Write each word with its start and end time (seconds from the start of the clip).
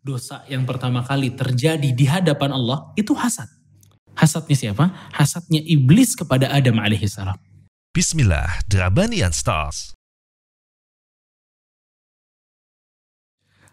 dosa 0.00 0.44
yang 0.48 0.64
pertama 0.64 1.04
kali 1.04 1.32
terjadi 1.32 1.92
di 1.92 2.04
hadapan 2.08 2.56
Allah 2.56 2.88
itu 2.96 3.12
hasad. 3.12 3.48
Hasadnya 4.16 4.56
siapa? 4.56 4.90
Hasadnya 5.12 5.60
iblis 5.64 6.16
kepada 6.16 6.48
Adam 6.50 6.80
alaihissalam. 6.80 7.36
Bismillah, 7.92 8.60
Drabanian 8.68 9.32
Stars. 9.32 9.96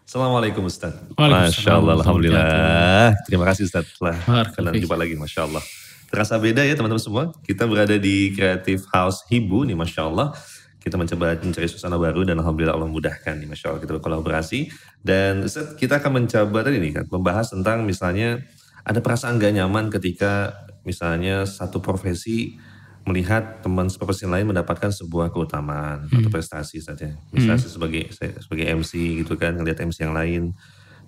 Assalamualaikum 0.08 0.64
Ustaz. 0.64 0.96
Waalaikumsalam 1.20 1.52
Masya 1.52 1.72
Allah, 1.76 1.94
Alhamdulillah. 2.00 3.12
Terima 3.28 3.44
kasih 3.44 3.68
Ustaz 3.68 3.84
telah 4.00 4.16
kalian 4.56 4.80
jumpa 4.80 4.96
lagi, 4.96 5.12
Masya 5.20 5.44
Allah. 5.44 5.60
Terasa 6.08 6.40
beda 6.40 6.64
ya 6.64 6.72
teman-teman 6.72 7.04
semua. 7.04 7.24
Kita 7.44 7.68
berada 7.68 7.92
di 8.00 8.32
Creative 8.32 8.80
House 8.88 9.20
Hibu 9.28 9.68
nih, 9.68 9.76
Masya 9.76 10.08
Allah. 10.08 10.32
Kita 10.78 10.94
mencoba 10.94 11.34
mencari 11.38 11.66
suasana 11.66 11.98
baru 11.98 12.22
dan 12.24 12.38
Alhamdulillah 12.38 12.74
Allah 12.74 12.88
mudahkan 12.88 13.34
nih, 13.36 13.50
Masya 13.50 13.74
Allah. 13.74 13.82
Kita 13.82 13.92
berkolaborasi. 13.98 14.70
Dan 15.02 15.44
Ustaz, 15.44 15.74
kita 15.74 15.98
akan 15.98 16.24
mencoba 16.24 16.64
tadi 16.64 16.78
nih 16.78 17.02
kan, 17.02 17.04
membahas 17.10 17.50
tentang 17.50 17.82
misalnya 17.82 18.40
ada 18.86 19.04
perasaan 19.04 19.36
gak 19.36 19.52
nyaman 19.52 19.92
ketika 19.92 20.54
misalnya 20.86 21.44
satu 21.44 21.84
profesi 21.84 22.56
melihat 23.04 23.64
teman 23.64 23.88
seprofesi 23.88 24.28
lain 24.28 24.52
mendapatkan 24.52 24.92
sebuah 24.92 25.32
keutamaan 25.32 26.08
atau 26.12 26.28
prestasi 26.28 26.80
saja. 26.84 27.16
Misalnya 27.32 27.60
saya 27.60 27.72
sebagai 27.72 28.12
sebagai 28.12 28.64
MC 28.68 29.24
gitu 29.24 29.36
kan 29.40 29.56
ngelihat 29.56 29.80
MC 29.80 30.04
yang 30.04 30.12
lain 30.12 30.52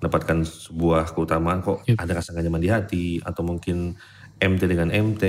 mendapatkan 0.01 0.49
sebuah 0.49 1.13
keutamaan 1.13 1.61
kok 1.61 1.85
Yep. 1.85 2.01
ada 2.01 2.13
rasa 2.17 2.33
gak 2.33 2.45
nyaman 2.49 2.65
di 2.65 2.71
hati 2.73 3.07
atau 3.21 3.45
mungkin 3.45 4.01
MT 4.41 4.63
dengan 4.67 4.89
MT, 4.89 5.23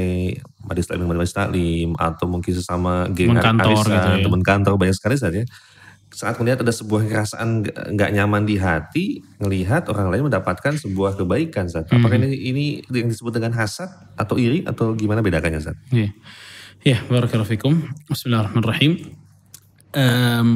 Majlis 0.64 0.88
Taklim 0.88 1.06
dengan 1.06 1.20
Majlis 1.20 1.36
Taklim 1.36 1.90
atau 2.00 2.26
mungkin 2.26 2.52
sesama 2.56 3.12
geng 3.12 3.36
kantor 3.36 3.76
arisan, 3.76 3.92
gitu 3.92 4.10
ya. 4.10 4.24
teman 4.24 4.42
kantor 4.42 4.74
banyak 4.80 4.96
sekali 4.96 5.20
saja. 5.20 5.44
Saat 6.12 6.40
melihat 6.40 6.60
ada 6.60 6.72
sebuah 6.72 7.08
perasaan 7.08 7.64
nggak- 7.64 8.12
nyaman 8.12 8.44
di 8.44 8.56
hati, 8.56 9.06
ngelihat 9.38 9.88
orang 9.88 10.12
lain 10.12 10.28
mendapatkan 10.28 10.76
sebuah 10.76 11.16
kebaikan. 11.16 11.68
Apakah 11.68 12.20
Hmm. 12.20 12.28
ini, 12.28 12.36
ini 12.52 12.66
yang 12.88 13.08
disebut 13.08 13.32
dengan 13.32 13.56
hasad 13.56 13.88
atau 14.16 14.36
iri 14.36 14.64
atau 14.64 14.92
gimana 14.92 15.20
bedakannya, 15.20 15.60
Zat? 15.60 15.80
Ya, 15.88 16.12
ya 16.84 16.98
barakallahu 17.08 17.48
fikum. 17.48 17.80
Bismillahirrahmanirrahim. 18.08 18.92
Em, 19.92 20.48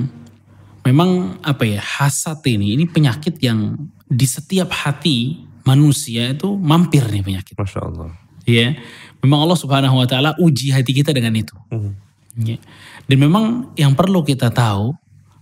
memang 0.83 1.39
apa 1.39 1.63
ya 1.63 1.80
hasad 1.80 2.39
ini, 2.45 2.75
ini 2.75 2.83
penyakit 2.83 3.39
yang 3.39 3.75
di 4.05 4.27
setiap 4.27 4.71
hati 4.71 5.39
manusia 5.63 6.30
itu 6.30 6.52
mampir 6.55 7.03
nih 7.08 7.23
penyakit. 7.23 7.55
Masya 7.55 7.80
Allah. 7.80 8.11
Ya, 8.45 8.77
memang 9.25 9.41
Allah 9.45 9.57
Subhanahu 9.57 9.97
Wa 10.01 10.07
Taala 10.07 10.31
uji 10.38 10.69
hati 10.69 10.93
kita 10.93 11.11
dengan 11.11 11.33
itu. 11.33 11.53
Mhm. 11.73 11.91
Ya. 12.45 12.57
Dan 13.09 13.17
memang 13.21 13.73
yang 13.79 13.93
perlu 13.95 14.25
kita 14.25 14.52
tahu 14.52 14.93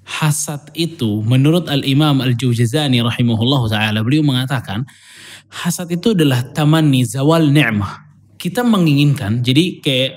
hasad 0.04 0.68
itu 0.76 1.24
menurut 1.24 1.72
Al 1.72 1.88
Imam 1.88 2.20
Al 2.20 2.36
Jauzani 2.36 3.00
rahimahullah 3.00 3.62
taala 3.72 4.04
beliau 4.04 4.22
mengatakan 4.22 4.84
hasad 5.48 5.88
itu 5.96 6.12
adalah 6.12 6.44
tamanni 6.52 7.08
zawal 7.08 7.50
ni'mah. 7.50 8.04
Kita 8.36 8.62
menginginkan 8.68 9.40
jadi 9.40 9.80
kayak 9.80 10.12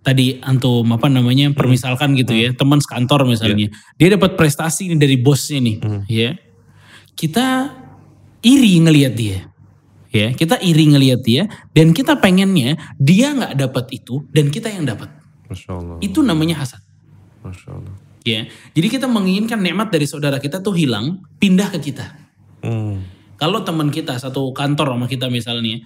tadi 0.00 0.40
antum 0.40 0.88
apa 0.88 1.12
namanya 1.12 1.52
permisalkan 1.52 2.16
gitu 2.16 2.32
ya 2.32 2.56
teman 2.56 2.80
sekantor 2.80 3.28
misalnya 3.28 3.68
dia 4.00 4.08
dapat 4.16 4.40
prestasi 4.40 4.88
ini 4.88 4.96
dari 4.96 5.20
bosnya 5.20 5.60
nih 5.60 5.76
ya 6.08 6.30
kita 7.12 7.76
iri 8.40 8.80
ngelihat 8.80 9.12
dia 9.12 9.52
ya. 10.12 10.32
Kita 10.32 10.60
iri 10.60 10.84
ngelihat 10.88 11.20
dia 11.24 11.46
dan 11.72 11.92
kita 11.92 12.18
pengennya 12.18 12.76
dia 12.96 13.32
nggak 13.32 13.54
dapat 13.56 13.84
itu 13.92 14.24
dan 14.32 14.48
kita 14.48 14.72
yang 14.72 14.88
dapat 14.88 15.12
Masya 15.48 15.70
Allah. 15.72 15.96
itu 16.00 16.20
namanya 16.24 16.64
hasad. 16.64 16.80
Masya 17.44 17.68
Allah. 17.72 17.94
ya. 18.24 18.40
Jadi 18.48 18.86
kita 18.88 19.06
menginginkan 19.08 19.60
nikmat 19.60 19.88
dari 19.92 20.04
saudara 20.08 20.36
kita 20.40 20.60
tuh 20.60 20.76
hilang 20.76 21.24
pindah 21.40 21.68
ke 21.72 21.80
kita. 21.92 22.06
Hmm. 22.58 23.06
kalau 23.38 23.62
teman 23.62 23.86
kita 23.94 24.18
satu 24.18 24.50
kantor 24.50 24.98
sama 24.98 25.06
kita 25.06 25.30
misalnya 25.30 25.78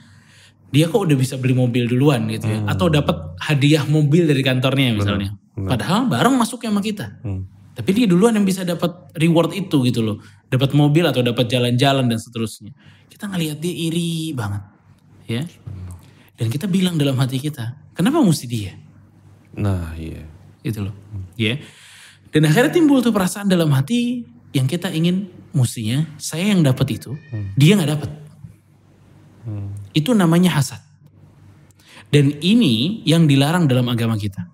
dia 0.73 0.89
kok 0.89 1.05
udah 1.05 1.13
bisa 1.21 1.37
beli 1.37 1.53
mobil 1.53 1.85
duluan 1.85 2.25
gitu 2.33 2.49
ya? 2.49 2.65
Atau 2.65 2.89
dapat 2.89 3.37
hadiah 3.45 3.85
mobil 3.85 4.25
dari 4.25 4.41
kantornya 4.41 4.97
misalnya. 4.97 5.37
padahal 5.53 6.09
bareng 6.09 6.33
masuknya 6.33 6.73
sama 6.73 6.81
kita. 6.81 7.21
Hmm. 7.21 7.45
tapi 7.73 7.89
dia 7.97 8.05
duluan 8.05 8.37
yang 8.37 8.45
bisa 8.45 8.65
dapat 8.69 9.13
reward 9.17 9.53
itu 9.53 9.85
gitu 9.85 10.01
loh. 10.01 10.17
Dapat 10.49 10.73
mobil 10.73 11.05
atau 11.05 11.21
dapat 11.21 11.49
jalan-jalan 11.49 12.09
dan 12.09 12.17
seterusnya 12.21 12.73
kita 13.13 13.29
ngelihat 13.29 13.61
dia 13.61 13.75
iri 13.77 14.33
banget. 14.33 14.65
Ya. 15.29 15.45
Dan 16.41 16.49
kita 16.49 16.65
bilang 16.65 16.97
dalam 16.97 17.15
hati 17.21 17.37
kita 17.37 17.77
kenapa 17.93 18.25
mesti 18.25 18.49
dia? 18.49 18.73
Nah 19.53 19.93
iya. 20.01 20.25
gitu 20.65 20.89
loh. 20.89 20.95
Ya. 21.37 21.61
Dan 22.33 22.49
akhirnya 22.49 22.73
timbul 22.73 23.05
tuh 23.05 23.13
perasaan 23.13 23.53
dalam 23.53 23.69
hati 23.77 24.25
yang 24.57 24.65
kita 24.65 24.89
ingin 24.89 25.29
mestinya 25.53 26.09
saya 26.17 26.49
yang 26.49 26.65
dapat 26.65 26.97
itu 26.97 27.13
dia 27.61 27.77
nggak 27.77 27.93
dapat. 28.01 28.11
Itu 29.93 30.17
namanya 30.17 30.57
hasad. 30.57 30.81
Dan 32.09 32.41
ini 32.41 33.05
yang 33.05 33.29
dilarang 33.29 33.69
dalam 33.69 33.89
agama 33.93 34.17
kita. 34.17 34.49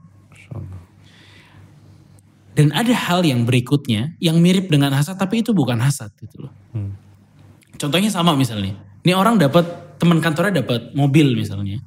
Dan 2.59 2.75
ada 2.75 2.91
hal 2.91 3.23
yang 3.23 3.47
berikutnya 3.47 4.19
yang 4.19 4.43
mirip 4.43 4.67
dengan 4.67 4.91
hasad 4.91 5.15
tapi 5.15 5.47
itu 5.47 5.55
bukan 5.55 5.79
hasad 5.79 6.11
gitu 6.19 6.51
loh. 6.51 6.53
Hmm. 6.75 6.88
Contohnya 7.79 8.11
sama 8.11 8.35
misalnya. 8.35 8.75
Ini 9.07 9.15
orang 9.15 9.39
dapat 9.39 9.97
teman 9.97 10.19
kantornya 10.19 10.61
dapat 10.63 10.93
mobil 10.93 11.33
misalnya 11.39 11.79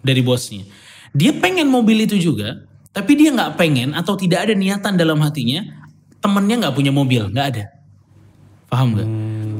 dari 0.00 0.22
bosnya. 0.22 0.64
Dia 1.10 1.34
pengen 1.36 1.66
mobil 1.68 2.06
itu 2.06 2.16
juga 2.16 2.62
tapi 2.90 3.18
dia 3.18 3.30
nggak 3.34 3.58
pengen 3.58 3.94
atau 3.94 4.18
tidak 4.18 4.46
ada 4.46 4.54
niatan 4.54 4.98
dalam 4.98 5.18
hatinya 5.22 5.62
temennya 6.18 6.66
nggak 6.66 6.74
punya 6.74 6.94
mobil 6.94 7.30
nggak 7.30 7.46
ada. 7.54 7.64
Paham 8.70 8.94
nggak? 8.94 9.08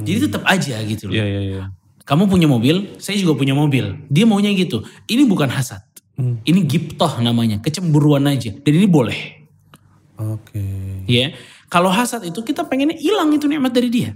Jadi 0.07 0.17
tetap 0.31 0.43
aja 0.47 0.75
gitu 0.87 1.11
loh. 1.11 1.15
Iya 1.15 1.25
iya 1.27 1.41
iya. 1.43 1.63
kamu 2.01 2.27
punya 2.27 2.47
mobil 2.49 2.97
saya 2.97 3.19
juga 3.19 3.37
punya 3.37 3.55
mobil. 3.55 3.99
Dia 4.07 4.23
maunya 4.27 4.51
gitu. 4.55 4.83
Ini 5.07 5.27
bukan 5.27 5.51
hasad. 5.51 5.83
Ini 6.21 6.59
giptoh 6.67 7.19
namanya 7.23 7.59
kecemburuan 7.63 8.27
aja. 8.27 8.51
Dan 8.51 8.73
ini 8.77 8.87
boleh. 8.87 9.19
Oke. 10.19 10.61
ya. 11.09 11.33
Kalau 11.71 11.87
hasad 11.87 12.27
itu 12.27 12.43
kita 12.43 12.67
pengennya 12.67 12.99
hilang 12.99 13.31
itu 13.31 13.47
nikmat 13.47 13.71
dari 13.71 13.87
dia 13.87 14.11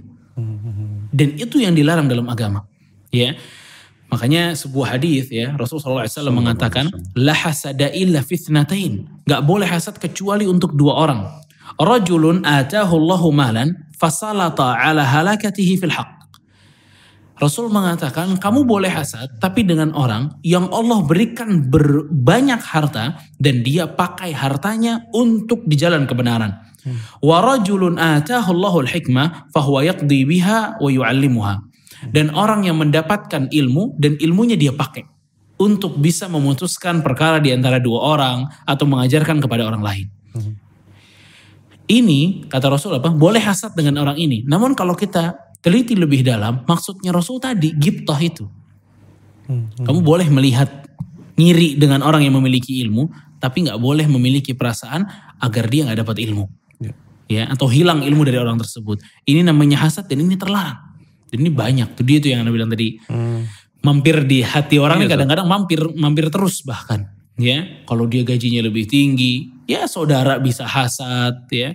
dan 1.16 1.40
itu 1.40 1.64
yang 1.64 1.72
dilarang 1.72 2.12
dalam 2.12 2.28
agama. 2.28 2.68
Ya. 3.16 3.40
Makanya 4.12 4.54
sebuah 4.54 4.96
hadis 5.00 5.34
ya 5.34 5.56
Rasulullah 5.58 6.06
SAW 6.06 6.30
mengatakan 6.30 6.92
la 7.16 7.32
hasada 7.32 7.90
illa 7.96 8.20
fitnatain. 8.20 9.24
Nggak 9.24 9.42
boleh 9.48 9.66
hasad 9.66 9.96
kecuali 9.98 10.44
untuk 10.46 10.76
dua 10.76 11.08
orang. 11.08 11.26
Rajulun 11.80 12.44
atahu 12.44 13.00
Allahu 13.00 13.34
malan 13.34 13.74
fasalata 13.98 14.78
ala 14.78 15.02
halakatihi 15.02 15.82
fil 15.82 15.90
haq 15.90 16.16
Rasul 17.36 17.68
mengatakan 17.68 18.40
kamu 18.40 18.64
boleh 18.64 18.88
hasad 18.88 19.28
tapi 19.44 19.68
dengan 19.68 19.92
orang 19.92 20.40
yang 20.40 20.72
Allah 20.72 21.04
berikan 21.04 21.68
berbanyak 21.68 22.64
harta 22.64 23.20
dan 23.36 23.60
dia 23.60 23.92
pakai 23.92 24.32
hartanya 24.32 25.04
untuk 25.12 25.68
di 25.68 25.76
jalan 25.76 26.08
kebenaran. 26.08 26.56
Wa 27.22 27.42
rajulun 27.42 27.98
atahu 27.98 28.54
Allahul 28.54 28.90
hikmah 28.90 29.50
fahuwa 29.50 29.82
yaqdi 29.86 30.26
biha 30.26 30.78
wa. 30.78 31.54
Dan 32.12 32.30
orang 32.38 32.68
yang 32.68 32.78
mendapatkan 32.78 33.50
ilmu 33.50 33.98
dan 33.98 34.20
ilmunya 34.22 34.54
dia 34.54 34.76
pakai 34.76 35.06
untuk 35.56 35.98
bisa 35.98 36.28
memutuskan 36.28 37.00
perkara 37.00 37.40
di 37.40 37.56
antara 37.56 37.80
dua 37.80 38.16
orang 38.18 38.38
atau 38.68 38.86
mengajarkan 38.86 39.40
kepada 39.40 39.66
orang 39.66 39.82
lain. 39.82 40.08
Ini 41.86 42.50
kata 42.50 42.66
Rasul 42.70 42.98
apa? 42.98 43.14
Boleh 43.14 43.40
hasad 43.42 43.78
dengan 43.78 44.02
orang 44.02 44.18
ini. 44.18 44.42
Namun 44.46 44.74
kalau 44.74 44.98
kita 44.98 45.38
teliti 45.62 45.94
lebih 45.94 46.26
dalam, 46.26 46.66
maksudnya 46.66 47.14
Rasul 47.14 47.38
tadi 47.38 47.74
giptoh 47.78 48.18
itu. 48.18 48.46
Kamu 49.86 50.02
boleh 50.02 50.26
melihat 50.34 50.90
ngiri 51.38 51.78
dengan 51.78 52.02
orang 52.02 52.26
yang 52.26 52.34
memiliki 52.42 52.82
ilmu, 52.82 53.10
tapi 53.38 53.70
nggak 53.70 53.78
boleh 53.78 54.10
memiliki 54.10 54.58
perasaan 54.58 55.06
agar 55.38 55.70
dia 55.70 55.86
nggak 55.86 56.02
dapat 56.02 56.18
ilmu, 56.26 56.50
Ya. 57.26 57.50
atau 57.50 57.66
hilang 57.66 58.06
ilmu 58.06 58.22
dari 58.22 58.38
orang 58.38 58.56
tersebut. 58.56 59.02
Ini 59.26 59.42
namanya 59.42 59.82
hasad 59.82 60.06
dan 60.06 60.22
ini 60.22 60.38
terlarang. 60.38 60.78
Dan 61.26 61.42
ini 61.42 61.50
banyak 61.50 61.98
tuh 61.98 62.06
dia 62.06 62.22
tuh 62.22 62.30
yang 62.30 62.46
anda 62.46 62.54
bilang 62.54 62.70
tadi 62.70 63.02
mampir 63.82 64.26
di 64.26 64.42
hati 64.42 64.78
orang 64.78 64.98
Iya, 64.98 65.06
nih 65.06 65.12
kadang-kadang 65.14 65.46
mampir 65.46 65.80
mampir 65.94 66.26
terus 66.30 66.62
bahkan 66.62 67.06
ya 67.36 67.86
kalau 67.86 68.06
dia 68.06 68.26
gajinya 68.26 68.66
lebih 68.66 68.86
tinggi 68.86 69.50
ya 69.66 69.86
saudara 69.86 70.38
bisa 70.38 70.66
hasad 70.66 71.46
ya 71.50 71.74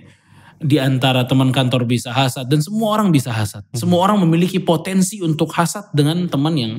di 0.57 0.75
antara 0.75 1.23
teman 1.23 1.49
kantor 1.49 1.87
bisa 1.87 2.11
hasad 2.11 2.47
dan 2.47 2.59
semua 2.59 2.95
orang 2.95 3.11
bisa 3.11 3.31
hasad 3.31 3.63
Mhm. 3.69 3.79
semua 3.79 3.99
orang 4.03 4.19
memiliki 4.23 4.59
potensi 4.59 5.19
untuk 5.19 5.51
hasad 5.51 5.87
dengan 5.91 6.27
teman 6.27 6.55
yang 6.55 6.73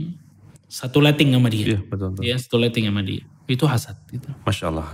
satu 0.67 1.01
letting 1.01 1.33
sama 1.33 1.49
dia 1.49 1.77
Iya 1.77 1.81
betul 1.85 2.09
betul. 2.13 2.23
ya 2.25 2.37
satu 2.37 2.57
letting 2.61 2.85
sama 2.89 3.01
dia 3.01 3.23
itu 3.49 3.65
hasad 3.65 3.97
gitu. 4.09 4.29
Masya 4.45 4.69
Allah. 4.69 4.89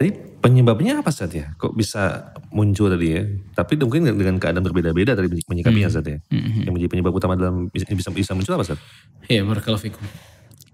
Tadi 0.00 0.16
penyebabnya 0.40 1.04
apa 1.04 1.12
Zat 1.12 1.36
ya? 1.36 1.52
Kok 1.60 1.76
bisa 1.76 2.32
muncul 2.56 2.88
tadi 2.88 3.20
ya? 3.20 3.22
Tapi 3.52 3.76
mungkin 3.84 4.08
dengan 4.08 4.40
keadaan 4.40 4.64
berbeda-beda 4.64 5.12
tadi 5.12 5.28
menyikapinya 5.44 5.92
Zat 5.92 6.08
ya. 6.08 6.16
Yang 6.32 6.72
menjadi 6.72 6.88
penyebab 6.88 7.12
utama 7.12 7.36
dalam 7.36 7.68
bisa 7.68 7.84
bisa, 8.08 8.32
muncul 8.32 8.56
apa 8.56 8.64
Zat? 8.64 8.80
ya 9.28 9.44
barakallahu 9.44 9.76
fikum. 9.76 10.00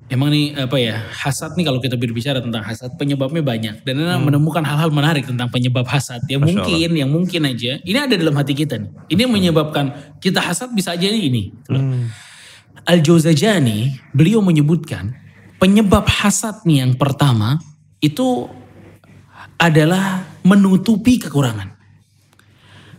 Emang 0.06 0.31
nih 0.31 0.55
apa 0.55 0.78
ya 0.78 1.02
hasad 1.11 1.58
nih 1.58 1.67
kalau 1.67 1.82
kita 1.82 1.99
berbicara 1.99 2.38
tentang 2.38 2.62
hasad 2.62 2.94
penyebabnya 2.94 3.43
banyak. 3.43 3.82
Dan 3.82 4.06
Anda 4.06 4.23
menemukan 4.23 4.62
hal-hal 4.62 4.94
menarik 4.94 5.26
tentang 5.26 5.50
penyebab 5.50 5.90
hasad. 5.90 6.23
Yang 6.31 6.46
Masya 6.46 6.55
mungkin 6.55 6.90
yang 6.94 7.11
mungkin 7.11 7.43
aja 7.50 7.82
ini 7.82 7.99
ada 7.99 8.14
dalam 8.14 8.38
hati 8.38 8.55
kita 8.55 8.78
nih. 8.78 8.94
Ini 9.11 9.26
yang 9.26 9.34
menyebabkan 9.34 10.14
kita 10.23 10.38
hasad 10.38 10.70
bisa 10.70 10.94
aja 10.94 11.11
ini. 11.11 11.50
Al 12.87 13.02
Jauzajani 13.02 13.99
beliau 14.14 14.38
menyebutkan 14.38 15.11
penyebab 15.58 16.06
hasad 16.06 16.62
nih 16.62 16.87
yang 16.87 16.94
pertama 16.94 17.58
itu 17.99 18.46
adalah 19.56 20.25
menutupi 20.44 21.20
kekurangan 21.20 21.73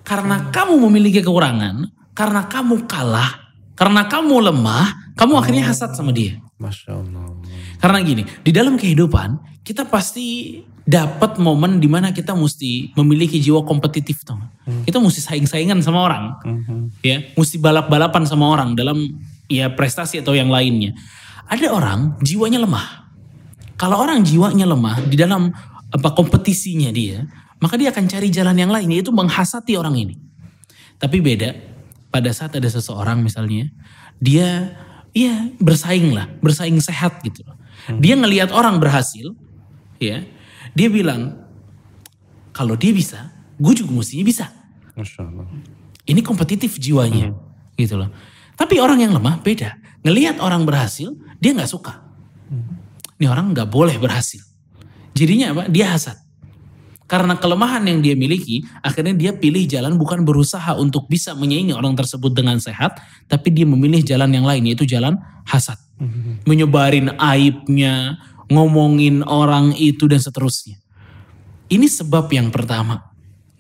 karena 0.01 0.49
kamu 0.49 0.73
memiliki 0.89 1.21
kekurangan 1.21 1.89
karena 2.17 2.41
kamu 2.49 2.89
kalah 2.89 3.53
karena 3.77 4.09
kamu 4.09 4.51
lemah 4.51 5.13
kamu 5.13 5.33
akhirnya 5.37 5.63
hasad 5.69 5.93
sama 5.93 6.13
dia 6.13 6.41
Masya 6.57 6.89
Allah. 6.89 7.37
karena 7.77 7.97
gini, 8.01 8.25
di 8.41 8.49
dalam 8.49 8.81
kehidupan 8.81 9.61
kita 9.61 9.85
pasti 9.85 10.57
dapat 10.87 11.37
momen 11.37 11.77
di 11.77 11.85
mana 11.85 12.09
kita 12.09 12.33
mesti 12.33 12.97
memiliki 12.97 13.37
jiwa 13.37 13.61
kompetitif 13.61 14.25
tuh. 14.25 14.39
Kita 14.65 14.97
mesti 14.97 15.21
saing-saingan 15.21 15.83
sama 15.85 16.07
orang, 16.07 16.23
ya, 17.05 17.21
mesti 17.37 17.61
balap-balapan 17.61 18.23
sama 18.25 18.49
orang 18.49 18.73
dalam 18.73 19.21
ya 19.45 19.69
prestasi 19.69 20.23
atau 20.25 20.33
yang 20.33 20.49
lainnya. 20.49 20.97
Ada 21.45 21.69
orang 21.69 22.17
jiwanya 22.25 22.63
lemah. 22.63 23.05
Kalau 23.77 24.01
orang 24.01 24.25
jiwanya 24.25 24.65
lemah 24.65 25.05
di 25.05 25.13
dalam 25.13 25.53
apa 25.97 26.13
kompetisinya 26.13 26.93
dia, 26.93 27.25
maka 27.57 27.75
dia 27.75 27.89
akan 27.89 28.05
cari 28.05 28.29
jalan 28.29 28.53
yang 28.53 28.69
lain 28.69 28.89
yaitu 28.93 29.09
menghasati 29.09 29.73
orang 29.73 29.97
ini. 29.97 30.15
Tapi 31.01 31.17
beda 31.21 31.53
pada 32.13 32.29
saat 32.33 32.53
ada 32.53 32.69
seseorang 32.69 33.21
misalnya 33.21 33.69
dia 34.21 34.77
ya 35.13 35.49
bersaing 35.57 36.13
lah, 36.13 36.29
bersaing 36.41 36.77
sehat 36.77 37.21
gitu. 37.25 37.41
Dia 37.97 38.19
ngelihat 38.19 38.51
orang 38.51 38.77
berhasil, 38.83 39.31
ya, 39.97 40.25
dia 40.75 40.87
bilang 40.91 41.39
kalau 42.51 42.73
dia 42.75 42.91
bisa, 42.91 43.31
gue 43.57 43.73
juga 43.77 43.93
mestinya 43.95 44.25
bisa. 44.25 44.45
Masya 44.97 45.23
Allah. 45.23 45.45
Ini 46.07 46.19
kompetitif 46.25 46.75
jiwanya, 46.81 47.31
gitu 47.77 47.95
loh. 47.99 48.09
Tapi 48.57 48.81
orang 48.81 49.05
yang 49.05 49.13
lemah 49.13 49.39
beda. 49.45 49.77
Ngelihat 50.01 50.41
orang 50.41 50.65
berhasil, 50.65 51.13
dia 51.37 51.53
nggak 51.53 51.69
suka. 51.69 52.01
Ini 53.17 53.29
orang 53.29 53.53
nggak 53.53 53.69
boleh 53.69 53.95
berhasil. 54.01 54.46
Jadinya 55.17 55.57
apa? 55.57 55.63
Dia 55.65 55.97
hasad. 55.97 56.17
Karena 57.07 57.39
kelemahan 57.39 57.87
yang 57.87 58.03
dia 58.03 58.19
miliki, 58.19 58.67
akhirnya 58.83 59.15
dia 59.15 59.31
pilih 59.31 59.63
jalan 59.63 59.95
bukan 59.95 60.27
berusaha 60.27 60.75
untuk 60.75 61.07
bisa 61.07 61.31
menyaingi 61.33 61.71
orang 61.71 61.95
tersebut 61.95 62.35
dengan 62.35 62.59
sehat, 62.59 62.99
tapi 63.31 63.47
dia 63.49 63.63
memilih 63.63 64.03
jalan 64.03 64.27
yang 64.27 64.43
lain, 64.43 64.67
yaitu 64.67 64.83
jalan 64.83 65.15
hasad. 65.47 65.79
Menyebarin 66.43 67.15
aibnya, 67.15 68.19
ngomongin 68.51 69.23
orang 69.23 69.71
itu 69.79 70.03
dan 70.11 70.19
seterusnya. 70.19 70.83
Ini 71.71 71.87
sebab 71.87 72.27
yang 72.27 72.51
pertama, 72.51 73.07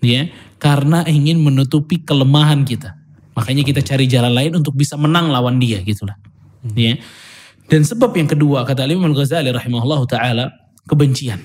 ya, 0.03 0.27
karena 0.59 1.07
ingin 1.07 1.39
menutupi 1.39 2.03
kelemahan 2.03 2.67
kita. 2.67 2.99
Makanya 3.31 3.63
kita 3.63 3.79
cari 3.79 4.11
jalan 4.11 4.35
lain 4.35 4.59
untuk 4.59 4.75
bisa 4.75 4.99
menang 4.99 5.31
lawan 5.31 5.55
dia, 5.55 5.79
gitulah. 5.87 6.19
Ya. 6.75 6.99
Dan 7.71 7.87
sebab 7.87 8.11
yang 8.15 8.27
kedua 8.27 8.67
kata 8.67 8.83
Imam 8.91 9.07
Al-Ghazali 9.07 9.55
rahimahullah 9.55 10.03
taala 10.07 10.66
kebencian. 10.87 11.43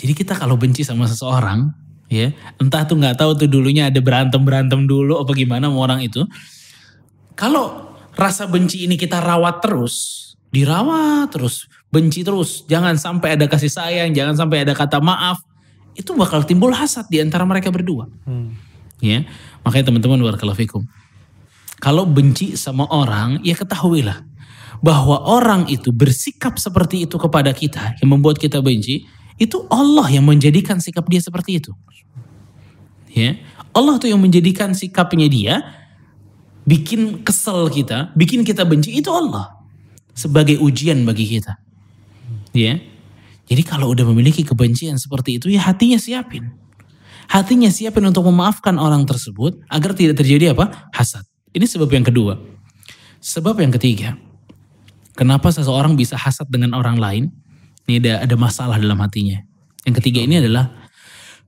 Jadi 0.00 0.12
kita 0.16 0.32
kalau 0.36 0.56
benci 0.56 0.80
sama 0.80 1.04
seseorang, 1.04 1.72
ya 2.08 2.32
entah 2.56 2.88
tuh 2.88 2.96
nggak 2.96 3.20
tahu 3.20 3.36
tuh 3.36 3.48
dulunya 3.48 3.92
ada 3.92 4.00
berantem 4.00 4.40
berantem 4.40 4.88
dulu 4.88 5.20
apa 5.20 5.32
gimana 5.36 5.68
sama 5.68 5.78
orang 5.80 6.00
itu. 6.00 6.24
Kalau 7.36 7.96
rasa 8.16 8.44
benci 8.48 8.84
ini 8.84 8.96
kita 9.00 9.20
rawat 9.20 9.60
terus, 9.64 10.16
dirawat 10.52 11.32
terus, 11.32 11.68
benci 11.88 12.20
terus, 12.24 12.64
jangan 12.68 12.96
sampai 12.96 13.36
ada 13.36 13.48
kasih 13.48 13.72
sayang, 13.72 14.12
jangan 14.12 14.36
sampai 14.36 14.64
ada 14.64 14.72
kata 14.76 15.00
maaf, 15.00 15.40
itu 15.96 16.12
bakal 16.16 16.44
timbul 16.44 16.72
hasad 16.72 17.08
di 17.08 17.20
antara 17.20 17.44
mereka 17.44 17.68
berdua. 17.68 18.08
Ya, 19.00 19.24
makanya 19.64 19.88
teman-teman 19.92 20.20
barakallahu 20.20 20.60
fikum. 20.60 20.84
Kalau 21.80 22.04
benci 22.04 22.60
sama 22.60 22.84
orang, 22.92 23.40
ya 23.40 23.56
ketahuilah 23.56 24.20
bahwa 24.80 25.20
orang 25.28 25.68
itu 25.68 25.92
bersikap 25.92 26.56
seperti 26.56 27.04
itu 27.04 27.20
kepada 27.20 27.52
kita 27.52 27.96
yang 28.00 28.16
membuat 28.16 28.40
kita 28.40 28.64
benci, 28.64 29.04
itu 29.36 29.64
Allah 29.68 30.08
yang 30.08 30.24
menjadikan 30.24 30.80
sikap 30.80 31.04
dia 31.08 31.20
seperti 31.20 31.60
itu. 31.60 31.72
Ya, 33.12 33.40
Allah 33.76 34.00
tuh 34.00 34.08
yang 34.08 34.20
menjadikan 34.20 34.72
sikapnya 34.72 35.28
dia 35.28 35.54
bikin 36.64 37.24
kesel 37.24 37.68
kita, 37.72 38.12
bikin 38.16 38.44
kita 38.44 38.64
benci 38.64 38.94
itu 38.94 39.08
Allah 39.10 39.60
sebagai 40.14 40.60
ujian 40.60 41.02
bagi 41.04 41.38
kita. 41.38 41.56
Ya. 42.52 42.80
Jadi 43.50 43.66
kalau 43.66 43.90
udah 43.90 44.06
memiliki 44.06 44.46
kebencian 44.46 44.94
seperti 44.94 45.42
itu 45.42 45.50
ya 45.50 45.66
hatinya 45.66 45.98
siapin. 45.98 46.54
Hatinya 47.26 47.70
siapin 47.70 48.06
untuk 48.06 48.26
memaafkan 48.26 48.78
orang 48.78 49.02
tersebut 49.06 49.58
agar 49.66 49.94
tidak 49.94 50.22
terjadi 50.22 50.54
apa? 50.54 50.90
Hasad. 50.94 51.26
Ini 51.50 51.66
sebab 51.66 51.90
yang 51.90 52.06
kedua. 52.06 52.38
Sebab 53.18 53.58
yang 53.58 53.74
ketiga. 53.74 54.14
Kenapa 55.18 55.50
seseorang 55.50 55.98
bisa 55.98 56.14
hasad 56.14 56.46
dengan 56.48 56.78
orang 56.78 56.96
lain? 56.96 57.24
Ini 57.86 57.98
ada 58.00 58.14
ada 58.28 58.36
masalah 58.38 58.76
dalam 58.78 58.98
hatinya. 59.02 59.42
Yang 59.82 59.94
ketiga 60.04 60.20
ini 60.22 60.38
adalah 60.38 60.70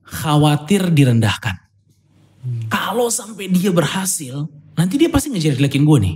khawatir 0.03 0.91
direndahkan. 0.91 1.55
Kalau 2.67 3.07
sampai 3.07 3.47
dia 3.47 3.71
berhasil, 3.71 4.51
nanti 4.75 4.99
dia 4.99 5.07
pasti 5.07 5.31
ngejelekin 5.31 5.87
gue 5.87 5.99
nih. 6.03 6.15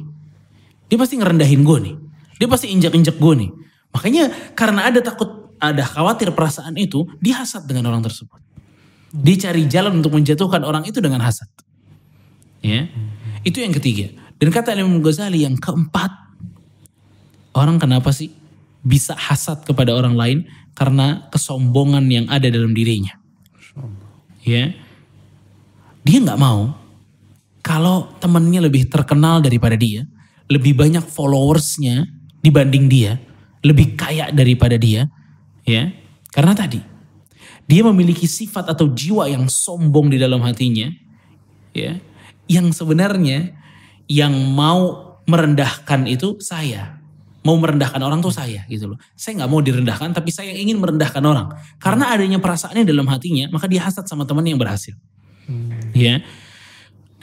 Dia 0.91 0.97
pasti 0.99 1.15
ngerendahin 1.15 1.61
gue 1.63 1.77
nih. 1.88 1.95
Dia 2.38 2.47
pasti 2.51 2.67
injak-injak 2.75 3.15
gue 3.15 3.33
nih. 3.47 3.49
Makanya 3.95 4.53
karena 4.53 4.91
ada 4.91 4.99
takut, 4.99 5.55
ada 5.57 5.88
khawatir 5.88 6.35
perasaan 6.35 6.75
itu, 6.75 7.07
dia 7.23 7.39
hasad 7.39 7.63
dengan 7.63 7.88
orang 7.88 8.03
tersebut. 8.03 8.44
Dia 9.15 9.49
cari 9.49 9.63
jalan 9.71 10.03
untuk 10.03 10.19
menjatuhkan 10.19 10.67
orang 10.67 10.83
itu 10.83 10.99
dengan 10.99 11.23
hasad. 11.23 11.47
Ya, 12.59 12.91
itu 13.47 13.63
yang 13.63 13.71
ketiga. 13.71 14.11
Dan 14.38 14.51
kata 14.51 14.75
Imam 14.75 14.99
Ghazali 14.99 15.47
yang 15.47 15.55
keempat, 15.55 16.11
orang 17.57 17.81
kenapa 17.81 18.13
sih 18.13 18.30
bisa 18.86 19.18
hasad 19.18 19.65
kepada 19.65 19.92
orang 19.98 20.13
lain 20.13 20.38
karena 20.77 21.25
kesombongan 21.33 22.06
yang 22.07 22.25
ada 22.30 22.48
dalam 22.48 22.71
dirinya. 22.71 23.18
Ya, 24.45 24.71
dia 26.07 26.18
nggak 26.24 26.39
mau 26.39 26.71
kalau 27.59 28.15
temannya 28.24 28.63
lebih 28.63 28.88
terkenal 28.88 29.44
daripada 29.44 29.75
dia, 29.75 30.07
lebih 30.48 30.71
banyak 30.71 31.04
followersnya 31.04 32.07
dibanding 32.39 32.88
dia, 32.88 33.19
lebih 33.59 34.00
kaya 34.00 34.31
daripada 34.31 34.80
dia, 34.80 35.12
ya. 35.68 35.92
Karena 36.31 36.56
tadi 36.56 36.80
dia 37.68 37.83
memiliki 37.83 38.24
sifat 38.24 38.71
atau 38.71 38.88
jiwa 38.88 39.27
yang 39.27 39.51
sombong 39.51 40.07
di 40.07 40.15
dalam 40.15 40.39
hatinya, 40.48 40.88
ya, 41.75 42.00
yang 42.48 42.71
sebenarnya 42.71 43.51
yang 44.07 44.31
mau 44.31 45.19
merendahkan 45.27 46.07
itu 46.07 46.40
saya, 46.40 46.96
mau 47.47 47.56
merendahkan 47.56 48.04
orang 48.04 48.19
tuh 48.19 48.35
saya 48.35 48.68
gitu 48.68 48.92
loh. 48.92 48.99
Saya 49.16 49.39
nggak 49.39 49.49
mau 49.49 49.63
direndahkan, 49.63 50.11
tapi 50.11 50.35
saya 50.35 50.51
ingin 50.51 50.83
merendahkan 50.83 51.23
orang. 51.23 51.56
Karena 51.80 52.11
adanya 52.11 52.44
perasaannya 52.44 52.83
dalam 52.83 53.07
hatinya, 53.07 53.47
maka 53.47 53.71
dia 53.71 53.87
hasad 53.87 54.04
sama 54.04 54.27
teman 54.27 54.44
yang 54.44 54.59
berhasil. 54.59 54.92
Ya. 55.95 56.19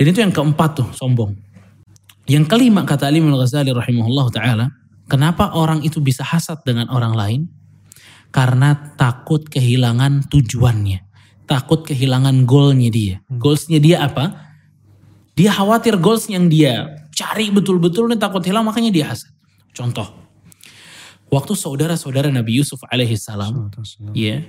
Dan 0.00 0.04
itu 0.09 0.19
yang 0.25 0.33
keempat 0.33 0.81
tuh, 0.81 0.88
sombong. 0.97 1.37
Yang 2.25 2.49
kelima 2.49 2.88
kata 2.88 3.12
Ali 3.12 3.21
Al-Ghazali 3.21 3.69
rahimahullah 3.76 4.26
ta'ala, 4.33 4.66
kenapa 5.12 5.52
orang 5.52 5.85
itu 5.85 6.00
bisa 6.00 6.25
hasad 6.25 6.64
dengan 6.64 6.88
orang 6.88 7.12
lain? 7.12 7.40
Karena 8.33 8.97
takut 8.97 9.45
kehilangan 9.45 10.33
tujuannya. 10.33 11.04
Takut 11.45 11.85
kehilangan 11.85 12.49
goalnya 12.49 12.88
dia. 12.88 13.16
Goalsnya 13.28 13.76
dia 13.76 14.09
apa? 14.09 14.57
Dia 15.37 15.52
khawatir 15.52 16.00
goals 16.00 16.26
yang 16.33 16.49
dia 16.49 17.04
cari 17.14 17.52
betul-betul 17.54 18.11
nih 18.11 18.19
takut 18.19 18.43
hilang 18.43 18.66
makanya 18.66 18.90
dia 18.90 19.07
hasad. 19.12 19.31
Contoh, 19.75 20.07
waktu 21.28 21.52
saudara-saudara 21.59 22.31
Nabi 22.31 22.62
Yusuf 22.62 22.78
alaihi 22.87 23.19
salam, 23.19 23.69
ya, 24.14 24.47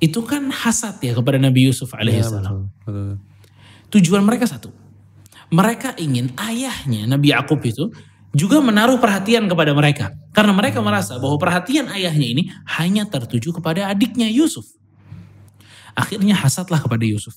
itu 0.00 0.20
kan 0.24 0.48
hasad 0.48 0.96
ya 1.04 1.12
kepada 1.12 1.36
Nabi 1.36 1.68
Yusuf 1.68 1.92
alaihi 1.92 2.24
salam. 2.24 2.72
Tujuan 3.92 4.24
mereka 4.24 4.48
satu. 4.48 4.72
Mereka 5.52 5.94
ingin 6.02 6.34
ayahnya 6.40 7.06
Nabi 7.06 7.30
Yakub 7.30 7.62
itu 7.62 7.92
juga 8.34 8.58
menaruh 8.58 8.98
perhatian 8.98 9.46
kepada 9.46 9.72
mereka. 9.72 10.10
Karena 10.34 10.52
mereka 10.52 10.82
merasa 10.84 11.16
bahwa 11.16 11.38
perhatian 11.38 11.88
ayahnya 11.92 12.26
ini 12.26 12.42
hanya 12.80 13.06
tertuju 13.06 13.54
kepada 13.54 13.88
adiknya 13.88 14.28
Yusuf. 14.28 14.66
Akhirnya 15.96 16.36
hasadlah 16.36 16.82
kepada 16.82 17.04
Yusuf. 17.06 17.36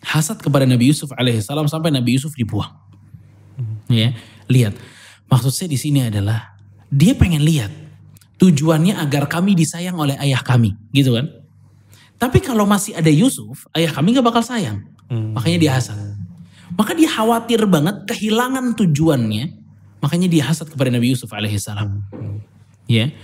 Hasad 0.00 0.40
kepada 0.40 0.64
Nabi 0.64 0.88
Yusuf 0.88 1.12
alaihissalam 1.12 1.68
sampai 1.68 1.92
Nabi 1.92 2.16
Yusuf 2.16 2.32
dibuang. 2.32 2.72
Ya, 3.92 4.16
lihat. 4.48 4.72
Maksud 5.32 5.48
saya 5.48 5.68
di 5.72 5.80
sini 5.80 6.04
adalah 6.04 6.52
dia 6.92 7.16
pengen 7.16 7.40
lihat 7.40 7.72
tujuannya 8.36 9.00
agar 9.00 9.24
kami 9.32 9.56
disayang 9.56 9.96
oleh 9.96 10.20
ayah 10.20 10.44
kami, 10.44 10.76
gitu 10.92 11.16
kan? 11.16 11.32
Tapi 12.20 12.44
kalau 12.44 12.68
masih 12.68 12.92
ada 12.92 13.08
Yusuf, 13.08 13.64
ayah 13.72 13.88
kami 13.88 14.12
gak 14.12 14.28
bakal 14.28 14.44
sayang. 14.44 14.84
Makanya 15.08 15.58
dia 15.58 15.72
hasad. 15.72 15.96
Maka 16.76 16.92
dia 16.92 17.08
khawatir 17.08 17.64
banget 17.68 18.04
kehilangan 18.08 18.76
tujuannya 18.76 19.62
Makanya 20.02 20.26
dia 20.26 20.42
hasad 20.50 20.66
kepada 20.66 20.90
Nabi 20.90 21.14
Yusuf 21.14 21.30
alaihissalam. 21.30 22.02
Ya. 22.90 23.14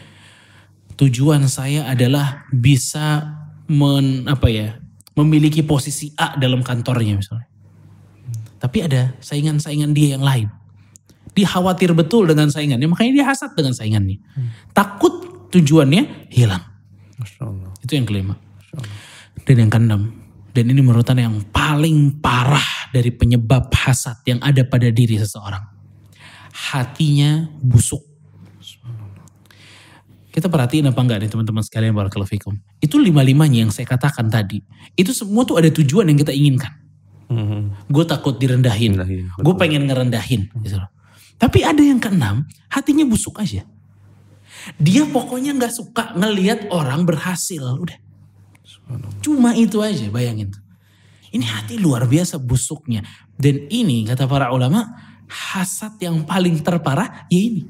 Tujuan 0.94 1.42
saya 1.50 1.90
adalah 1.90 2.46
bisa 2.54 3.34
men, 3.66 4.30
apa 4.30 4.46
ya, 4.46 4.78
memiliki 5.18 5.66
posisi 5.66 6.14
A 6.14 6.38
dalam 6.38 6.62
kantornya 6.62 7.18
misalnya. 7.18 7.50
Tapi 8.62 8.78
ada 8.86 9.14
saingan-saingan 9.18 9.90
dia 9.90 10.14
yang 10.14 10.22
lain. 10.22 10.48
Dia 11.34 11.46
khawatir 11.48 11.92
betul 11.94 12.28
dengan 12.28 12.48
saingannya, 12.48 12.88
makanya 12.88 13.12
dia 13.14 13.24
hasad 13.28 13.52
dengan 13.54 13.74
saingannya. 13.74 14.18
Takut 14.72 15.48
tujuannya 15.52 16.30
hilang. 16.32 16.62
Itu 17.82 17.92
yang 17.98 18.06
kelima. 18.06 18.36
Dan 19.48 19.64
yang 19.64 19.70
keenam, 19.72 20.02
dan 20.52 20.64
ini 20.74 20.82
menurut 20.82 21.06
Anda 21.08 21.30
yang 21.30 21.40
paling 21.54 22.18
parah 22.18 22.90
dari 22.90 23.14
penyebab 23.14 23.70
hasad 23.72 24.20
yang 24.26 24.42
ada 24.42 24.66
pada 24.66 24.90
diri 24.90 25.14
seseorang. 25.14 25.62
Hatinya 26.50 27.46
busuk. 27.62 28.02
Kita 30.28 30.50
perhatiin 30.50 30.90
apa 30.90 31.00
enggak 31.00 31.18
nih 31.22 31.30
teman-teman 31.30 31.62
sekalian 31.62 31.94
barakallahu 31.94 32.26
fikum. 32.26 32.58
Itu 32.78 32.98
lima-limanya 32.98 33.66
yang 33.66 33.72
saya 33.72 33.86
katakan 33.86 34.28
tadi. 34.30 34.58
Itu 34.98 35.10
semua 35.14 35.42
tuh 35.46 35.62
ada 35.62 35.70
tujuan 35.70 36.10
yang 36.10 36.18
kita 36.18 36.34
inginkan. 36.34 36.74
Hmm. 37.30 37.74
Gue 37.86 38.02
takut 38.02 38.34
direndahin. 38.34 38.98
Rendahin, 38.98 39.30
Gue 39.38 39.54
pengen 39.54 39.86
ngerendahin. 39.86 40.50
Gitu 40.62 40.76
loh. 40.78 40.90
Tapi 41.38 41.62
ada 41.62 41.78
yang 41.78 42.02
keenam, 42.02 42.44
hatinya 42.66 43.06
busuk 43.06 43.38
aja. 43.38 43.62
Dia 44.76 45.06
pokoknya 45.06 45.54
nggak 45.54 45.72
suka 45.72 46.12
ngelihat 46.18 46.68
orang 46.74 47.06
berhasil. 47.06 47.62
Udah. 47.78 47.98
Cuma 49.22 49.54
itu 49.54 49.78
aja 49.78 50.10
bayangin. 50.10 50.50
Ini 51.30 51.44
hati 51.46 51.78
luar 51.78 52.10
biasa 52.10 52.42
busuknya. 52.42 53.06
Dan 53.38 53.70
ini 53.70 54.02
kata 54.02 54.26
para 54.26 54.50
ulama, 54.50 54.98
hasad 55.28 55.94
yang 56.02 56.26
paling 56.26 56.58
terparah 56.64 57.30
ya 57.30 57.38
ini. 57.38 57.62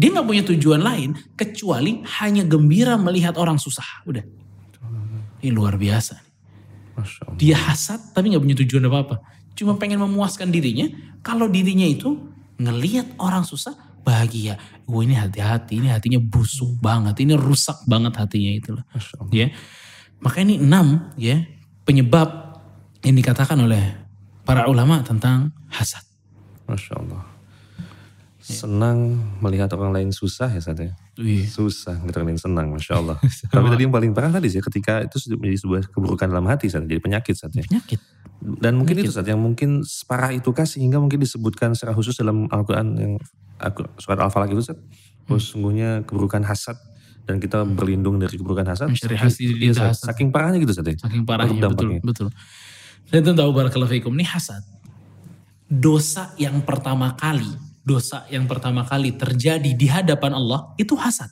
Dia 0.00 0.08
nggak 0.16 0.26
punya 0.26 0.42
tujuan 0.48 0.80
lain 0.80 1.12
kecuali 1.36 2.00
hanya 2.22 2.40
gembira 2.48 2.96
melihat 2.96 3.36
orang 3.36 3.60
susah. 3.60 3.84
Udah. 4.08 4.24
Ini 5.44 5.52
luar 5.52 5.76
biasa. 5.76 6.24
Dia 7.36 7.60
hasad 7.60 8.16
tapi 8.16 8.32
nggak 8.32 8.40
punya 8.40 8.56
tujuan 8.64 8.88
apa-apa. 8.88 9.20
Cuma 9.52 9.76
pengen 9.76 10.00
memuaskan 10.00 10.48
dirinya. 10.48 10.88
Kalau 11.20 11.50
dirinya 11.50 11.84
itu 11.84 12.32
ngelihat 12.56 13.16
orang 13.20 13.44
susah 13.44 13.74
bahagia. 14.06 14.56
Wah 14.86 15.02
ini 15.02 15.18
hati-hati, 15.18 15.82
ini 15.82 15.90
hatinya 15.90 16.22
busuk 16.22 16.78
banget, 16.78 17.18
ini 17.26 17.34
rusak 17.34 17.82
banget 17.90 18.14
hatinya 18.16 18.52
itu 18.54 18.70
loh. 18.76 18.84
Ya, 19.34 19.50
maka 20.22 20.40
ini 20.42 20.62
enam 20.62 21.10
ya 21.18 21.42
penyebab 21.82 22.58
yang 23.02 23.14
dikatakan 23.18 23.58
oleh 23.58 23.94
para 24.46 24.70
ulama 24.70 25.02
tentang 25.02 25.50
hasad. 25.70 26.02
Masya 26.66 26.94
Allah. 26.98 27.22
Senang 28.46 29.18
melihat 29.42 29.74
orang 29.74 29.90
lain 29.90 30.10
susah 30.14 30.46
ya 30.46 30.62
Sad 30.62 30.78
ya? 30.78 30.94
Wih, 31.16 31.48
Susah 31.48 31.96
melihat 32.04 32.20
orang 32.20 32.36
lain 32.36 32.40
senang, 32.40 32.66
Masya 32.76 32.92
Allah. 33.00 33.16
Tapi 33.52 33.66
tadi 33.72 33.82
yang 33.88 33.94
paling 33.94 34.12
parah 34.12 34.28
tadi 34.28 34.52
sih 34.52 34.60
ketika 34.60 35.00
itu 35.00 35.16
menjadi 35.32 35.58
sebuah 35.64 35.80
keburukan 35.88 36.28
dalam 36.28 36.44
hati 36.44 36.68
Sad, 36.68 36.84
jadi 36.84 37.00
penyakit 37.00 37.32
Sad 37.32 37.56
ya. 37.56 37.64
penyakit. 37.64 38.00
Dan 38.36 38.76
mungkin 38.76 39.00
itu 39.00 39.08
Sad 39.08 39.24
yang 39.24 39.40
mungkin 39.40 39.80
separah 39.80 40.36
itu 40.36 40.52
kah 40.52 40.68
sehingga 40.68 41.00
mungkin 41.00 41.24
disebutkan 41.24 41.72
secara 41.72 41.96
khusus 41.96 42.12
dalam 42.20 42.44
Al-Quran 42.52 42.86
yang 43.00 43.12
surat 43.96 44.20
Al-Falaq 44.20 44.52
itu 44.52 44.60
Sad. 44.60 44.78
Bahwa 45.24 45.40
sesungguhnya 45.40 46.04
keburukan 46.04 46.44
hasad 46.44 46.76
dan 47.24 47.40
kita 47.40 47.64
berlindung 47.64 48.20
dari 48.20 48.36
keburukan 48.36 48.68
hasad. 48.68 48.92
Saking- 48.92 49.16
hasad 49.18 49.40
iya, 49.56 49.72
hasad. 49.72 50.12
Saking 50.12 50.28
parahnya 50.28 50.60
gitu 50.60 50.76
Sad 50.76 50.86
ya. 50.86 51.00
Saking 51.00 51.24
parahnya 51.24 51.64
betul 51.64 51.96
betul. 52.04 52.28
Dan 53.08 53.24
itu 53.24 53.32
tahu 53.32 53.50
barakallahu 53.56 53.90
fikum 53.90 54.12
ini 54.14 54.28
hasad. 54.28 54.62
Dosa 55.66 56.30
yang 56.38 56.62
pertama 56.62 57.16
kali, 57.18 57.50
dosa 57.86 58.26
yang 58.34 58.50
pertama 58.50 58.82
kali 58.82 59.14
terjadi 59.14 59.70
di 59.70 59.86
hadapan 59.86 60.34
Allah 60.34 60.74
itu 60.74 60.98
hasad. 60.98 61.30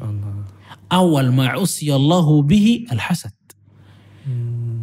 Allah. 0.00 0.48
Awal 0.88 1.28
ma'usiyallahu 1.34 2.40
bihi 2.48 2.88
al-hasad. 2.88 3.34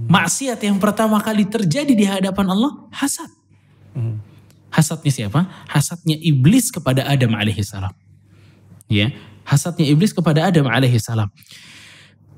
Maksiat 0.05 0.61
yang 0.61 0.77
pertama 0.77 1.17
kali 1.17 1.49
terjadi 1.49 1.93
di 1.97 2.05
hadapan 2.05 2.45
Allah 2.53 2.77
hasad. 2.93 3.29
Hmm. 3.97 4.21
Hasadnya 4.69 5.09
siapa? 5.09 5.49
Hasadnya 5.65 6.19
iblis 6.19 6.69
kepada 6.69 7.07
Adam 7.09 7.33
alaihissalam. 7.33 7.95
Ya, 8.85 9.09
hasadnya 9.47 9.87
iblis 9.87 10.13
kepada 10.13 10.45
Adam 10.45 10.69
alaihissalam. 10.69 11.31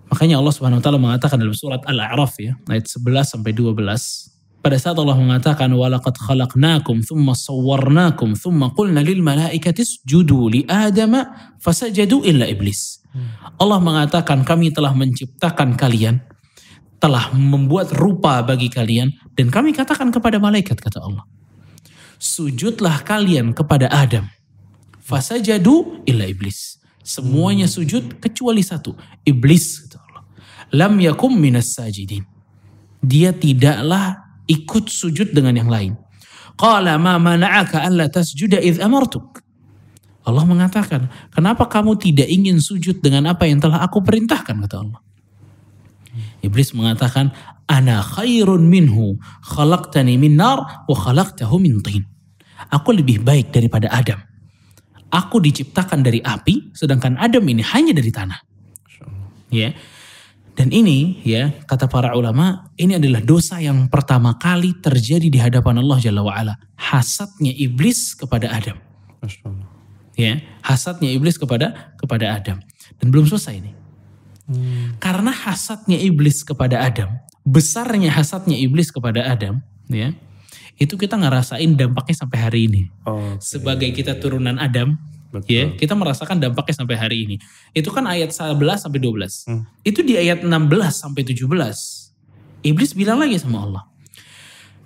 Makanya 0.07 0.39
Allah 0.39 0.53
Subhanahu 0.55 0.79
wa 0.79 0.83
taala 0.85 0.99
mengatakan 1.01 1.35
dalam 1.35 1.51
surat 1.51 1.83
Al-A'raf 1.83 2.39
ya, 2.39 2.55
ayat 2.71 2.87
11 2.87 3.35
sampai 3.35 3.51
12. 3.51 4.36
Pada 4.57 4.75
saat 4.81 4.97
Allah 4.97 5.15
mengatakan 5.15 5.69
walaqad 5.71 6.17
khalaqnakum 6.17 7.05
thumma 7.05 7.37
sawwarnakum 7.37 8.33
thumma 8.33 8.73
qulna 8.73 9.05
lil 9.05 9.21
malaikati 9.21 9.85
isjudu 9.85 10.49
li 10.49 10.61
adama 10.67 11.53
fasajadu 11.61 12.25
illa 12.25 12.49
iblis. 12.49 12.99
Allah 13.57 13.79
mengatakan 13.81 14.43
kami 14.43 14.73
telah 14.73 14.93
menciptakan 14.93 15.77
kalian, 15.77 16.21
telah 16.97 17.29
membuat 17.33 17.93
rupa 17.93 18.41
bagi 18.41 18.69
kalian 18.69 19.13
dan 19.37 19.53
kami 19.53 19.73
katakan 19.73 20.09
kepada 20.09 20.41
malaikat 20.41 20.77
kata 20.77 21.01
Allah. 21.01 21.25
Sujudlah 22.17 23.05
kalian 23.05 23.53
kepada 23.53 23.89
Adam. 23.93 24.25
Fasajadu 25.05 26.03
illa 26.09 26.25
iblis. 26.25 26.81
Semuanya 27.05 27.69
sujud 27.69 28.19
kecuali 28.19 28.59
satu. 28.65 28.97
Iblis 29.23 29.87
kata 29.87 29.97
Allah. 30.01 30.23
Lam 30.75 30.99
yakum 30.99 31.31
minas 31.31 31.71
sajidin. 31.77 32.25
Dia 32.99 33.31
tidaklah 33.31 34.26
ikut 34.47 34.87
sujud 34.87 35.35
dengan 35.35 35.53
yang 35.55 35.69
lain. 35.69 35.93
Qala 36.57 36.97
ma 36.97 37.21
mana'aka 37.21 37.85
tasjuda. 38.09 38.63
Allah 40.27 40.43
mengatakan, 40.43 41.07
kenapa 41.31 41.71
kamu 41.71 41.95
tidak 42.03 42.27
ingin 42.27 42.59
sujud 42.59 42.99
dengan 42.99 43.31
apa 43.31 43.47
yang 43.47 43.63
telah 43.63 43.79
aku 43.79 44.03
perintahkan 44.03 44.59
kata 44.67 44.75
Allah. 44.83 44.99
Iblis 46.43 46.75
mengatakan, 46.75 47.31
ana 47.69 48.03
khairun 48.03 48.67
minhu 48.67 49.15
khalaqtani 49.55 50.19
min 50.19 50.35
nar 50.35 50.83
wa 50.83 50.95
khalaqtahu 50.95 51.55
min 51.63 51.79
tin. 51.79 52.03
Aku 52.73 52.91
lebih 52.91 53.23
baik 53.23 53.55
daripada 53.55 53.87
Adam. 53.87 54.19
Aku 55.07 55.39
diciptakan 55.39 56.03
dari 56.03 56.19
api, 56.19 56.75
sedangkan 56.75 57.15
Adam 57.15 57.47
ini 57.47 57.63
hanya 57.63 57.95
dari 57.95 58.11
tanah. 58.11 58.39
Ya. 59.47 59.71
Dan 60.57 60.73
ini 60.73 61.21
ya 61.21 61.53
kata 61.69 61.85
para 61.85 62.17
ulama 62.17 62.73
ini 62.81 62.97
adalah 62.97 63.21
dosa 63.21 63.61
yang 63.61 63.85
pertama 63.93 64.41
kali 64.41 64.73
terjadi 64.81 65.29
di 65.29 65.37
hadapan 65.37 65.85
Allah 65.85 66.01
Jalla 66.01 66.25
wa'ala. 66.25 66.57
Hasadnya 66.73 67.53
iblis 67.53 68.17
kepada 68.17 68.49
Adam. 68.49 68.81
Ya, 70.17 70.41
hasadnya 70.65 71.13
iblis 71.13 71.37
kepada 71.37 71.93
kepada 72.01 72.33
Adam. 72.33 72.57
Dan 72.97 73.13
belum 73.13 73.29
selesai 73.29 73.53
ini. 73.61 73.71
Karena 74.97 75.29
hasadnya 75.29 75.99
iblis 76.01 76.41
kepada 76.41 76.81
Adam, 76.81 77.21
besarnya 77.45 78.09
hasadnya 78.09 78.55
iblis 78.57 78.89
kepada 78.89 79.27
Adam, 79.27 79.59
ya. 79.91 80.15
Itu 80.77 80.95
kita 80.95 81.19
ngerasain 81.19 81.73
dampaknya 81.75 82.15
sampai 82.15 82.37
hari 82.39 82.59
ini. 82.69 82.81
Oh, 83.03 83.35
Sebagai 83.43 83.91
kita 83.91 84.15
turunan 84.17 84.55
Adam, 84.61 84.95
Betul. 85.27 85.51
ya, 85.51 85.63
kita 85.75 85.91
merasakan 85.91 86.39
dampaknya 86.39 86.75
sampai 86.79 86.95
hari 86.95 87.17
ini. 87.27 87.35
Itu 87.75 87.91
kan 87.91 88.07
ayat 88.07 88.31
11 88.31 88.79
sampai 88.79 88.99
12. 89.03 89.43
Hmm. 89.43 89.67
Itu 89.83 89.99
di 89.99 90.15
ayat 90.15 90.39
16 90.43 91.03
sampai 91.03 91.27
17. 91.27 92.15
Iblis 92.63 92.91
bilang 92.95 93.19
lagi 93.19 93.35
sama 93.35 93.67
Allah. 93.67 93.83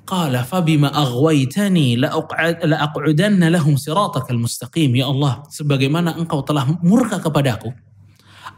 Qala 0.01 0.43
fabima 0.43 0.89
aghwaytani 0.91 1.95
la'uq'ad- 2.01 2.67
la'aq'udanna 2.67 3.47
lahum 3.53 3.77
siratakal 3.77 4.35
mustaqim. 4.35 4.91
Ya 4.97 5.07
Allah, 5.07 5.45
sebagaimana 5.53 6.17
engkau 6.17 6.41
telah 6.41 6.67
murka 6.81 7.21
kepadaku, 7.21 7.71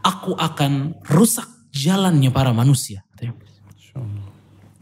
aku 0.02 0.34
akan 0.34 0.98
rusak 1.12 1.46
jalannya 1.70 2.32
para 2.32 2.50
manusia. 2.56 3.04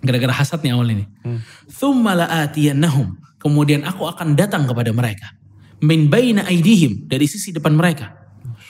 Gara-gara 0.02 0.34
hasadnya 0.34 0.74
awal 0.74 0.90
ini. 0.90 1.06
Hmm. 1.22 1.38
Thumma 1.70 2.14
la'atiyannahum. 2.14 3.38
Kemudian 3.38 3.82
aku 3.86 4.06
akan 4.06 4.34
datang 4.38 4.66
kepada 4.66 4.90
mereka. 4.94 5.34
Min 5.82 6.06
baina 6.06 6.46
aidihim. 6.46 7.10
Dari 7.10 7.26
sisi 7.26 7.50
depan 7.50 7.74
mereka. 7.74 8.14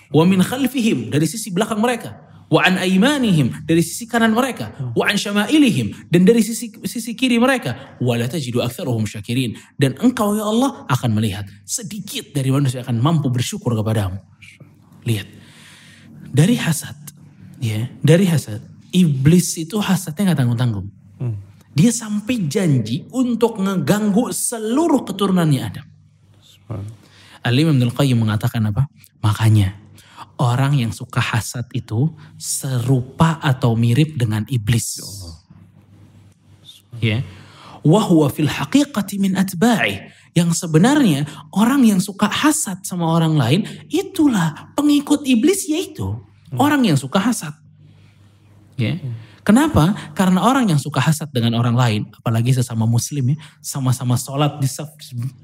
Wa 0.08 0.24
min 0.24 0.40
khalfihim. 0.40 1.12
Dari 1.12 1.28
sisi 1.28 1.52
belakang 1.52 1.78
mereka. 1.78 2.16
Wa 2.52 2.68
an 2.68 2.76
aimanihim. 2.80 3.64
Dari 3.64 3.80
sisi 3.80 4.04
kanan 4.04 4.36
mereka. 4.36 4.72
Wa 4.92 5.08
an 5.08 5.16
syama'ilihim. 5.16 6.08
Dan 6.12 6.28
dari 6.28 6.44
sisi 6.44 6.68
sisi 6.84 7.12
kiri 7.16 7.40
mereka. 7.40 7.96
Wa 8.00 8.16
la 8.16 8.28
tajidu 8.28 8.60
aktsaruhum 8.60 9.08
syakirin. 9.08 9.56
Dan 9.76 9.96
engkau 10.00 10.36
ya 10.36 10.44
Allah 10.44 10.84
akan 10.88 11.10
melihat. 11.16 11.48
Sedikit 11.64 12.32
dari 12.36 12.52
manusia 12.52 12.84
akan 12.84 13.00
mampu 13.00 13.28
bersyukur 13.32 13.72
kepadamu. 13.76 14.20
Lihat. 15.08 15.28
Dari 16.32 16.56
hasad. 16.56 16.96
Ya, 17.62 17.88
dari 18.02 18.26
hasad. 18.28 18.60
Iblis 18.92 19.56
itu 19.56 19.80
hasadnya 19.80 20.32
nggak 20.32 20.38
tanggung-tanggung. 20.44 20.88
Hmm. 21.16 21.36
Dia 21.72 21.88
sampai 21.88 22.50
janji 22.52 23.08
untuk 23.08 23.56
ngeganggu 23.56 24.28
seluruh 24.28 25.08
keturunannya 25.08 25.60
Adam. 25.64 25.86
Al-Imam 27.42 27.74
Ibnul 27.74 27.94
Qayyim 27.94 28.18
mengatakan 28.22 28.62
apa? 28.70 28.86
Makanya 29.22 29.74
orang 30.38 30.78
yang 30.78 30.90
suka 30.94 31.22
hasad 31.22 31.66
itu 31.74 32.10
serupa 32.38 33.38
atau 33.42 33.74
mirip 33.74 34.18
dengan 34.18 34.46
iblis. 34.50 35.02
Ya. 37.02 37.26
Wahwa 37.82 38.30
fil 38.30 38.50
haqiqati 38.50 39.18
min 39.18 39.34
atba'i. 39.34 40.06
Yang 40.32 40.64
sebenarnya 40.64 41.28
orang 41.52 41.84
yang 41.84 42.00
suka 42.00 42.24
hasad 42.24 42.80
sama 42.88 43.04
orang 43.04 43.36
lain, 43.36 43.60
itulah 43.92 44.72
pengikut 44.72 45.28
iblis 45.28 45.68
yaitu. 45.68 46.16
Orang 46.56 46.86
yang 46.88 46.96
suka 46.96 47.20
hasad. 47.20 47.52
Ya. 48.80 48.96
Kenapa? 49.42 50.14
Karena 50.14 50.46
orang 50.46 50.70
yang 50.70 50.78
suka 50.78 51.02
hasad 51.02 51.26
dengan 51.34 51.58
orang 51.58 51.74
lain, 51.74 52.00
apalagi 52.14 52.54
sesama 52.54 52.86
muslim 52.86 53.34
ya, 53.34 53.36
sama-sama 53.58 54.14
sholat 54.14 54.62
di 54.62 54.70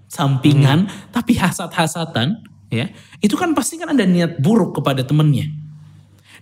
sampingan, 0.07 0.87
hmm. 0.87 1.11
tapi 1.11 1.35
hasad-hasatan, 1.35 2.39
ya, 2.71 2.95
itu 3.19 3.35
kan 3.35 3.51
pasti 3.59 3.75
kan 3.75 3.91
ada 3.91 4.07
niat 4.07 4.39
buruk 4.39 4.79
kepada 4.79 5.03
temannya. 5.03 5.51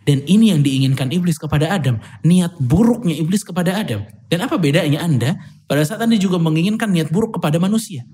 Dan 0.07 0.23
ini 0.29 0.55
yang 0.55 0.63
diinginkan 0.63 1.11
iblis 1.11 1.35
kepada 1.35 1.67
Adam. 1.67 1.99
Niat 2.23 2.55
buruknya 2.63 3.19
iblis 3.19 3.43
kepada 3.43 3.75
Adam. 3.75 4.07
Dan 4.31 4.39
apa 4.47 4.55
bedanya 4.55 5.03
Anda 5.03 5.35
pada 5.67 5.83
saat 5.83 5.99
Anda 5.99 6.15
juga 6.15 6.39
menginginkan 6.39 6.95
niat 6.95 7.11
buruk 7.11 7.43
kepada 7.43 7.59
manusia? 7.59 8.07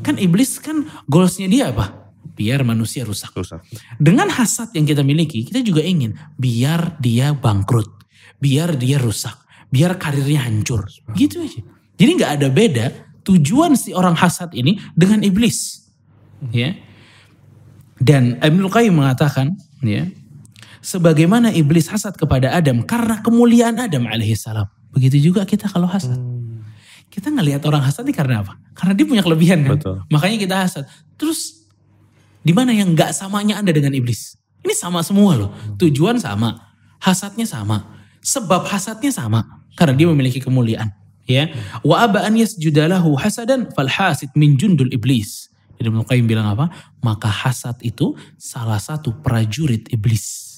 Kan 0.00 0.16
iblis 0.16 0.56
kan 0.56 0.88
goalsnya 1.04 1.52
dia 1.52 1.68
apa? 1.68 2.05
Biar 2.36 2.60
manusia 2.62 3.02
rusak. 3.02 3.32
rusak. 3.32 3.64
Dengan 3.96 4.28
hasad 4.28 4.70
yang 4.76 4.84
kita 4.84 5.00
miliki, 5.00 5.48
kita 5.48 5.64
juga 5.64 5.80
ingin 5.80 6.12
biar 6.36 7.00
dia 7.00 7.32
bangkrut. 7.32 7.88
Biar 8.36 8.76
dia 8.76 9.00
rusak. 9.00 9.34
Biar 9.72 9.96
karirnya 9.96 10.44
hancur. 10.44 10.84
Gitu 11.16 11.40
aja. 11.40 11.64
Jadi 11.96 12.10
nggak 12.20 12.32
ada 12.36 12.48
beda 12.52 12.86
tujuan 13.24 13.74
si 13.74 13.96
orang 13.96 14.14
hasad 14.14 14.52
ini 14.52 14.76
dengan 14.92 15.24
iblis. 15.24 15.88
Ya. 16.52 16.76
Dan 17.96 18.36
Ibnu 18.38 18.68
Qayyim 18.68 18.92
mengatakan, 18.92 19.56
ya, 19.80 20.04
sebagaimana 20.84 21.50
iblis 21.50 21.90
hasad 21.90 22.14
kepada 22.14 22.54
Adam 22.54 22.86
karena 22.86 23.18
kemuliaan 23.24 23.80
Adam 23.80 24.06
alaihissalam. 24.06 24.68
Begitu 24.94 25.32
juga 25.32 25.42
kita 25.42 25.66
kalau 25.66 25.90
hasad. 25.90 26.14
Hmm. 26.14 26.62
Kita 27.10 27.32
ngelihat 27.32 27.64
orang 27.66 27.82
hasad 27.82 28.04
ini 28.06 28.14
karena 28.14 28.44
apa? 28.44 28.60
Karena 28.76 28.92
dia 28.92 29.06
punya 29.08 29.24
kelebihan 29.24 29.64
kan. 29.66 29.80
Betul. 29.80 29.96
Makanya 30.12 30.36
kita 30.36 30.54
hasad. 30.62 30.84
Terus 31.16 31.65
di 32.46 32.54
mana 32.54 32.70
yang 32.70 32.94
nggak 32.94 33.10
samanya 33.10 33.58
Anda 33.58 33.74
dengan 33.74 33.90
iblis? 33.90 34.38
Ini 34.62 34.70
sama 34.78 35.02
semua 35.02 35.34
loh. 35.34 35.50
Tujuan 35.82 36.22
sama, 36.22 36.54
hasadnya 37.02 37.42
sama, 37.42 37.82
sebab 38.22 38.70
hasadnya 38.70 39.10
sama 39.10 39.66
karena 39.74 39.98
dia 39.98 40.06
memiliki 40.06 40.38
kemuliaan. 40.38 40.94
Ya, 41.26 41.50
wa 41.82 42.06
aba 42.06 42.22
an 42.22 42.38
yasjudalahu 42.38 43.18
hasadan 43.18 43.66
fal 43.74 43.90
hasid 43.90 44.30
min 44.38 44.54
jundul 44.54 44.86
iblis. 44.94 45.50
Jadi 45.74 45.90
Ibnu 45.90 46.06
Qayyim 46.06 46.30
bilang 46.30 46.46
apa? 46.54 46.70
Maka 47.02 47.26
hasad 47.26 47.82
itu 47.82 48.14
salah 48.38 48.78
satu 48.78 49.10
prajurit 49.10 49.90
iblis. 49.90 50.54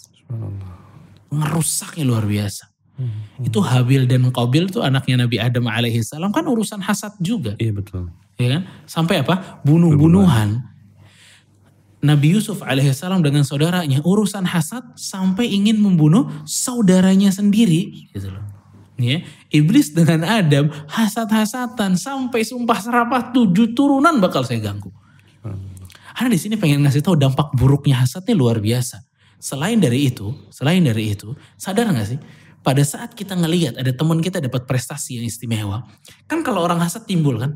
Ngerusaknya 1.33 2.05
luar 2.05 2.29
biasa. 2.29 2.69
Hmm. 3.01 3.43
Itu 3.43 3.65
Habil 3.65 4.05
dan 4.05 4.29
Qabil 4.29 4.69
itu 4.69 4.85
anaknya 4.85 5.25
Nabi 5.25 5.41
Adam 5.41 5.65
alaihi 5.73 6.05
salam 6.05 6.31
kan 6.37 6.45
urusan 6.45 6.85
hasad 6.85 7.17
juga. 7.19 7.57
Iya 7.57 7.73
betul. 7.73 8.13
Ya 8.39 8.61
kan? 8.61 8.63
Sampai 8.85 9.25
apa? 9.25 9.65
Bunuh-bunuhan. 9.65 10.78
Nabi 11.99 12.39
Yusuf 12.39 12.63
alaihissalam 12.63 13.27
dengan 13.27 13.43
saudaranya 13.43 13.99
urusan 14.07 14.47
hasad 14.47 14.87
sampai 14.95 15.51
ingin 15.51 15.83
membunuh 15.83 16.31
saudaranya 16.47 17.35
sendiri 17.35 18.11
gitu 18.15 18.31
loh. 18.31 18.45
Ya, 18.99 19.23
iblis 19.55 19.95
dengan 19.95 20.27
Adam 20.27 20.75
hasad-hasatan 20.91 21.95
sampai 21.95 22.43
sumpah 22.43 22.83
serapah 22.83 23.31
tujuh 23.31 23.71
turunan 23.71 24.19
bakal 24.19 24.43
saya 24.43 24.59
ganggu. 24.59 24.91
Karena 26.19 26.35
di 26.35 26.41
sini 26.43 26.59
pengen 26.59 26.83
ngasih 26.83 27.07
tahu 27.07 27.15
dampak 27.15 27.55
buruknya 27.55 28.03
hasadnya 28.03 28.35
luar 28.35 28.59
biasa. 28.59 29.07
Selain 29.39 29.79
dari 29.79 30.11
itu, 30.11 30.35
selain 30.51 30.83
dari 30.83 31.15
itu, 31.15 31.31
sadar 31.55 31.87
nggak 31.95 32.09
sih? 32.11 32.19
Pada 32.59 32.83
saat 32.83 33.15
kita 33.15 33.39
ngelihat 33.39 33.79
ada 33.79 33.95
teman 33.95 34.19
kita 34.19 34.43
dapat 34.43 34.67
prestasi 34.67 35.23
yang 35.23 35.31
istimewa, 35.31 35.87
kan 36.27 36.43
kalau 36.43 36.67
orang 36.67 36.83
hasad 36.83 37.07
timbul 37.07 37.39
kan, 37.39 37.55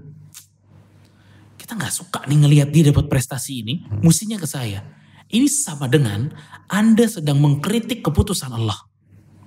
kita 1.73 1.89
nggak 1.89 1.97
suka 2.05 2.21
nih 2.29 2.37
ngelihat 2.37 2.69
dia 2.69 2.93
dapat 2.93 3.09
prestasi 3.09 3.65
ini, 3.65 3.81
hmm. 3.81 4.05
musinya 4.05 4.37
ke 4.37 4.45
saya. 4.45 4.85
Ini 5.33 5.49
sama 5.49 5.89
dengan 5.89 6.29
Anda 6.69 7.09
sedang 7.09 7.41
mengkritik 7.41 8.05
keputusan 8.05 8.53
Allah. 8.53 8.77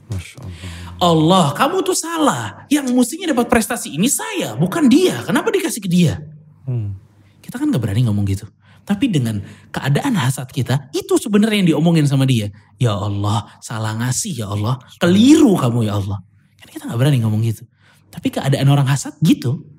Allah. 0.10 0.50
Allah, 0.98 1.46
kamu 1.54 1.86
tuh 1.86 1.94
salah. 1.94 2.66
Yang 2.74 2.98
musinya 2.98 3.30
dapat 3.30 3.46
prestasi 3.46 3.94
ini 3.94 4.10
saya, 4.10 4.58
bukan 4.58 4.90
dia. 4.90 5.22
Kenapa 5.22 5.54
dikasih 5.54 5.78
ke 5.78 5.86
dia? 5.86 6.18
Hmm. 6.66 6.98
Kita 7.46 7.62
kan 7.62 7.70
gak 7.70 7.86
berani 7.86 8.10
ngomong 8.10 8.26
gitu. 8.26 8.50
Tapi 8.82 9.06
dengan 9.06 9.46
keadaan 9.70 10.18
hasad 10.18 10.50
kita, 10.50 10.90
itu 10.98 11.22
sebenarnya 11.22 11.62
yang 11.62 11.70
diomongin 11.78 12.10
sama 12.10 12.26
dia. 12.26 12.50
Ya 12.82 12.98
Allah, 12.98 13.54
salah 13.62 13.94
ngasih 14.02 14.42
ya 14.42 14.50
Allah. 14.50 14.82
Keliru 14.98 15.54
kamu 15.62 15.86
ya 15.86 16.02
Allah. 16.02 16.26
Kan 16.58 16.74
kita 16.74 16.90
gak 16.90 16.98
berani 16.98 17.22
ngomong 17.22 17.46
gitu. 17.46 17.70
Tapi 18.10 18.34
keadaan 18.34 18.66
orang 18.66 18.90
hasad 18.90 19.14
gitu. 19.22 19.75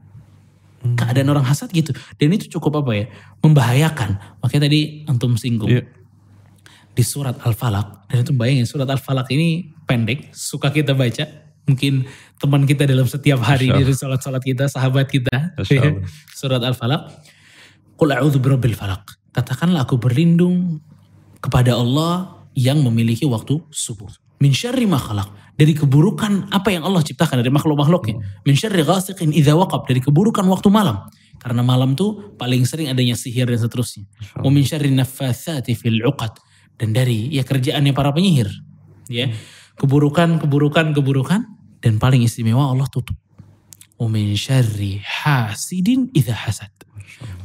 Hmm. 0.87 0.97
Keadaan 0.99 1.29
orang 1.35 1.47
hasad 1.47 1.73
gitu. 1.75 1.91
Dan 2.21 2.35
itu 2.37 2.47
cukup 2.59 2.87
apa 2.87 2.93
ya? 2.95 3.05
Membahayakan. 3.43 4.43
Makanya 4.43 4.71
tadi 4.71 5.03
antum 5.11 5.35
singgung. 5.35 5.71
Yeah. 5.71 5.87
Di 6.95 7.03
surat 7.03 7.37
Al-Falaq. 7.43 8.09
Dan 8.09 8.23
itu 8.23 8.33
bayangin 8.33 8.65
surat 8.65 8.87
Al-Falaq 8.87 9.29
ini 9.35 9.75
pendek. 9.85 10.31
Suka 10.33 10.71
kita 10.71 10.97
baca. 10.97 11.27
Mungkin 11.67 12.07
teman 12.39 12.63
kita 12.63 12.87
dalam 12.87 13.11
setiap 13.11 13.43
hari 13.43 13.69
dari 13.75 13.91
sholat-sholat 13.91 14.39
kita, 14.41 14.71
sahabat 14.71 15.11
kita. 15.11 15.59
Surat 16.31 16.63
Al-Falaq 16.63 17.35
Qul 17.97 18.13
a'udzu 18.13 18.39
birabbil 18.45 18.77
falaq. 18.77 19.17
Katakanlah 19.33 19.89
aku 19.89 19.97
berlindung 19.97 20.85
kepada 21.41 21.73
Allah 21.73 22.45
yang 22.53 22.85
memiliki 22.85 23.25
waktu 23.25 23.57
subuh. 23.73 24.13
Min 24.43 24.53
syarri 24.53 24.85
ma 24.85 25.01
khalaq. 25.01 25.29
Dari 25.57 25.73
keburukan 25.73 26.53
apa 26.53 26.69
yang 26.69 26.85
Allah 26.85 27.01
ciptakan 27.01 27.41
dari 27.41 27.49
makhluk-makhluknya. 27.49 28.45
Min 28.45 28.55
syarri 28.57 28.85
ghasiqin 28.85 29.33
idza 29.33 29.57
waqab. 29.57 29.89
Dari 29.89 30.05
keburukan 30.05 30.45
waktu 30.47 30.69
malam. 30.69 31.09
Karena 31.41 31.65
malam 31.65 31.97
tuh 31.97 32.37
paling 32.37 32.65
sering 32.69 32.93
adanya 32.93 33.17
sihir 33.17 33.49
dan 33.49 33.57
seterusnya. 33.57 34.05
Wa 34.37 34.53
min 34.53 34.65
syarri 34.65 34.93
naffatsati 34.93 35.73
fil 35.73 36.05
'uqad. 36.05 36.37
Dan 36.77 36.93
dari 36.93 37.33
ya 37.33 37.45
kerjaannya 37.45 37.97
para 37.97 38.13
penyihir. 38.13 38.53
Ya. 39.09 39.33
Keburukan, 39.81 40.37
keburukan, 40.41 40.93
keburukan. 40.93 41.41
Dan 41.81 41.97
paling 41.97 42.21
istimewa 42.21 42.69
Allah 42.69 42.89
tutup. 42.93 43.17
Wa 43.97 44.09
min 44.13 44.37
syarri 44.37 45.01
hasidin 45.01 46.13
idza 46.13 46.37
hasad 46.37 46.77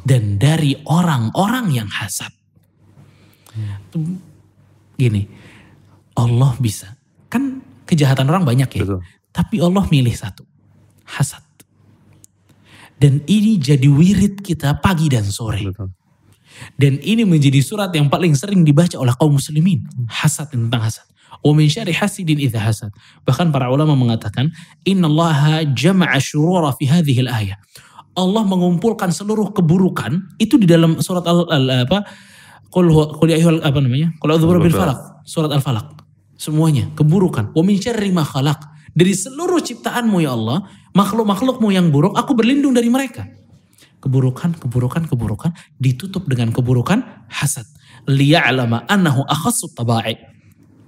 dan 0.01 0.41
dari 0.41 0.75
orang-orang 0.89 1.71
yang 1.71 1.89
hasad. 1.89 2.31
Gini, 4.97 5.25
Allah 6.21 6.53
bisa. 6.61 6.93
Kan 7.27 7.65
kejahatan 7.89 8.29
orang 8.29 8.45
banyak 8.45 8.69
ya. 8.77 8.83
Betul. 8.85 9.01
Tapi 9.31 9.55
Allah 9.63 9.83
milih 9.89 10.13
satu. 10.13 10.43
Hasad. 11.07 11.43
Dan 13.01 13.25
ini 13.25 13.57
jadi 13.57 13.89
wirid 13.89 14.45
kita 14.45 14.77
pagi 14.77 15.09
dan 15.09 15.25
sore. 15.25 15.65
Betul. 15.65 15.89
Dan 16.77 17.01
ini 17.01 17.25
menjadi 17.25 17.57
surat 17.63 17.89
yang 17.95 18.11
paling 18.11 18.37
sering 18.37 18.61
dibaca 18.61 18.93
oleh 18.99 19.15
kaum 19.17 19.41
muslimin. 19.41 19.81
Hasad 20.05 20.53
tentang 20.53 20.85
hasad. 20.85 21.07
Wa 21.41 21.51
min 21.57 21.65
syari 21.65 21.95
hasidin 21.95 22.37
idha 22.37 22.61
hasad. 22.61 22.93
Bahkan 23.25 23.49
para 23.49 23.71
ulama 23.73 23.97
mengatakan, 23.97 24.53
Inna 24.85 25.09
Allah 25.09 25.65
jama'a 25.73 26.21
syurura 26.21 26.75
fi 26.77 26.85
hadhihi 26.85 27.25
al-ayah. 27.25 27.57
Allah 28.13 28.43
mengumpulkan 28.43 29.09
seluruh 29.09 29.55
keburukan 29.55 30.35
itu 30.35 30.59
di 30.59 30.67
dalam 30.67 30.99
surat 30.99 31.23
al, 31.23 31.47
al 31.47 31.87
apa 31.87 32.03
qul 32.67 32.91
ya 33.31 33.39
apa 33.63 33.79
namanya? 33.79 34.11
Qul 34.19 34.35
bil 34.37 34.75
falaq, 34.75 35.23
surat 35.23 35.49
al-falaq. 35.49 36.00
Semuanya 36.41 36.89
keburukan. 36.97 37.53
Wa 37.53 37.61
min 37.61 37.77
syarri 37.77 38.09
ma 38.09 38.25
khalaq. 38.25 38.57
Dari 38.97 39.13
seluruh 39.13 39.61
ciptaanmu 39.61 40.25
ya 40.25 40.33
Allah, 40.33 40.65
makhluk-makhlukmu 40.97 41.69
yang 41.69 41.93
buruk, 41.93 42.17
aku 42.17 42.33
berlindung 42.33 42.73
dari 42.73 42.89
mereka. 42.89 43.29
Keburukan, 44.01 44.57
keburukan, 44.57 45.05
keburukan 45.05 45.53
ditutup 45.77 46.25
dengan 46.25 46.49
keburukan 46.49 47.29
hasad. 47.29 47.69
Liya'lama 48.09 48.89
annahu 48.89 49.21
akhassu 49.29 49.69
taba'i. 49.77 50.17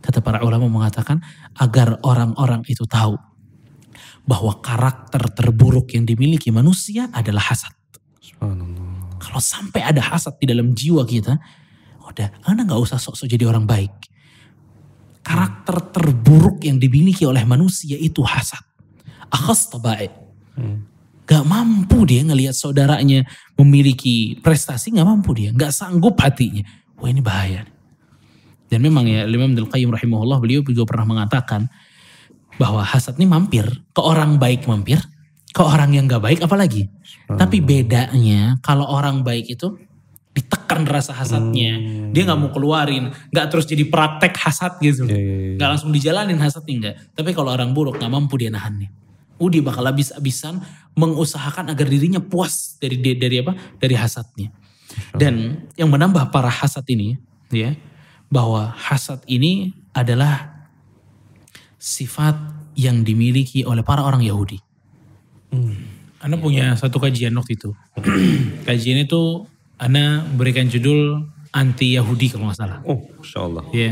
Kata 0.01 0.25
para 0.25 0.41
ulama 0.41 0.65
mengatakan 0.65 1.21
agar 1.61 2.01
orang-orang 2.01 2.65
itu 2.65 2.83
tahu 2.89 3.13
bahwa 4.25 4.57
karakter 4.57 5.21
terburuk 5.37 5.93
yang 5.93 6.03
dimiliki 6.03 6.49
manusia 6.49 7.13
adalah 7.13 7.53
hasad. 7.53 7.71
Kalau 9.21 9.39
sampai 9.39 9.85
ada 9.85 10.01
hasad 10.01 10.35
di 10.41 10.49
dalam 10.49 10.75
jiwa 10.75 11.05
kita, 11.07 11.37
udah, 12.03 12.27
anda 12.43 12.67
nggak 12.67 12.81
usah 12.81 12.99
sok-sok 12.99 13.29
jadi 13.29 13.47
orang 13.47 13.63
baik. 13.63 14.12
Karakter 15.23 15.79
terburuk 15.95 16.59
yang 16.67 16.77
dimiliki 16.77 17.23
oleh 17.23 17.47
manusia 17.47 17.95
itu 17.95 18.19
hasad. 18.21 18.59
Akhas 19.31 19.71
tabai. 19.71 20.11
Hmm. 20.53 20.85
Gak 21.23 21.47
mampu 21.47 22.03
dia 22.03 22.21
ngelihat 22.27 22.51
saudaranya 22.51 23.23
memiliki 23.55 24.37
prestasi, 24.43 24.91
gak 24.91 25.07
mampu 25.07 25.31
dia. 25.31 25.55
Gak 25.55 25.71
sanggup 25.71 26.19
hatinya. 26.19 26.67
Wah 26.99 27.07
ini 27.07 27.23
bahaya. 27.23 27.63
Dan 28.67 28.83
memang 28.83 29.07
ya 29.07 29.23
Imam 29.23 29.55
Abdul 29.55 29.71
Qayyim 29.71 29.89
rahimahullah 29.95 30.37
beliau 30.43 30.61
juga 30.65 30.83
pernah 30.83 31.07
mengatakan 31.07 31.71
bahwa 32.57 32.83
hasad 32.85 33.17
ini 33.17 33.29
mampir 33.29 33.65
ke 33.93 34.01
orang 34.01 34.37
baik 34.37 34.69
mampir 34.69 35.01
ke 35.53 35.61
orang 35.61 35.93
yang 35.93 36.09
gak 36.09 36.21
baik 36.21 36.39
apalagi 36.41 36.89
tapi 37.29 37.61
bedanya 37.61 38.57
kalau 38.65 38.89
orang 38.89 39.21
baik 39.21 39.45
itu 39.49 39.77
ditekan 40.33 40.81
rasa 40.89 41.13
hasadnya 41.13 41.77
hmm. 41.77 42.09
dia 42.09 42.25
nggak 42.25 42.39
mau 42.41 42.49
keluarin 42.49 43.13
nggak 43.29 43.45
terus 43.53 43.69
jadi 43.69 43.85
praktek 43.85 44.33
hasad 44.33 44.81
gitu 44.81 45.05
yeah, 45.05 45.13
yeah, 45.13 45.39
yeah. 45.53 45.55
nggak 45.61 45.69
langsung 45.77 45.93
dijalanin 45.93 46.41
hasadnya 46.41 46.73
enggak 46.73 46.95
tapi 47.13 47.29
kalau 47.37 47.53
orang 47.53 47.69
buruk 47.71 48.01
nggak 48.01 48.09
mampu 48.09 48.41
dia 48.41 48.49
nahannya 48.49 48.89
Oh 49.41 49.49
dia 49.49 49.65
bakal 49.65 49.83
habis-habisan 49.83 50.61
mengusahakan 50.93 51.73
agar 51.73 51.89
dirinya 51.89 52.21
puas 52.21 52.77
dari 52.77 52.95
dari 53.01 53.41
apa? 53.41 53.57
Dari 53.81 53.95
hasadnya. 53.97 54.53
Dan 55.17 55.65
yang 55.73 55.89
menambah 55.89 56.29
para 56.29 56.47
hasad 56.47 56.85
ini 56.87 57.17
ya 57.49 57.73
bahwa 58.29 58.69
hasad 58.71 59.25
ini 59.25 59.73
adalah 59.91 60.63
sifat 61.81 62.37
yang 62.77 63.01
dimiliki 63.01 63.65
oleh 63.65 63.81
para 63.81 64.05
orang 64.05 64.21
Yahudi. 64.21 64.61
Anda 66.23 66.39
punya 66.39 66.77
satu 66.77 67.01
kajian 67.01 67.33
waktu 67.35 67.57
itu. 67.57 67.75
kajian 68.69 69.03
itu 69.03 69.49
Anda 69.77 70.25
berikan 70.37 70.69
judul 70.69 71.29
anti 71.53 71.95
Yahudi 71.97 72.33
kalau 72.33 72.49
nggak 72.49 72.59
salah. 72.59 72.79
Oh, 72.85 73.01
Masya 73.21 73.39
Allah. 73.39 73.63
Ya, 73.71 73.89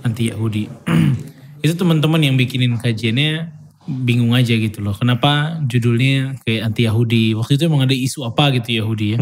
anti 0.00 0.32
Yahudi. 0.32 0.68
itu 1.64 1.74
teman-teman 1.76 2.20
yang 2.20 2.36
bikinin 2.36 2.76
kajiannya 2.76 3.52
bingung 3.84 4.32
aja 4.32 4.56
gitu 4.56 4.80
loh. 4.80 4.96
Kenapa 4.96 5.60
judulnya 5.68 6.40
kayak 6.44 6.72
anti 6.72 6.88
Yahudi? 6.88 7.36
Waktu 7.36 7.60
itu 7.60 7.64
emang 7.68 7.84
ada 7.84 7.96
isu 7.96 8.24
apa 8.24 8.52
gitu 8.56 8.80
Yahudi 8.80 9.16
ya. 9.16 9.18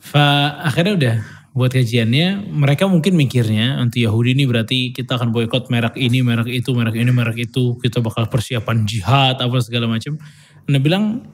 Fa, 0.00 0.60
akhirnya 0.62 0.94
udah 0.96 1.16
buat 1.56 1.72
kajiannya, 1.72 2.52
mereka 2.52 2.84
mungkin 2.84 3.16
mikirnya 3.16 3.80
anti 3.80 4.04
Yahudi 4.04 4.36
ini 4.36 4.44
berarti 4.44 4.92
kita 4.92 5.16
akan 5.16 5.32
boykot 5.32 5.72
merek 5.72 5.96
ini, 5.96 6.20
merek 6.20 6.52
itu, 6.52 6.76
merek 6.76 7.00
ini, 7.00 7.08
merek 7.08 7.48
itu, 7.48 7.80
kita 7.80 8.04
bakal 8.04 8.28
persiapan 8.28 8.84
jihad 8.84 9.40
apa 9.40 9.56
segala 9.64 9.88
macam. 9.88 10.20
Anda 10.68 10.78
bilang 10.84 11.24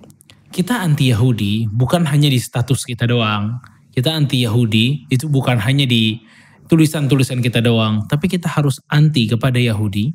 kita 0.53 0.85
anti 0.85 1.09
Yahudi 1.09 1.67
bukan 1.73 2.05
hanya 2.05 2.29
di 2.29 2.37
status 2.37 2.85
kita 2.85 3.09
doang. 3.09 3.59
Kita 3.93 4.13
anti 4.13 4.45
Yahudi 4.45 5.09
itu 5.09 5.29
bukan 5.29 5.57
hanya 5.61 5.89
di 5.89 6.21
tulisan-tulisan 6.69 7.45
kita 7.45 7.61
doang, 7.61 8.09
tapi 8.09 8.29
kita 8.29 8.49
harus 8.49 8.81
anti 8.89 9.29
kepada 9.29 9.61
Yahudi, 9.61 10.13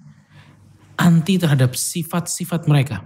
anti 0.98 1.38
terhadap 1.38 1.78
sifat-sifat 1.78 2.66
mereka. 2.66 3.06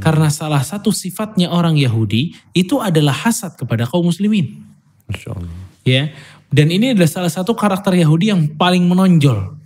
Karena 0.00 0.32
salah 0.32 0.64
satu 0.64 0.88
sifatnya 0.88 1.52
orang 1.52 1.76
Yahudi 1.76 2.32
itu 2.56 2.80
adalah 2.80 3.12
hasad 3.12 3.60
kepada 3.60 3.84
kaum 3.84 4.08
muslimin 4.08 4.64
Masya 5.04 5.36
Allah. 5.36 5.52
ya. 5.84 6.02
Dan 6.48 6.72
ini 6.72 6.96
adalah 6.96 7.10
salah 7.10 7.28
satu 7.28 7.52
karakter 7.52 7.92
Yahudi 7.92 8.32
yang 8.32 8.56
paling 8.56 8.86
menonjol. 8.86 9.58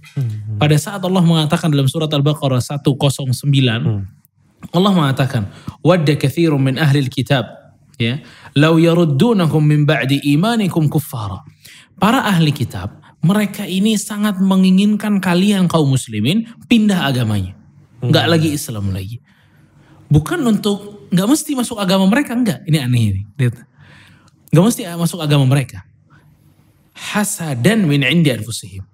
Pada 0.59 0.77
saat 0.77 0.99
Allah 1.05 1.23
mengatakan 1.23 1.71
dalam 1.71 1.87
surat 1.87 2.11
Al-Baqarah 2.11 2.59
109, 2.59 2.91
Allah 4.71 4.93
mengatakan, 4.93 5.49
"Wadda 5.81 6.21
katsirun 6.21 6.61
min 6.61 6.77
ahli 6.77 7.09
kitab 7.09 7.49
ya, 7.97 8.21
law 8.55 8.77
yaruddunakum 8.77 9.65
min 9.65 9.89
ba'di 9.89 10.21
imanikum 10.23 10.87
kuffara." 10.93 11.41
Para 12.01 12.25
ahli 12.25 12.53
kitab, 12.53 13.01
mereka 13.21 13.69
ini 13.69 13.97
sangat 14.01 14.41
menginginkan 14.41 15.21
kalian 15.21 15.69
kaum 15.69 15.93
muslimin 15.93 16.49
pindah 16.69 17.05
agamanya. 17.05 17.53
Enggak 18.01 18.27
lagi 18.33 18.57
Islam 18.57 18.97
lagi. 18.97 19.21
Bukan 20.09 20.41
untuk 20.41 21.09
nggak 21.13 21.29
mesti 21.29 21.53
masuk 21.53 21.77
agama 21.77 22.09
mereka 22.09 22.33
enggak. 22.33 22.65
Ini 22.65 22.81
aneh 22.81 23.03
ini. 23.13 23.23
Lihat. 23.37 23.55
Nggak 24.51 24.65
mesti 24.65 24.83
masuk 24.97 25.21
agama 25.21 25.45
mereka. 25.45 25.85
Hasadan 26.97 27.85
min 27.85 28.03
indi 28.03 28.33
anfusihim. 28.33 28.89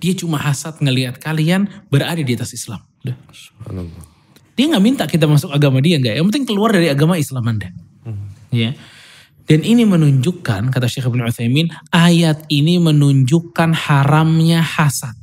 Dia 0.00 0.16
cuma 0.16 0.40
hasad 0.40 0.80
ngelihat 0.80 1.20
kalian 1.20 1.68
berada 1.92 2.18
di 2.24 2.32
atas 2.32 2.56
Islam. 2.56 2.80
Subhanallah. 3.30 4.09
Dia 4.60 4.76
nggak 4.76 4.84
minta 4.84 5.08
kita 5.08 5.24
masuk 5.24 5.48
agama 5.56 5.80
dia 5.80 5.96
enggak. 5.96 6.20
Yang 6.20 6.26
penting 6.28 6.44
keluar 6.52 6.68
dari 6.76 6.92
agama 6.92 7.16
Islam 7.16 7.48
Anda. 7.48 7.72
Ya. 8.52 8.76
Dan 9.48 9.64
ini 9.64 9.88
menunjukkan 9.88 10.68
kata 10.68 10.84
Syekh 10.84 11.08
Ibn 11.08 11.24
Utsaimin, 11.24 11.72
ayat 11.88 12.44
ini 12.52 12.76
menunjukkan 12.76 13.72
haramnya 13.72 14.60
hasad. 14.60 15.16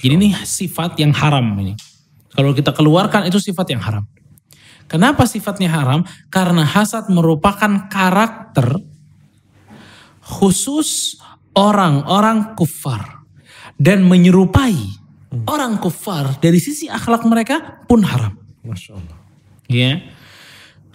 Jadi 0.00 0.16
ini 0.16 0.32
sifat 0.32 0.96
yang 0.96 1.12
haram 1.12 1.44
ini. 1.60 1.76
Kalau 2.32 2.56
kita 2.56 2.72
keluarkan 2.72 3.28
itu 3.28 3.36
sifat 3.36 3.68
yang 3.68 3.84
haram. 3.84 4.08
Kenapa 4.88 5.28
sifatnya 5.28 5.68
haram? 5.68 6.08
Karena 6.32 6.64
hasad 6.64 7.12
merupakan 7.12 7.84
karakter 7.92 8.80
khusus 10.24 11.20
orang-orang 11.52 12.56
kufar 12.56 13.28
dan 13.76 14.08
menyerupai 14.08 14.74
orang 15.46 15.76
kufar 15.76 16.40
dari 16.40 16.58
sisi 16.58 16.88
akhlak 16.88 17.28
mereka 17.28 17.84
pun 17.84 18.00
haram. 18.08 18.39
Masya 18.70 18.94
Allah. 18.94 19.18
Ya. 19.66 19.92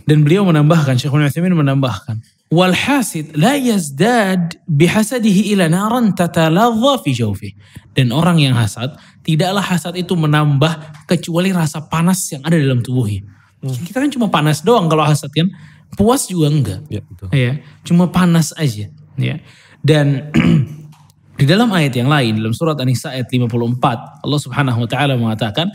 Dan 0.06 0.24
beliau 0.24 0.48
menambahkan, 0.48 0.96
Syekhul 1.02 1.26
Utsaimin 1.26 1.58
menambahkan, 1.58 2.22
wal 2.54 2.72
hasid 2.72 3.34
la 3.34 3.58
yazdad 3.58 4.56
bihasadihi 4.70 5.52
ila 5.58 5.66
naran 5.68 6.14
tataladha 6.14 7.02
fi 7.02 7.12
jawfi. 7.12 7.50
Dan 7.92 8.14
orang 8.16 8.40
yang 8.40 8.54
hasad, 8.54 8.96
tidaklah 9.26 9.64
hasad 9.64 9.98
itu 9.98 10.14
menambah 10.14 11.04
kecuali 11.10 11.50
rasa 11.52 11.84
panas 11.84 12.22
yang 12.30 12.44
ada 12.46 12.56
dalam 12.56 12.80
tubuhnya. 12.86 13.26
Kita 13.66 13.98
kan 13.98 14.12
cuma 14.14 14.30
panas 14.30 14.62
doang 14.62 14.86
kalau 14.86 15.04
hasad 15.04 15.32
kan. 15.34 15.50
Puas 15.96 16.28
juga 16.28 16.52
enggak. 16.52 16.82
Ya, 16.92 17.02
betul. 17.02 17.28
Ya, 17.32 17.64
cuma 17.88 18.12
panas 18.12 18.52
aja, 18.60 18.92
ya. 19.16 19.36
Dan 19.80 20.28
di 21.40 21.46
dalam 21.48 21.72
ayat 21.72 21.96
yang 21.96 22.12
lain 22.12 22.40
dalam 22.40 22.52
surat 22.52 22.76
An-Nisa 22.80 23.16
ayat 23.16 23.32
54 23.32 24.24
Allah 24.24 24.40
Subhanahu 24.40 24.80
wa 24.84 24.90
taala 24.90 25.14
mengatakan 25.20 25.72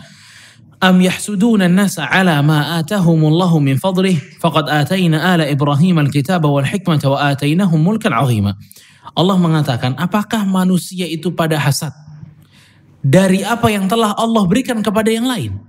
Yahsuduna 0.81 1.69
an-nasa 1.69 2.09
ala 2.09 2.41
ma 2.41 2.81
atahumullahu 2.81 3.61
min 3.61 3.77
fadlih 3.77 4.17
faqad 4.41 4.65
atayna 4.65 5.21
ala 5.21 5.45
Ibrahim 5.45 6.01
al-kitaba 6.01 6.49
wal 6.49 6.65
hikmata 6.65 7.13
wa 7.13 7.29
atainahum 7.29 7.77
mulkan 7.77 8.17
'azima. 8.17 8.57
Allah 9.13 9.37
mengatakan, 9.37 9.93
apakah 10.01 10.49
manusia 10.49 11.05
itu 11.05 11.29
pada 11.37 11.61
hasad 11.61 11.93
dari 13.05 13.45
apa 13.45 13.69
yang 13.69 13.93
telah 13.93 14.17
Allah 14.17 14.49
berikan 14.49 14.81
kepada 14.81 15.13
yang 15.13 15.29
lain? 15.29 15.61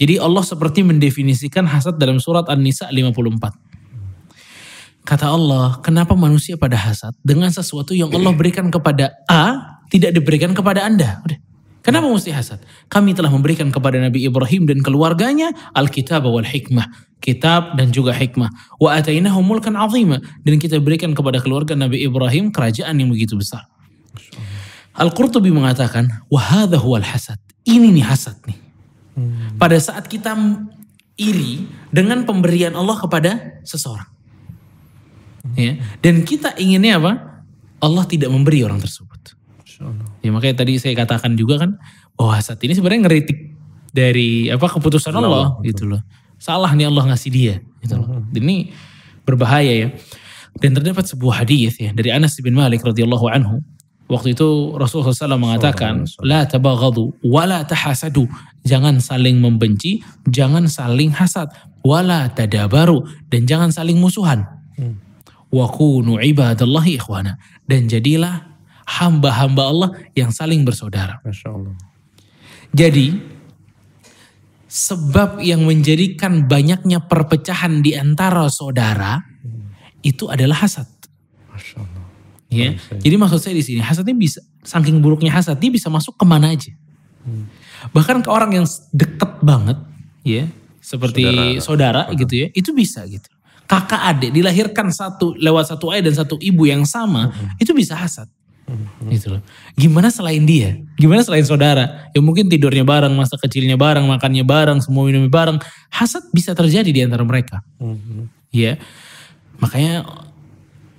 Jadi 0.00 0.18
Allah 0.18 0.42
seperti 0.42 0.82
mendefinisikan 0.82 1.64
hasad 1.64 1.96
dalam 1.96 2.18
surat 2.18 2.50
An-Nisa 2.50 2.90
54. 2.90 5.04
Kata 5.04 5.26
Allah, 5.30 5.78
kenapa 5.84 6.16
manusia 6.16 6.56
pada 6.56 6.80
hasad 6.80 7.12
dengan 7.20 7.52
sesuatu 7.52 7.92
yang 7.92 8.08
Allah 8.10 8.32
berikan 8.32 8.72
kepada 8.72 9.12
A 9.28 9.76
tidak 9.92 10.16
diberikan 10.16 10.56
kepada 10.56 10.84
Anda? 10.84 11.20
Udah. 11.22 11.38
Kenapa 11.84 12.08
mesti 12.08 12.32
hasad? 12.32 12.64
Kami 12.88 13.12
telah 13.12 13.28
memberikan 13.28 13.68
kepada 13.68 14.00
Nabi 14.00 14.24
Ibrahim 14.24 14.64
dan 14.64 14.80
keluarganya 14.80 15.52
Alkitab 15.76 16.24
wal 16.24 16.48
hikmah. 16.48 16.88
Kitab 17.20 17.76
dan 17.76 17.92
juga 17.92 18.16
hikmah. 18.16 18.48
Wa 18.80 18.96
atainahum 18.96 19.44
mulkan 19.44 19.76
azima. 19.76 20.16
Dan 20.40 20.56
kita 20.56 20.80
berikan 20.80 21.12
kepada 21.12 21.44
keluarga 21.44 21.76
Nabi 21.76 22.00
Ibrahim 22.00 22.48
kerajaan 22.48 22.96
yang 22.96 23.12
begitu 23.12 23.36
besar. 23.36 23.68
Al-Qurtubi 24.96 25.52
mengatakan, 25.52 26.08
wahada 26.32 26.80
huwal 26.80 27.04
hasad. 27.04 27.36
Ini 27.68 27.92
nih 27.92 28.06
hasad 28.08 28.40
nih. 28.48 28.56
Pada 29.60 29.76
saat 29.76 30.08
kita 30.08 30.32
iri 31.20 31.68
dengan 31.92 32.24
pemberian 32.24 32.72
Allah 32.72 32.96
kepada 32.96 33.60
seseorang. 33.60 34.08
Ya. 35.52 35.76
Dan 36.00 36.24
kita 36.24 36.56
inginnya 36.56 36.96
apa? 36.96 37.12
Allah 37.84 38.08
tidak 38.08 38.32
memberi 38.32 38.64
orang 38.64 38.80
tersebut. 38.80 39.36
Ya 40.24 40.32
makanya 40.32 40.64
tadi 40.64 40.80
saya 40.80 40.96
katakan 40.96 41.36
juga 41.36 41.60
kan 41.60 41.76
bahwa 42.16 42.40
hasad 42.40 42.56
ini 42.64 42.72
sebenarnya 42.72 43.04
ngeritik 43.04 43.38
dari 43.92 44.48
apa 44.48 44.64
keputusan 44.64 45.12
Allah 45.12 45.60
gitu 45.60 45.84
loh. 45.84 46.00
Salah 46.40 46.72
nih 46.72 46.88
Allah 46.88 47.12
ngasih 47.12 47.30
dia 47.30 47.54
gitu 47.84 48.00
loh. 48.00 48.24
Dan 48.32 48.42
ini 48.48 48.72
berbahaya 49.28 49.72
ya. 49.84 49.88
Dan 50.56 50.72
terdapat 50.72 51.04
sebuah 51.04 51.44
hadis 51.44 51.76
ya 51.76 51.92
dari 51.92 52.08
Anas 52.08 52.40
bin 52.40 52.56
Malik 52.56 52.80
radhiyallahu 52.80 53.28
anhu. 53.28 53.60
Waktu 54.04 54.36
itu 54.36 54.76
Rasulullah 54.76 55.16
SAW 55.16 55.40
mengatakan, 55.40 56.04
La 56.20 56.44
tabaghadu 56.44 57.16
wa 57.24 57.48
la 57.48 57.64
tahasadu. 57.64 58.28
Jangan 58.64 59.00
saling 59.00 59.40
membenci, 59.40 60.04
jangan 60.28 60.68
saling 60.68 61.08
hasad. 61.08 61.48
Wa 61.80 62.04
la 62.04 62.28
tadabaru. 62.28 63.00
Dan 63.32 63.48
jangan 63.48 63.72
saling 63.72 63.96
musuhan. 63.96 64.44
Wa 65.48 65.66
kunu 65.72 66.20
ibadallahi 66.20 67.00
ikhwana. 67.00 67.40
Dan 67.64 67.88
jadilah 67.88 68.53
hamba-hamba 68.84 69.62
Allah 69.64 69.88
yang 70.12 70.30
saling 70.30 70.62
bersaudara. 70.64 71.20
Masya 71.24 71.48
Allah. 71.50 71.74
Jadi 72.74 73.16
sebab 74.66 75.38
yang 75.44 75.62
menjadikan 75.62 76.50
banyaknya 76.50 76.98
perpecahan 77.04 77.80
di 77.80 77.94
antara 77.94 78.50
saudara 78.50 79.22
itu 80.02 80.26
adalah 80.28 80.64
hasad. 80.64 80.86
Masya 81.52 81.76
Allah. 81.80 82.04
Ya. 82.50 82.70
Jadi 82.78 83.14
maksud 83.18 83.40
saya 83.42 83.54
di 83.56 83.64
sini 83.66 83.80
hasadnya 83.82 84.14
bisa 84.14 84.38
saking 84.62 85.02
buruknya 85.02 85.34
hasad 85.34 85.58
dia 85.58 85.70
bisa 85.70 85.90
masuk 85.90 86.14
ke 86.14 86.24
mana 86.26 86.54
aja. 86.54 86.70
Bahkan 87.90 88.24
ke 88.24 88.30
orang 88.30 88.62
yang 88.62 88.66
deket 88.92 89.42
banget, 89.42 89.78
ya 90.24 90.48
seperti 90.80 91.24
saudara, 91.64 92.08
gitu 92.12 92.44
ya, 92.44 92.46
itu 92.52 92.70
bisa 92.76 93.04
gitu. 93.08 93.28
Kakak 93.64 93.96
adik 93.96 94.30
dilahirkan 94.36 94.92
satu 94.92 95.32
lewat 95.40 95.72
satu 95.72 95.88
ayah 95.96 96.04
dan 96.04 96.14
satu 96.20 96.36
ibu 96.36 96.68
yang 96.68 96.84
sama, 96.84 97.32
itu 97.56 97.72
bisa 97.72 97.96
hasad. 97.96 98.28
Gitu 99.12 99.36
loh. 99.36 99.42
Gimana 99.76 100.08
selain 100.08 100.42
dia? 100.48 100.80
Gimana 100.96 101.20
selain 101.20 101.44
saudara? 101.44 102.08
Ya 102.16 102.20
mungkin 102.24 102.48
tidurnya 102.48 102.82
bareng, 102.82 103.12
masa 103.12 103.36
kecilnya 103.36 103.76
bareng, 103.76 104.08
makannya 104.08 104.44
bareng, 104.44 104.80
semua 104.80 105.04
minumnya 105.04 105.28
bareng. 105.28 105.58
Hasad 105.92 106.24
bisa 106.32 106.56
terjadi 106.56 106.88
di 106.88 107.00
antara 107.04 107.22
mereka. 107.22 107.60
Mhm. 107.76 108.32
Ya. 108.54 108.80
Makanya 109.60 110.08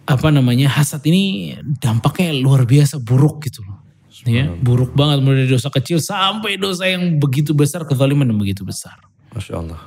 apa 0.06 0.28
namanya? 0.30 0.69
Hasad 0.69 1.01
ini 1.10 1.58
dampaknya 1.82 2.38
luar 2.38 2.69
biasa 2.69 3.01
buruk 3.01 3.41
gitu 3.49 3.65
loh. 3.65 3.82
Ya, 4.25 4.49
buruk 4.49 4.97
banget 4.97 5.21
mulai 5.21 5.45
dari 5.45 5.54
dosa 5.54 5.69
kecil 5.69 6.01
sampai 6.01 6.58
dosa 6.58 6.89
yang 6.89 7.21
begitu 7.21 7.54
besar, 7.54 7.86
kezaliman 7.86 8.25
yang 8.25 8.41
begitu 8.41 8.65
besar. 8.65 8.97
Masya 9.36 9.54
Allah. 9.62 9.78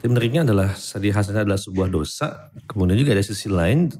Tapi 0.00 0.06
menariknya 0.06 0.48
adalah 0.48 0.72
tadi 0.72 1.12
hasanah 1.12 1.44
adalah 1.44 1.60
sebuah 1.60 1.92
dosa. 1.92 2.54
Kemudian 2.64 2.96
juga 2.96 3.12
ada 3.12 3.26
sisi 3.26 3.52
lain 3.52 3.92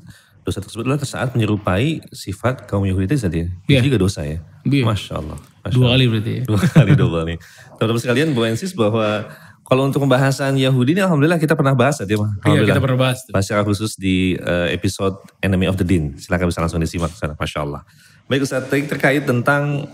dosa 0.46 0.62
tersebut 0.62 0.86
adalah 0.86 1.02
saat 1.02 1.34
menyerupai 1.34 2.06
sifat 2.14 2.70
kaum 2.70 2.86
Yahudi 2.86 3.10
tadi. 3.10 3.50
Iya. 3.66 3.82
Itu 3.82 3.90
juga 3.90 3.98
dosa 3.98 4.22
ya. 4.22 4.38
Iya. 4.62 4.86
Masya 4.86 5.12
Allah. 5.18 5.38
Masya 5.66 5.74
Dua 5.74 5.82
Allah. 5.82 5.92
kali 5.98 6.04
berarti 6.06 6.32
ya. 6.32 6.42
Dua 6.46 6.60
kali 6.62 6.92
double 6.94 7.22
nih. 7.26 7.38
Teman-teman 7.76 8.00
sekalian, 8.00 8.28
Bu 8.30 8.40
Ensis 8.46 8.70
bahwa 8.70 9.26
kalau 9.66 9.82
untuk 9.82 9.98
pembahasan 9.98 10.54
Yahudi 10.54 10.94
ini 10.94 11.02
Alhamdulillah 11.02 11.42
kita 11.42 11.58
pernah 11.58 11.74
bahas 11.74 11.98
tadi. 11.98 12.14
Iya 12.14 12.62
kita 12.62 12.78
pernah 12.78 12.98
bahas 13.02 13.26
tuh. 13.26 13.34
Bahas 13.34 13.44
secara 13.50 13.66
khusus 13.66 13.98
di 13.98 14.38
eh, 14.38 14.70
episode 14.70 15.18
Enemy 15.42 15.66
of 15.66 15.74
the 15.74 15.82
Din. 15.82 16.14
Silakan 16.14 16.46
bisa 16.46 16.62
langsung 16.62 16.78
disimak 16.78 17.10
ke 17.10 17.18
sana. 17.18 17.34
Masya 17.34 17.58
Allah. 17.66 17.82
Baik 18.30 18.46
Ustaz, 18.46 18.62
terkait 18.70 19.26
tentang 19.26 19.90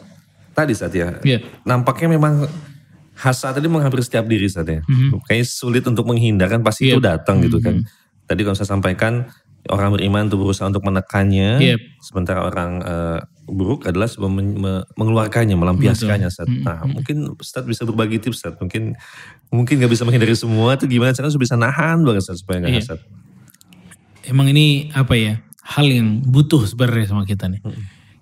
tadi 0.53 0.77
saat 0.77 0.93
ya. 0.93 1.17
Iya. 1.25 1.41
Nampaknya 1.65 2.13
memang 2.13 2.45
hasad 3.17 3.57
tadi 3.57 3.73
menghampiri 3.73 4.05
setiap 4.05 4.29
diri 4.29 4.45
saat 4.53 4.69
ya. 4.69 4.85
Kayaknya 5.25 5.47
sulit 5.49 5.85
untuk 5.89 6.05
menghindarkan 6.05 6.61
pasti 6.61 6.93
itu 6.93 7.01
Iya. 7.01 7.17
datang 7.17 7.41
gitu 7.41 7.57
kan. 7.57 7.81
Tadi 8.29 8.41
kalau 8.45 8.57
saya 8.57 8.69
sampaikan 8.69 9.29
orang 9.71 9.95
beriman 9.95 10.27
itu 10.27 10.35
berusaha 10.35 10.67
untuk 10.67 10.83
menekannya. 10.83 11.51
Iya. 11.63 11.77
Sementara 12.03 12.43
orang 12.43 12.83
eh, 12.83 13.19
buruk 13.47 13.87
adalah 13.87 14.11
sebelum 14.11 14.33
men- 14.35 14.59
me- 14.59 14.85
mengeluarkannya, 14.99 15.55
melampiaskannya. 15.55 16.27
Ustaz. 16.27 16.47
Nah 16.49 16.83
mungkin 16.83 17.31
Ustaz 17.39 17.63
bisa 17.63 17.87
berbagi 17.87 18.19
tips 18.19 18.43
Ustaz. 18.43 18.55
Mungkin 18.59 18.99
mungkin 19.53 19.75
nggak 19.79 19.93
bisa 19.93 20.03
menghindari 20.03 20.35
semua 20.35 20.75
itu 20.75 20.89
gimana 20.89 21.15
caranya 21.15 21.31
supaya 21.31 21.47
bisa 21.47 21.57
nahan 21.59 22.03
banget 22.03 22.27
Ustaz, 22.27 22.43
supaya 22.43 22.59
nggak 22.59 22.75
hasad. 22.81 22.99
Emang 24.27 24.47
ini 24.51 24.91
apa 24.95 25.15
ya? 25.19 25.43
Hal 25.63 25.87
yang 25.87 26.23
butuh 26.23 26.67
sebenarnya 26.67 27.11
sama 27.11 27.23
kita 27.23 27.47
nih. 27.47 27.63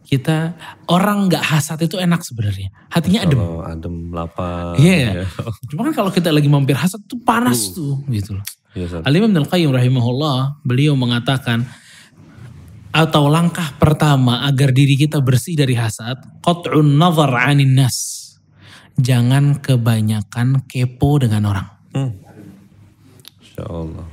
Kita 0.05 0.59
orang 0.91 1.31
nggak 1.31 1.45
hasad 1.45 1.79
itu 1.81 1.97
enak 1.97 2.21
sebenarnya. 2.27 2.69
Hatinya 2.91 3.23
adem. 3.25 3.39
Adem, 3.63 3.97
lapar. 4.11 4.75
Iya. 4.77 5.23
ya. 5.23 5.27
Cuma 5.71 5.87
kan 5.89 5.95
kalau 5.95 6.11
kita 6.11 6.35
lagi 6.35 6.51
mampir 6.51 6.75
hasad 6.75 7.01
tuh 7.07 7.21
panas 7.23 7.71
tuh 7.73 8.03
gitu 8.11 8.35
loh. 8.37 8.45
Iya, 8.75 8.87
Ustaz. 8.87 9.03
Al-Imam 9.03 9.35
Ibnu 9.35 9.51
Qayyim 9.51 9.71
rahimahullah, 9.75 10.63
beliau 10.63 10.95
mengatakan 10.95 11.67
atau 12.91 13.31
langkah 13.31 13.75
pertama 13.79 14.47
agar 14.47 14.75
diri 14.75 14.99
kita 14.99 15.23
bersih 15.23 15.55
dari 15.55 15.79
hasad, 15.79 16.19
qat'un 16.43 16.99
nazar 16.99 17.31
'anin 17.31 17.75
nas. 17.75 18.19
Jangan 18.99 19.63
kebanyakan 19.63 20.67
kepo 20.67 21.23
dengan 21.23 21.51
orang. 21.51 21.69
Hmm. 21.95 22.13
Insya 23.41 23.65
Allah. 23.67 24.07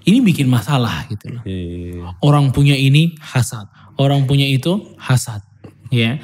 Ini 0.00 0.18
bikin 0.24 0.48
masalah 0.48 1.04
gitu 1.12 1.38
loh. 1.38 1.42
Iya. 1.44 2.16
Orang 2.24 2.56
punya 2.56 2.74
ini 2.74 3.14
hasad, 3.20 3.68
orang 4.00 4.24
punya 4.24 4.48
itu 4.48 4.96
hasad, 4.96 5.44
ya. 5.92 6.16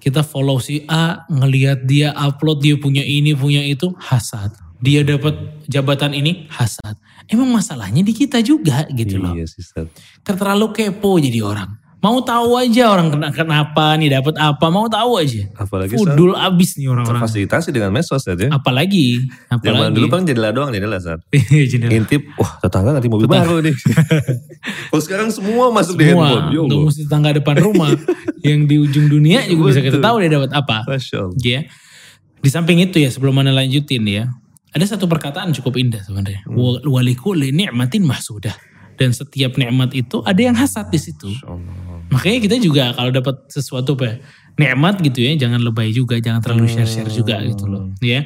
Kita 0.00 0.20
follow 0.24 0.60
si 0.60 0.84
A, 0.84 1.24
ngelihat 1.32 1.88
dia 1.88 2.12
upload 2.12 2.60
dia 2.60 2.76
punya 2.76 3.00
ini, 3.04 3.32
punya 3.32 3.64
itu, 3.64 3.92
hasad. 3.96 4.63
Dia 4.84 5.00
dapat 5.00 5.64
jabatan 5.64 6.12
ini, 6.12 6.44
hasad. 6.52 7.00
Emang 7.24 7.48
masalahnya 7.48 8.04
di 8.04 8.12
kita 8.12 8.44
juga 8.44 8.84
gitu 8.92 9.16
loh. 9.16 9.32
Iya 9.32 9.48
sih 9.48 9.64
Ustaz. 9.64 9.88
Terlalu 10.20 10.76
kepo 10.76 11.16
jadi 11.16 11.40
orang. 11.40 11.80
Mau 12.04 12.20
tahu 12.20 12.60
aja 12.60 12.92
orang 12.92 13.08
kena 13.16 13.32
kenapa 13.32 13.96
nih, 13.96 14.20
dapat 14.20 14.36
apa, 14.36 14.68
mau 14.68 14.84
tahu 14.92 15.24
aja. 15.24 15.48
Apalagi 15.56 15.96
Fudul 15.96 16.36
abis 16.36 16.76
nih 16.76 16.92
orang-orang. 16.92 17.16
terfasilitasi 17.16 17.72
dengan 17.72 17.96
medsos 17.96 18.20
Ustaz 18.20 18.36
ya. 18.36 18.52
Apalagi, 18.52 19.24
Zaman 19.48 19.56
apalagi. 19.56 19.96
dulu 19.96 20.06
kan 20.12 20.20
jendela 20.28 20.52
doang 20.52 20.68
jendela 20.68 21.00
saat. 21.00 21.24
Jendela. 21.72 21.96
Intip, 21.96 22.28
wah 22.36 22.60
tetangga 22.60 22.92
nanti 22.92 23.08
mobil 23.08 23.24
baru 23.24 23.64
nih. 23.64 23.72
Kalau 24.92 25.00
sekarang 25.08 25.32
semua 25.32 25.72
masuk 25.72 25.96
di 25.96 26.12
handphone. 26.12 26.52
Semua 26.52 26.60
untuk 26.68 26.80
mesti 26.92 27.00
tetangga 27.08 27.30
depan 27.40 27.56
rumah 27.64 27.88
yang 28.52 28.68
di 28.68 28.76
ujung 28.84 29.08
dunia 29.08 29.48
juga 29.48 29.72
bisa 29.72 29.80
kita 29.80 29.96
Betul. 29.96 30.04
tahu 30.04 30.16
dia 30.20 30.30
dapat 30.36 30.50
apa. 30.52 30.76
Masya 30.84 31.16
Allah. 31.24 31.36
Ya. 31.40 31.60
Di 32.44 32.48
samping 32.52 32.84
itu 32.84 33.00
ya 33.00 33.08
sebelum 33.08 33.32
mana 33.32 33.48
lanjutin 33.48 34.04
ya. 34.04 34.28
Ada 34.74 34.98
satu 34.98 35.06
perkataan 35.06 35.54
cukup 35.54 35.78
indah 35.78 36.02
sebenarnya. 36.02 36.42
Wa- 36.50 36.82
Walikuli 36.82 37.54
ni'matin 37.54 38.02
mahsudah. 38.02 38.54
Dan 38.94 39.10
setiap 39.10 39.58
nikmat 39.58 39.90
itu 39.90 40.22
ada 40.22 40.38
yang 40.38 40.54
hasad 40.54 40.86
di 40.86 40.98
situ. 40.98 41.26
Makanya 42.10 42.38
kita 42.38 42.56
juga 42.58 42.94
kalau 42.94 43.10
dapat 43.10 43.42
sesuatu 43.50 43.98
apa 43.98 44.04
ya, 44.06 44.14
nikmat 44.54 45.02
gitu 45.02 45.18
ya, 45.18 45.34
jangan 45.34 45.58
lebay 45.58 45.90
juga, 45.90 46.14
jangan 46.22 46.38
terlalu 46.38 46.70
share-share 46.70 47.10
juga 47.10 47.42
gitu 47.42 47.66
loh, 47.66 47.90
ya. 47.98 48.22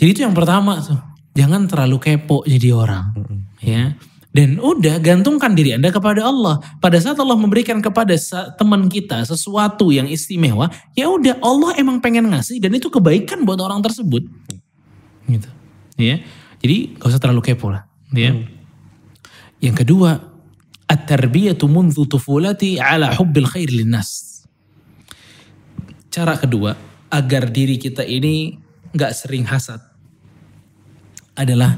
Jadi 0.00 0.08
itu 0.08 0.20
yang 0.24 0.32
pertama 0.32 0.80
tuh, 0.80 0.96
jangan 1.32 1.68
terlalu 1.68 2.00
kepo 2.00 2.40
jadi 2.48 2.72
orang, 2.72 3.12
ya. 3.60 3.92
Dan 4.32 4.56
udah 4.64 4.96
gantungkan 4.96 5.52
diri 5.52 5.76
Anda 5.76 5.92
kepada 5.92 6.24
Allah. 6.24 6.56
Pada 6.80 6.96
saat 6.96 7.20
Allah 7.20 7.36
memberikan 7.36 7.84
kepada 7.84 8.16
teman 8.56 8.88
kita 8.88 9.28
sesuatu 9.28 9.92
yang 9.92 10.08
istimewa, 10.08 10.72
ya 10.96 11.12
udah 11.12 11.36
Allah 11.44 11.76
emang 11.76 12.00
pengen 12.00 12.32
ngasih 12.32 12.64
dan 12.64 12.72
itu 12.72 12.88
kebaikan 12.88 13.44
buat 13.44 13.60
orang 13.60 13.84
tersebut. 13.84 14.24
Gitu 15.28 15.48
Ya. 15.97 16.21
Jadi 16.57 16.97
gak 16.97 17.09
usah 17.09 17.21
terlalu 17.21 17.41
kepo 17.53 17.69
lah, 17.69 17.85
ya. 18.13 18.33
Yang 19.61 19.75
kedua, 19.85 20.17
at-tarbiyatu 20.87 21.67
منذ 21.67 21.97
tufulati 22.07 22.81
ala 22.81 23.13
hubbil 23.17 23.45
khair 23.45 23.69
linnas. 23.69 24.41
Cara 26.09 26.37
kedua, 26.37 26.73
agar 27.13 27.49
diri 27.51 27.77
kita 27.77 28.01
ini 28.01 28.57
nggak 28.95 29.11
sering 29.13 29.45
hasad 29.45 29.79
adalah 31.37 31.77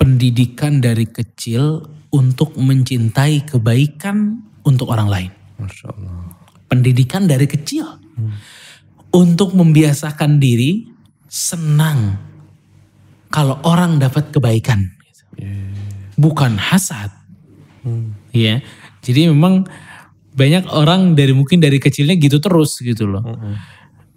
pendidikan 0.00 0.80
dari 0.80 1.04
kecil 1.04 1.84
untuk 2.14 2.56
mencintai 2.56 3.44
kebaikan 3.44 4.40
untuk 4.64 4.88
orang 4.88 5.08
lain. 5.10 5.30
Masya 5.60 5.86
Allah. 5.92 6.32
Pendidikan 6.70 7.28
dari 7.28 7.44
kecil 7.44 7.84
untuk 9.12 9.52
membiasakan 9.52 10.40
diri 10.40 10.88
senang 11.28 12.16
kalau 13.29 13.61
orang 13.65 14.01
dapat 14.01 14.33
kebaikan, 14.33 14.89
bukan 16.17 16.57
hasad. 16.57 17.13
Ya, 18.35 18.61
jadi 19.01 19.31
memang 19.31 19.65
banyak 20.35 20.69
orang 20.69 21.17
dari 21.17 21.33
mungkin 21.33 21.57
dari 21.57 21.81
kecilnya 21.81 22.13
gitu 22.19 22.37
terus 22.37 22.77
gitu 22.81 23.09
loh. 23.09 23.23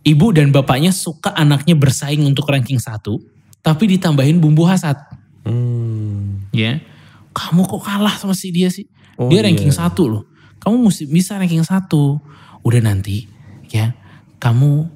Ibu 0.03 0.35
dan 0.35 0.51
bapaknya 0.51 0.91
suka 0.91 1.31
anaknya 1.31 1.79
bersaing 1.79 2.27
untuk 2.27 2.51
ranking 2.51 2.83
satu, 2.83 3.23
tapi 3.63 3.87
ditambahin 3.97 4.43
bumbu 4.43 4.67
hasad. 4.67 4.99
Hmm. 5.47 6.51
Ya, 6.51 6.83
kamu 7.33 7.65
kok 7.65 7.83
kalah 7.87 8.15
sama 8.19 8.35
si 8.35 8.51
dia 8.51 8.69
sih? 8.69 8.91
Oh, 9.17 9.31
dia 9.31 9.47
ranking 9.47 9.71
iya. 9.71 9.79
satu 9.79 10.11
loh. 10.11 10.23
Kamu 10.59 10.91
mesti 10.91 11.07
bisa 11.09 11.39
ranking 11.39 11.63
satu. 11.63 12.19
Udah 12.63 12.79
nanti, 12.79 13.27
ya, 13.71 13.95
kamu 14.39 14.87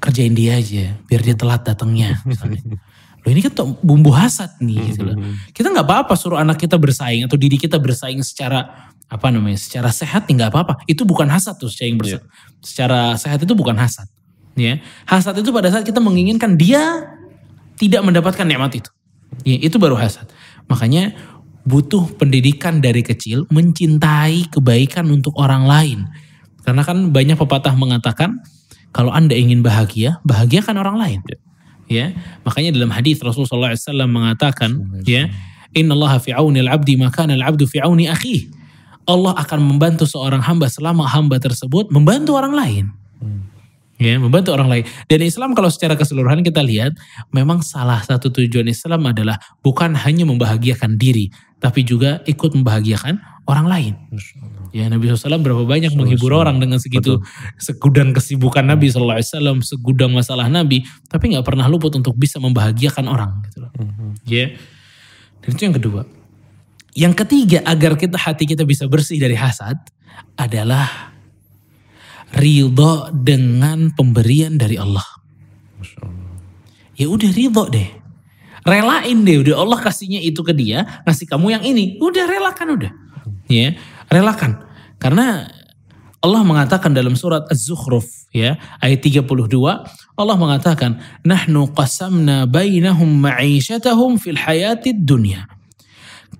kerjain 0.00 0.36
dia 0.36 0.60
aja, 0.60 0.96
biar 1.08 1.20
dia 1.24 1.36
telat 1.36 1.64
datangnya. 1.64 2.20
Loh 3.26 3.34
ini 3.34 3.42
kan 3.42 3.50
tuh 3.50 3.74
bumbu 3.82 4.14
hasad 4.14 4.54
nih 4.62 4.94
gitu 4.94 5.02
loh. 5.02 5.18
Kita 5.50 5.74
nggak 5.74 5.82
apa-apa 5.82 6.14
suruh 6.14 6.38
anak 6.38 6.62
kita 6.62 6.78
bersaing 6.78 7.26
atau 7.26 7.34
diri 7.34 7.58
kita 7.58 7.74
bersaing 7.74 8.22
secara 8.22 8.86
apa 9.10 9.26
namanya, 9.34 9.58
secara 9.58 9.90
sehat 9.90 10.30
nih 10.30 10.38
nggak 10.38 10.50
apa-apa. 10.54 10.72
Itu 10.86 11.02
bukan 11.02 11.26
hasad 11.26 11.58
tuh 11.58 11.66
secara 11.66 11.86
yang 11.90 11.98
bersa- 11.98 12.22
Secara 12.62 13.00
sehat 13.18 13.42
itu 13.42 13.50
bukan 13.58 13.74
hasad. 13.74 14.06
Ya, 14.54 14.78
hasad 15.04 15.36
itu 15.42 15.50
pada 15.50 15.68
saat 15.68 15.82
kita 15.82 15.98
menginginkan 15.98 16.54
dia 16.54 17.12
tidak 17.76 18.00
mendapatkan 18.06 18.46
nikmat 18.46 18.78
itu. 18.78 18.90
Ya, 19.42 19.58
itu 19.58 19.76
baru 19.76 19.98
hasad. 19.98 20.30
Makanya 20.70 21.12
butuh 21.66 22.06
pendidikan 22.14 22.78
dari 22.78 23.02
kecil 23.02 23.44
mencintai 23.50 24.48
kebaikan 24.54 25.10
untuk 25.10 25.34
orang 25.34 25.66
lain. 25.66 25.98
Karena 26.62 26.86
kan 26.86 27.10
banyak 27.10 27.36
pepatah 27.36 27.74
mengatakan 27.74 28.38
kalau 28.94 29.10
Anda 29.10 29.34
ingin 29.36 29.60
bahagia, 29.66 30.22
bahagiakan 30.24 30.78
orang 30.78 30.96
lain. 30.96 31.20
Ya, 31.86 32.10
makanya 32.42 32.74
dalam 32.74 32.90
hadis 32.90 33.22
Rasulullah 33.22 33.70
SAW 33.70 34.10
mengatakan, 34.10 34.74
ya, 35.06 35.30
Inna 35.70 35.94
Allah 35.94 36.18
fi 36.18 36.34
auni 36.34 36.58
al-abdi 36.64 36.98
maka 36.98 37.28
al-abdu 37.28 37.68
fi 37.70 37.78
auni 37.78 38.10
akhi. 38.10 38.50
Allah 39.06 39.38
akan 39.38 39.62
membantu 39.62 40.02
seorang 40.02 40.42
hamba 40.42 40.66
selama 40.66 41.06
hamba 41.06 41.38
tersebut 41.38 41.94
membantu 41.94 42.34
orang 42.34 42.58
lain. 42.58 42.84
Ya, 43.96 44.20
membantu 44.20 44.52
orang 44.52 44.68
lain. 44.68 44.84
Dan 45.08 45.24
Islam 45.24 45.56
kalau 45.56 45.72
secara 45.72 45.96
keseluruhan 45.96 46.44
kita 46.44 46.60
lihat, 46.60 46.92
memang 47.32 47.64
salah 47.64 48.02
satu 48.04 48.28
tujuan 48.28 48.68
Islam 48.68 49.08
adalah 49.08 49.40
bukan 49.64 49.96
hanya 49.96 50.28
membahagiakan 50.28 51.00
diri, 51.00 51.32
tapi 51.62 51.80
juga 51.80 52.20
ikut 52.28 52.52
membahagiakan 52.52 53.35
orang 53.46 53.66
lain. 53.66 53.94
Ya 54.74 54.90
Nabi 54.90 55.08
SAW 55.08 55.40
berapa 55.40 55.62
banyak 55.64 55.94
menghibur 55.96 56.34
orang 56.36 56.60
dengan 56.60 56.76
segitu 56.82 57.22
segudang 57.56 58.12
kesibukan 58.12 58.66
Nabi 58.66 58.90
SAW, 58.90 59.62
segudang 59.62 60.12
masalah 60.12 60.50
Nabi, 60.50 60.84
tapi 61.08 61.32
nggak 61.32 61.46
pernah 61.46 61.64
luput 61.70 61.94
untuk 61.94 62.12
bisa 62.18 62.36
membahagiakan 62.42 63.06
orang. 63.08 63.30
Gitu 63.48 63.58
loh. 63.62 63.72
Ya, 64.26 64.52
dan 65.40 65.48
itu 65.54 65.62
yang 65.62 65.76
kedua. 65.78 66.02
Yang 66.96 67.14
ketiga 67.24 67.58
agar 67.68 67.94
kita 67.94 68.16
hati 68.18 68.44
kita 68.48 68.64
bisa 68.64 68.88
bersih 68.88 69.20
dari 69.20 69.36
hasad 69.36 69.76
adalah 70.34 71.14
ridho 72.34 73.12
dengan 73.12 73.92
pemberian 73.92 74.58
dari 74.58 74.80
Allah. 74.80 75.04
Allah. 75.86 76.16
Ya 76.96 77.06
udah 77.12 77.30
ridho 77.30 77.64
deh. 77.68 77.88
Relain 78.66 79.22
deh 79.22 79.46
udah 79.46 79.62
Allah 79.62 79.78
kasihnya 79.78 80.18
itu 80.26 80.42
ke 80.42 80.50
dia, 80.50 80.82
ngasih 81.06 81.30
kamu 81.30 81.54
yang 81.54 81.62
ini. 81.62 82.02
Udah 82.02 82.26
relakan 82.26 82.74
udah. 82.74 82.92
Ya, 83.46 83.78
relakan. 84.10 84.66
Karena 84.98 85.46
Allah 86.26 86.42
mengatakan 86.42 86.90
dalam 86.90 87.14
surat 87.14 87.46
Az-Zukhruf 87.46 88.26
ya 88.34 88.58
ayat 88.82 88.98
32 88.98 89.22
Allah 90.18 90.36
mengatakan 90.36 90.98
nahnu 91.22 91.70
qasamna 91.70 92.50
bainahum 92.50 93.06
ma'isyatahum 93.22 94.18
fil 94.18 94.34
hayatid 94.34 95.06
dunya. 95.06 95.46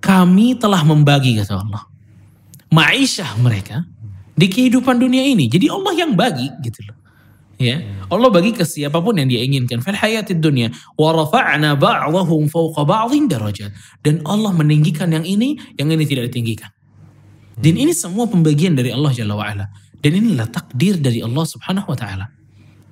Kami 0.02 0.58
telah 0.58 0.82
membagi 0.82 1.38
kata 1.38 1.62
Allah 1.62 1.86
ma'isyah 2.74 3.38
mereka 3.38 3.86
di 4.34 4.50
kehidupan 4.50 4.98
dunia 4.98 5.22
ini. 5.22 5.46
Jadi 5.46 5.70
Allah 5.70 5.92
yang 5.94 6.18
bagi 6.18 6.50
gitu 6.66 6.82
loh. 6.90 6.98
Ya 7.56 7.80
Allah 8.12 8.28
bagi 8.28 8.52
ke 8.52 8.68
siapa 8.68 9.00
pun 9.00 9.16
yang 9.16 9.30
dia 9.30 9.40
inginkan. 9.40 9.80
Fil 9.80 9.96
hayatid 9.96 10.42
dunya 10.42 10.74
wa 10.98 11.14
rafa'na 11.14 11.78
ba'dahum 11.78 12.50
fawqa 12.50 12.82
ba'dhin 12.82 13.30
darajat. 13.30 13.70
Dan 14.02 14.24
Allah 14.26 14.50
meninggikan 14.50 15.14
yang 15.14 15.24
ini 15.24 15.56
yang 15.78 15.88
ini 15.88 16.04
tidak 16.04 16.32
ditinggikan 16.32 16.74
dan 17.56 17.74
ini 17.74 17.92
semua 17.96 18.28
pembagian 18.28 18.76
dari 18.76 18.92
Allah 18.92 19.12
Jalla 19.16 19.34
wa'ala. 19.36 19.66
Dan 19.96 20.12
inilah 20.22 20.46
takdir 20.52 21.00
dari 21.00 21.24
Allah 21.24 21.42
subhanahu 21.48 21.88
wa 21.88 21.98
ta'ala. 21.98 22.26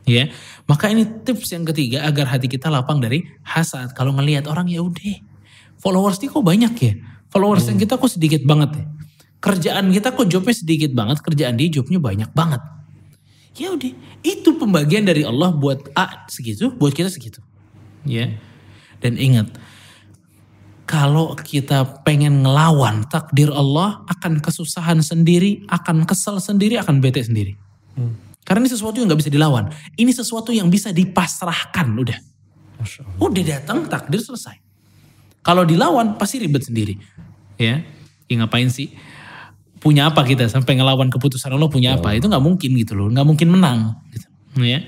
Ya, 0.05 0.29
maka 0.69 0.93
ini 0.93 1.05
tips 1.05 1.53
yang 1.57 1.65
ketiga 1.65 2.05
agar 2.05 2.29
hati 2.29 2.49
kita 2.49 2.69
lapang 2.69 3.01
dari 3.01 3.25
hasad. 3.45 3.93
Kalau 3.97 4.13
ngelihat 4.17 4.45
orang 4.49 4.69
ya 4.69 4.85
udah, 4.85 5.17
followers 5.81 6.21
kok 6.21 6.45
banyak 6.45 6.75
ya. 6.77 6.93
Followers 7.33 7.69
yang 7.69 7.81
kita 7.81 7.97
kok 7.97 8.13
sedikit 8.13 8.45
banget 8.45 8.81
ya. 8.81 8.85
Kerjaan 9.41 9.93
kita 9.93 10.17
kok 10.17 10.29
jobnya 10.29 10.57
sedikit 10.57 10.93
banget, 10.97 11.21
kerjaan 11.21 11.57
dia 11.57 11.69
jobnya 11.69 12.01
banyak 12.01 12.31
banget. 12.33 12.61
Ya 13.55 13.73
udah, 13.73 13.93
itu 14.25 14.51
pembagian 14.57 15.05
dari 15.05 15.23
Allah 15.25 15.53
buat 15.53 15.93
A 15.97 16.27
segitu, 16.29 16.73
buat 16.77 16.93
kita 16.97 17.13
segitu. 17.13 17.41
Ya. 18.05 18.33
Dan 19.01 19.21
ingat, 19.21 19.53
kalau 20.85 21.33
kita 21.33 22.05
pengen 22.05 22.45
ngelawan 22.45 23.09
takdir 23.09 23.49
Allah 23.49 24.05
akan 24.05 24.41
kesusahan 24.45 25.01
sendiri, 25.01 25.65
akan 25.69 26.05
kesel 26.05 26.37
sendiri, 26.37 26.77
akan 26.77 27.01
bete 27.01 27.25
sendiri. 27.25 27.57
Karena 28.45 28.69
ini 28.69 28.71
sesuatu 28.71 29.01
yang 29.01 29.09
nggak 29.09 29.21
bisa 29.25 29.33
dilawan. 29.33 29.73
Ini 29.97 30.13
sesuatu 30.13 30.53
yang 30.53 30.69
bisa 30.69 30.93
dipasrahkan, 30.93 31.89
udah. 31.97 32.19
Udah 33.17 33.43
datang 33.49 33.89
takdir 33.89 34.21
selesai. 34.21 34.61
Kalau 35.41 35.65
dilawan 35.65 36.21
pasti 36.21 36.45
ribet 36.45 36.69
sendiri. 36.69 37.01
Ya, 37.57 37.81
ya 38.29 38.35
ngapain 38.45 38.69
sih? 38.69 38.93
Punya 39.81 40.13
apa 40.13 40.25
kita 40.25 40.49
sampai 40.49 40.77
ngelawan 40.77 41.09
keputusan 41.09 41.53
Allah 41.53 41.69
punya 41.73 41.97
apa? 41.97 42.13
Itu 42.13 42.29
nggak 42.29 42.45
mungkin 42.45 42.71
gitu 42.77 42.93
loh, 42.93 43.09
nggak 43.09 43.25
mungkin 43.25 43.49
menang. 43.53 43.97
Gitu. 44.13 44.27
Ya. 44.61 44.85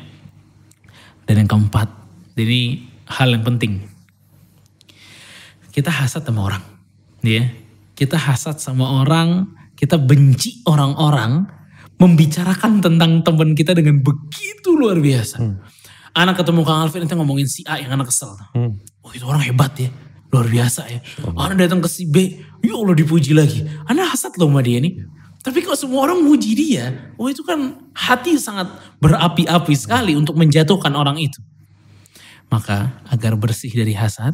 Dan 1.25 1.45
yang 1.45 1.49
keempat, 1.49 1.89
ini 2.37 2.85
hal 3.09 3.33
yang 3.33 3.45
penting 3.45 3.96
kita 5.77 5.93
hasad 5.93 6.25
sama 6.25 6.49
orang. 6.49 6.65
Ya. 7.21 7.53
Kita 7.93 8.17
hasad 8.17 8.57
sama 8.57 9.05
orang, 9.05 9.53
kita 9.77 10.01
benci 10.01 10.65
orang-orang, 10.65 11.45
membicarakan 12.01 12.81
tentang 12.81 13.21
teman 13.21 13.53
kita 13.53 13.77
dengan 13.77 14.01
begitu 14.01 14.73
luar 14.73 14.97
biasa. 14.97 15.37
Anak 16.17 16.41
ketemu 16.41 16.65
Kang 16.65 16.89
Alvin 16.89 17.05
itu 17.05 17.13
ngomongin 17.13 17.45
si 17.45 17.61
A 17.69 17.77
yang 17.77 17.93
anak 17.93 18.09
kesel. 18.09 18.33
Oh 19.05 19.13
itu 19.13 19.25
orang 19.29 19.45
hebat 19.45 19.77
ya, 19.77 19.93
luar 20.33 20.49
biasa 20.49 20.89
ya. 20.89 21.01
Anak 21.37 21.69
datang 21.69 21.85
ke 21.85 21.89
si 21.93 22.09
B, 22.09 22.41
ya 22.65 22.73
Allah 22.73 22.97
dipuji 22.97 23.37
lagi. 23.37 23.65
Anak 23.85 24.17
hasad 24.17 24.33
loh 24.41 24.49
sama 24.49 24.65
dia 24.65 24.81
nih. 24.81 24.97
Tapi 25.45 25.61
kalau 25.61 25.77
semua 25.77 26.09
orang 26.09 26.25
muji 26.25 26.57
dia, 26.57 27.13
oh 27.21 27.29
itu 27.29 27.45
kan 27.45 27.81
hati 27.93 28.35
sangat 28.41 28.67
berapi-api 28.99 29.77
sekali 29.77 30.17
untuk 30.17 30.41
menjatuhkan 30.41 30.91
orang 30.97 31.21
itu. 31.21 31.39
Maka 32.49 32.97
agar 33.13 33.37
bersih 33.37 33.73
dari 33.73 33.93
hasad, 33.93 34.33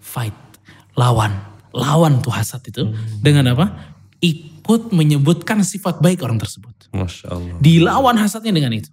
fight 0.00 0.49
lawan. 0.98 1.32
Lawan 1.70 2.18
tuh 2.18 2.34
hasad 2.34 2.62
itu. 2.66 2.90
Dengan 3.22 3.54
apa? 3.54 3.94
Ikut 4.20 4.90
menyebutkan 4.90 5.62
sifat 5.62 6.02
baik 6.02 6.26
orang 6.26 6.38
tersebut. 6.42 6.74
Masya 6.90 7.26
Allah. 7.30 7.56
Dilawan 7.62 8.16
hasadnya 8.18 8.50
dengan 8.50 8.74
itu. 8.74 8.90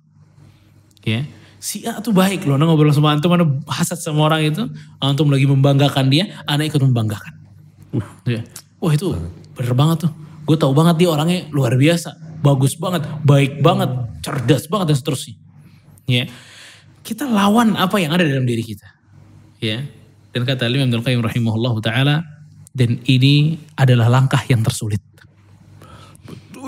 Ya. 1.02 1.26
Si 1.58 1.82
A 1.90 1.98
tuh 2.00 2.14
baik 2.14 2.46
loh. 2.46 2.56
Nah 2.56 2.70
ngobrol 2.70 2.94
sama 2.94 3.18
antum, 3.18 3.34
mana 3.34 3.50
hasad 3.66 3.98
sama 3.98 4.30
orang 4.30 4.46
itu. 4.46 4.64
Antum 5.02 5.34
lagi 5.34 5.50
membanggakan 5.50 6.14
dia, 6.14 6.30
anak 6.46 6.70
ikut 6.70 6.82
membanggakan. 6.86 7.34
Ya. 8.30 8.46
Wah 8.78 8.94
itu 8.94 9.18
bener 9.58 9.74
banget 9.74 10.06
tuh. 10.06 10.12
Gue 10.46 10.56
tahu 10.56 10.72
banget 10.78 11.02
dia 11.02 11.10
orangnya 11.10 11.50
luar 11.50 11.74
biasa. 11.74 12.14
Bagus 12.38 12.78
banget, 12.78 13.10
baik 13.26 13.66
banget, 13.66 13.90
cerdas 14.22 14.70
banget 14.70 14.94
dan 14.94 14.98
seterusnya. 15.02 15.36
Ya. 16.06 16.30
Kita 17.02 17.26
lawan 17.26 17.74
apa 17.74 17.98
yang 17.98 18.14
ada 18.14 18.22
dalam 18.22 18.46
diri 18.46 18.62
kita. 18.62 18.86
Ya. 19.58 19.82
Dan 20.38 20.45
kata 20.45 20.69
Imam 20.69 20.86
Abdul 20.93 21.02
Qayyim 21.02 21.21
rahimahullah 21.26 21.73
ta'ala, 21.82 22.15
dan 22.78 23.02
ini 23.10 23.58
adalah 23.73 24.06
langkah 24.06 24.45
yang 24.45 24.62
tersulit. 24.62 25.02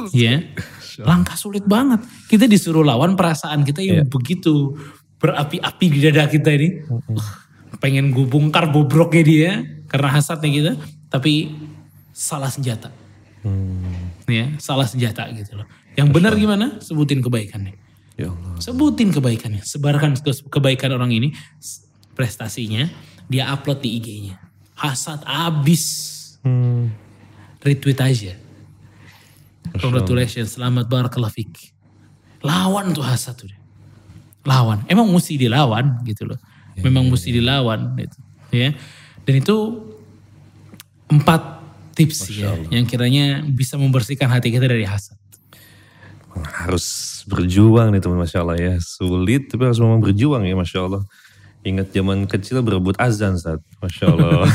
Ya, 0.09 0.41
langkah 1.09 1.37
sulit 1.37 1.69
banget. 1.69 2.01
Kita 2.25 2.49
disuruh 2.49 2.81
lawan 2.81 3.13
perasaan 3.13 3.61
kita 3.61 3.85
yang 3.85 4.09
begitu 4.09 4.73
berapi-api 5.21 5.85
di 5.85 5.99
dada 6.01 6.25
kita 6.25 6.49
ini. 6.49 6.81
Uh, 6.89 7.29
pengen 7.77 8.09
gue 8.09 8.25
bongkar 8.25 8.73
bobroknya 8.73 9.21
dia 9.21 9.51
karena 9.85 10.17
hasadnya 10.17 10.49
kita, 10.49 10.71
tapi 11.13 11.53
salah 12.09 12.49
senjata. 12.49 12.89
Ya, 14.25 14.49
salah 14.57 14.89
senjata 14.89 15.29
gitu 15.29 15.61
loh. 15.61 15.69
Yang 15.93 16.09
benar 16.09 16.33
gimana? 16.33 16.81
Sebutin 16.81 17.21
kebaikannya. 17.21 17.77
Ya 18.17 18.33
Allah. 18.33 18.57
Sebutin 18.57 19.13
kebaikannya, 19.13 19.61
sebarkan 19.61 20.17
ke- 20.17 20.49
kebaikan 20.49 20.89
orang 20.89 21.13
ini, 21.13 21.37
prestasinya, 22.17 22.89
dia 23.29 23.53
upload 23.53 23.79
di 23.85 24.01
IG-nya. 24.01 24.35
Hasad 24.73 25.21
abis. 25.23 25.85
Retweet 27.61 27.99
aja. 28.01 28.33
Congratulations, 29.77 30.57
selamat 30.57 30.89
barakallah 30.89 31.29
fik. 31.29 31.71
Lawan 32.41 32.89
tuh 32.95 33.05
hasad 33.05 33.37
tuh. 33.37 33.51
Lawan. 34.47 34.81
Emang 34.89 35.05
mesti 35.13 35.37
dilawan 35.37 36.01
gitu 36.09 36.25
loh. 36.25 36.39
Memang 36.81 37.05
mesti 37.05 37.29
dilawan 37.29 37.93
gitu. 37.99 38.17
Ya. 38.49 38.73
Dan 39.27 39.33
itu 39.45 39.57
empat 41.11 41.61
tips 41.93 42.31
ya 42.31 42.55
yang 42.71 42.87
kiranya 42.87 43.43
bisa 43.43 43.75
membersihkan 43.75 44.31
hati 44.31 44.49
kita 44.49 44.65
dari 44.65 44.87
hasad. 44.87 45.19
Harus 46.63 47.19
berjuang 47.27 47.91
nih 47.91 47.99
teman 47.99 48.23
Masya 48.23 48.39
Allah 48.41 48.57
ya. 48.57 48.73
Sulit 48.79 49.51
tapi 49.51 49.67
harus 49.67 49.77
memang 49.77 49.99
berjuang 49.99 50.47
ya 50.47 50.55
Masya 50.55 50.79
Allah. 50.87 51.03
Ingat 51.59 51.91
zaman 51.91 52.23
kecil 52.23 52.63
berebut 52.63 52.95
azan 52.95 53.35
saat 53.35 53.59
Masya 53.83 54.05
Allah. 54.07 54.47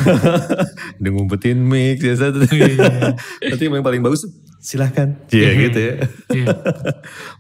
Dia 1.01 1.11
ngumpetin 1.13 1.61
mix 1.61 2.01
ya 2.01 2.17
saat. 2.17 2.33
Nanti 2.33 3.63
yang 3.63 3.85
paling 3.85 4.01
bagus 4.01 4.25
silahkan. 4.57 5.13
Iya 5.29 5.51
gitu 5.69 5.79
ya. 5.79 5.95
Iya. 6.33 6.47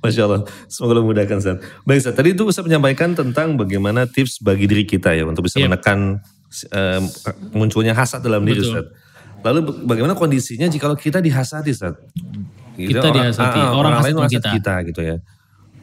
Masya 0.04 0.22
Allah. 0.28 0.40
Semoga 0.68 0.92
Allah 0.92 1.04
memudahkan 1.08 1.36
Ustaz. 1.40 1.56
Baik 1.82 1.98
Ustaz, 2.04 2.12
tadi 2.12 2.36
itu 2.36 2.44
Ustaz 2.44 2.60
menyampaikan 2.60 3.16
tentang 3.16 3.56
bagaimana 3.56 4.04
tips 4.04 4.44
bagi 4.44 4.68
diri 4.68 4.84
kita 4.84 5.16
ya 5.16 5.24
untuk 5.24 5.48
bisa 5.48 5.56
Iya. 5.56 5.72
menekan 5.72 6.20
em, 6.68 7.02
munculnya 7.56 7.96
hasad 7.96 8.20
dalam 8.20 8.44
diri. 8.44 8.60
Ustaz. 8.60 8.84
Lalu 9.40 9.88
bagaimana 9.88 10.12
kondisinya 10.12 10.68
jika 10.68 10.92
kita 10.92 11.24
dihasati 11.24 11.72
Ustaz? 11.72 11.96
Gitu, 12.76 13.00
Kita 13.00 13.08
dihasati, 13.08 13.60
orang 13.64 13.92
hasad 13.96 14.12
lain 14.12 14.16
hasad 14.28 14.32
kita. 14.36 14.48
kita 14.52 14.74
gitu 14.92 15.00
ya. 15.00 15.16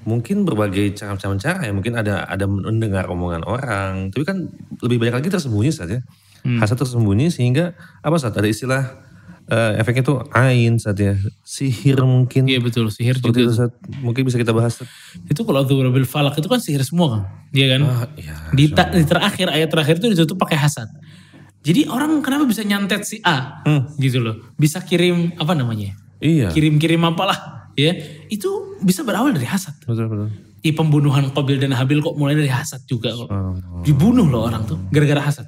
Mungkin 0.02 0.44
berbagai 0.50 0.98
cara-cara 0.98 1.38
cara 1.38 1.62
ya, 1.68 1.72
mungkin 1.72 1.94
ada 1.94 2.26
ada 2.26 2.50
mendengar 2.50 3.06
omongan 3.06 3.46
orang, 3.46 4.10
tapi 4.10 4.26
kan 4.26 4.50
lebih 4.82 4.98
banyak 4.98 5.22
lagi 5.22 5.30
tersembunyi 5.30 5.70
Ustaz 5.70 5.90
ya. 5.94 6.02
Hmm. 6.42 6.58
Hasad 6.58 6.82
tersembunyi 6.82 7.30
sehingga 7.30 7.78
apa 8.02 8.18
Ustaz? 8.18 8.34
Ada 8.34 8.50
istilah 8.50 8.82
eh, 9.46 9.78
efeknya 9.78 10.02
tuh 10.02 10.18
ain 10.34 10.82
Ustaz 10.82 10.98
ya. 10.98 11.14
Sihir 11.46 12.02
mungkin. 12.02 12.50
Iya 12.50 12.58
betul, 12.66 12.90
sihir 12.90 13.22
juga. 13.22 13.46
itu 13.46 13.54
Ustaz. 13.54 13.70
Mungkin 14.02 14.26
bisa 14.26 14.42
kita 14.42 14.50
bahas. 14.58 14.82
Itu 15.30 15.46
kalau 15.46 15.62
Dhuhr 15.62 15.94
bil 15.94 16.10
falak 16.10 16.34
itu 16.42 16.50
kan 16.50 16.58
sihir 16.58 16.82
semua 16.82 17.08
kan. 17.14 17.22
Iya 17.54 17.78
kan? 17.78 17.82
Ah, 17.86 18.06
iya, 18.18 18.34
di, 18.58 18.74
ta- 18.74 18.90
di 18.90 19.06
terakhir, 19.06 19.54
ayat 19.54 19.70
terakhir 19.70 20.02
itu 20.02 20.18
ditutup 20.18 20.42
pakai 20.42 20.58
hasad. 20.58 20.90
Jadi 21.62 21.86
orang 21.86 22.26
kenapa 22.26 22.50
bisa 22.50 22.66
nyantet 22.66 23.06
si 23.06 23.22
A 23.22 23.62
gitu 24.02 24.18
loh. 24.18 24.50
Bisa 24.58 24.82
kirim 24.82 25.38
apa 25.38 25.54
namanya? 25.54 25.94
Iya. 26.18 26.50
Kirim-kirim 26.50 27.02
apalah 27.06 27.61
ya. 27.76 27.92
Itu 28.28 28.78
bisa 28.80 29.02
berawal 29.02 29.32
dari 29.32 29.46
hasad. 29.46 29.76
Betul 29.84 30.08
betul. 30.08 30.30
Di 30.62 30.70
pembunuhan 30.72 31.34
Qabil 31.34 31.58
dan 31.58 31.74
Habil 31.74 32.00
kok 32.00 32.14
mulai 32.14 32.38
dari 32.38 32.50
hasad 32.50 32.86
juga 32.86 33.10
kok. 33.12 33.30
Dibunuh 33.82 34.30
loh 34.30 34.46
orang 34.46 34.64
tuh 34.64 34.78
gara-gara 34.90 35.22
hasad. 35.22 35.48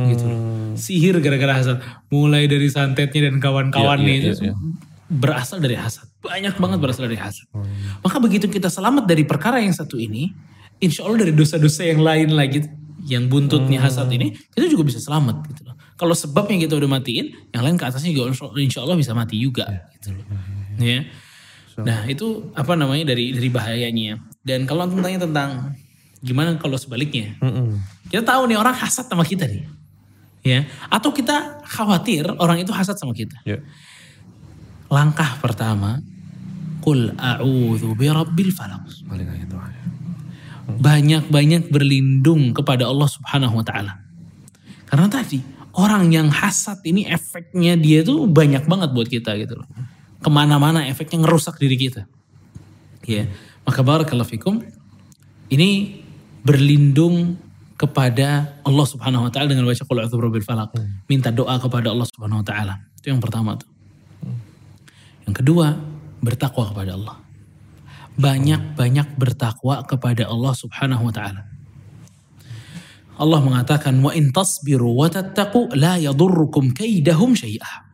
Gitu 0.00 0.24
loh. 0.24 0.34
Hmm. 0.34 0.74
Sihir 0.74 1.20
gara-gara 1.20 1.54
hasad. 1.54 1.78
Mulai 2.08 2.48
dari 2.48 2.66
santetnya 2.66 3.30
dan 3.30 3.38
kawan-kawannya 3.38 4.06
Iya, 4.06 4.18
iya, 4.18 4.32
itu 4.34 4.42
iya, 4.48 4.52
iya. 4.52 4.54
berasal 5.06 5.60
dari 5.60 5.76
hasad. 5.76 6.08
Banyak 6.18 6.56
banget 6.56 6.78
berasal 6.80 7.06
dari 7.06 7.20
hasad. 7.20 7.46
Oh, 7.52 7.62
Maka 8.00 8.16
begitu 8.18 8.46
kita 8.46 8.66
selamat 8.66 9.06
dari 9.06 9.22
perkara 9.22 9.60
yang 9.60 9.70
satu 9.70 9.96
ini, 9.96 10.32
insya 10.78 11.04
Allah 11.06 11.28
dari 11.28 11.34
dosa-dosa 11.36 11.84
yang 11.86 12.00
lain 12.00 12.32
lagi, 12.32 12.64
yang 13.06 13.28
buntutnya 13.28 13.78
Hmm. 13.80 13.86
hasad 13.86 14.08
ini, 14.10 14.34
kita 14.50 14.66
juga 14.66 14.82
bisa 14.82 14.98
selamat 14.98 15.46
gitu 15.52 15.62
loh. 15.64 15.76
Kalau 15.94 16.16
sebabnya 16.16 16.56
kita 16.58 16.74
udah 16.74 16.90
matiin, 16.90 17.30
yang 17.52 17.62
lain 17.62 17.76
ke 17.76 17.84
atasnya 17.84 18.10
juga 18.10 18.32
insya- 18.32 18.52
insya 18.56 18.80
Allah 18.82 18.96
bisa 18.96 19.12
mati 19.12 19.36
juga 19.36 19.68
gitu 19.94 20.16
loh. 20.16 20.24
Ya. 20.80 21.04
Nah 21.78 22.06
itu 22.10 22.50
apa 22.58 22.74
namanya 22.74 23.14
dari 23.14 23.30
dari 23.30 23.48
bahayanya. 23.48 24.18
Dan 24.40 24.64
kalau 24.64 24.88
antum 24.88 25.04
tanya 25.04 25.22
tentang 25.22 25.76
gimana 26.20 26.56
kalau 26.56 26.76
sebaliknya, 26.76 27.36
kita 28.08 28.24
tahu 28.24 28.48
nih 28.48 28.56
orang 28.56 28.76
hasad 28.76 29.08
sama 29.08 29.24
kita 29.24 29.48
nih, 29.48 29.64
ya. 30.44 30.64
Atau 30.88 31.12
kita 31.12 31.64
khawatir 31.64 32.28
orang 32.40 32.60
itu 32.60 32.72
hasad 32.72 32.96
sama 32.96 33.12
kita. 33.16 33.40
Ya. 33.44 33.60
Langkah 34.92 35.36
pertama, 35.40 36.00
birabbil 37.96 38.50
falaq. 38.52 38.84
Balik 39.08 39.28
lagi 39.28 39.44
doanya. 39.48 39.84
Banyak-banyak 40.70 41.68
berlindung 41.68 42.56
kepada 42.56 42.88
Allah 42.88 43.08
Subhanahu 43.08 43.60
wa 43.60 43.64
taala. 43.64 44.00
Karena 44.88 45.06
tadi 45.08 45.40
orang 45.76 46.08
yang 46.10 46.28
hasad 46.32 46.80
ini 46.82 47.06
efeknya 47.06 47.76
dia 47.76 48.02
tuh 48.02 48.24
banyak 48.24 48.64
banget 48.66 48.90
buat 48.90 49.08
kita 49.08 49.36
gitu 49.38 49.60
loh. 49.60 49.68
Ke 50.20 50.28
mana-mana 50.28 50.84
efeknya 50.84 51.24
ngerusak 51.24 51.56
diri 51.56 51.76
kita. 51.80 52.04
Ya, 53.08 53.26
maka 53.64 53.80
barakallahu 53.80 54.28
fikum 54.28 54.60
ini 55.48 56.00
berlindung 56.44 57.40
kepada 57.80 58.60
Allah 58.60 58.86
Subhanahu 58.86 59.26
wa 59.26 59.30
taala 59.32 59.56
dengan 59.56 59.64
baca 59.64 59.80
qul 59.80 59.98
a'udzu 60.04 60.16
birabbil 60.20 60.44
falaq. 60.44 60.76
Minta 61.08 61.32
doa 61.32 61.56
kepada 61.56 61.88
Allah 61.88 62.04
Subhanahu 62.04 62.44
wa 62.44 62.46
taala. 62.46 62.74
Itu 63.00 63.08
yang 63.08 63.24
pertama 63.24 63.56
tuh. 63.56 63.68
Yang 65.24 65.40
kedua, 65.40 65.80
bertakwa 66.20 66.68
kepada 66.68 67.00
Allah. 67.00 67.16
Banyak-banyak 68.20 69.16
bertakwa 69.16 69.80
kepada 69.88 70.28
Allah 70.28 70.52
Subhanahu 70.52 71.08
wa 71.08 71.12
taala. 71.12 71.48
Allah 73.20 73.40
mengatakan 73.44 73.96
wa 74.00 74.12
in 74.16 74.32
tasbiru 74.32 74.96
wa 74.96 75.08
tattaqu 75.08 75.72
la 75.76 75.96
yadurrukum 76.00 76.72
kaidahum 76.72 77.32
syai'ah. 77.36 77.89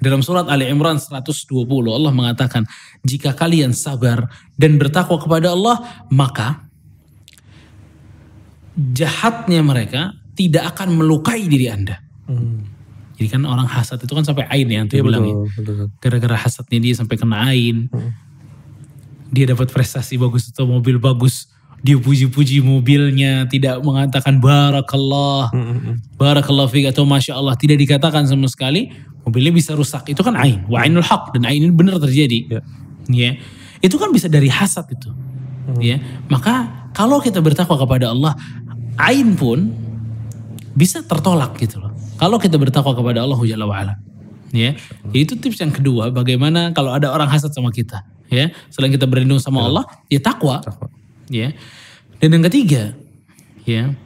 Dalam 0.00 0.24
surat 0.24 0.48
Ali 0.48 0.64
Imran 0.64 0.96
120 0.96 1.52
Allah 1.92 2.12
mengatakan 2.12 2.64
jika 3.04 3.36
kalian 3.36 3.76
sabar 3.76 4.32
dan 4.56 4.80
bertakwa 4.80 5.20
kepada 5.20 5.52
Allah 5.52 6.08
maka 6.08 6.64
jahatnya 8.76 9.60
mereka 9.60 10.16
tidak 10.32 10.72
akan 10.72 10.96
melukai 10.96 11.44
diri 11.44 11.68
Anda. 11.68 12.00
Jadi 13.20 13.28
kan 13.28 13.44
orang 13.44 13.68
hasad 13.68 14.00
itu 14.00 14.12
kan 14.16 14.24
sampai 14.24 14.48
ain 14.48 14.64
ya, 14.64 14.80
yang 14.80 14.88
Iya 14.88 15.04
bilang 15.04 15.24
ya. 15.28 15.36
betul, 15.36 15.44
betul, 15.52 15.74
betul. 15.76 15.88
Gara-gara 16.00 16.36
hasadnya 16.40 16.78
dia 16.80 16.94
sampai 16.96 17.16
kena 17.20 17.36
ain. 17.52 17.92
Dia 19.28 19.52
dapat 19.52 19.68
prestasi 19.68 20.16
bagus 20.16 20.48
atau 20.48 20.64
mobil 20.64 20.96
bagus. 20.96 21.52
Dia 21.84 22.00
puji-puji 22.00 22.64
mobilnya, 22.64 23.44
tidak 23.48 23.80
mengatakan 23.84 24.40
barakallah, 24.40 25.52
barakallah 26.16 26.68
fiq 26.68 26.88
atau 26.88 27.04
masya 27.04 27.36
Allah. 27.36 27.56
Tidak 27.56 27.76
dikatakan 27.76 28.24
sama 28.24 28.48
sekali, 28.48 28.92
mobilnya 29.30 29.54
bisa 29.54 29.78
rusak. 29.78 30.10
Itu 30.10 30.26
kan 30.26 30.34
ain, 30.34 30.66
wa 30.66 30.82
ainul 30.82 31.06
haq. 31.06 31.30
Dan 31.38 31.46
ain 31.46 31.62
ini 31.62 31.70
benar 31.70 32.02
terjadi. 32.02 32.58
Ya. 32.58 32.60
Ya. 33.06 33.30
Itu 33.78 33.96
kan 33.96 34.10
bisa 34.10 34.26
dari 34.26 34.50
hasad 34.50 34.90
itu. 34.90 35.14
Ya. 35.78 36.02
Maka 36.26 36.90
kalau 36.90 37.22
kita 37.22 37.38
bertakwa 37.38 37.78
kepada 37.78 38.10
Allah, 38.10 38.34
ain 38.98 39.38
pun 39.38 39.70
bisa 40.74 41.00
tertolak 41.06 41.54
gitu 41.62 41.78
loh. 41.78 41.94
Kalau 42.18 42.36
kita 42.36 42.60
bertakwa 42.60 42.92
kepada 42.92 43.24
Allah 43.24 43.38
Jalla 43.46 43.64
wa'ala. 43.64 43.94
Ya. 44.50 44.74
Itu 45.14 45.38
tips 45.38 45.62
yang 45.62 45.72
kedua, 45.72 46.10
bagaimana 46.10 46.74
kalau 46.74 46.90
ada 46.90 47.14
orang 47.14 47.30
hasad 47.30 47.54
sama 47.54 47.70
kita. 47.70 48.02
Ya. 48.28 48.52
Selain 48.68 48.92
kita 48.92 49.08
berlindung 49.08 49.40
sama 49.40 49.64
Allah, 49.64 49.86
ya 50.12 50.20
takwa. 50.20 50.60
Takwa. 50.60 50.90
Ya. 51.30 51.56
Dan 52.20 52.36
yang 52.36 52.44
ketiga, 52.50 52.92
ya. 53.64 53.96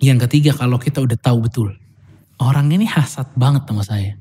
Yang 0.00 0.28
ketiga 0.28 0.52
kalau 0.52 0.76
kita 0.76 1.00
udah 1.00 1.16
tahu 1.16 1.48
betul. 1.48 1.72
Orang 2.40 2.72
ini 2.72 2.84
hasad 2.84 3.32
banget 3.36 3.64
sama 3.68 3.84
saya. 3.84 4.19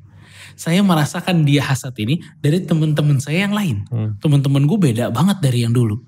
Saya 0.60 0.84
merasakan 0.84 1.47
dia 1.47 1.64
hasad 1.64 1.95
ini 2.03 2.20
dari 2.43 2.60
teman-teman 2.60 3.16
saya 3.24 3.47
yang 3.47 3.55
lain. 3.55 3.88
Teman-teman 4.20 4.68
gue 4.68 4.76
beda 4.76 5.07
banget 5.07 5.39
dari 5.39 5.64
yang 5.64 5.72
dulu. 5.72 6.03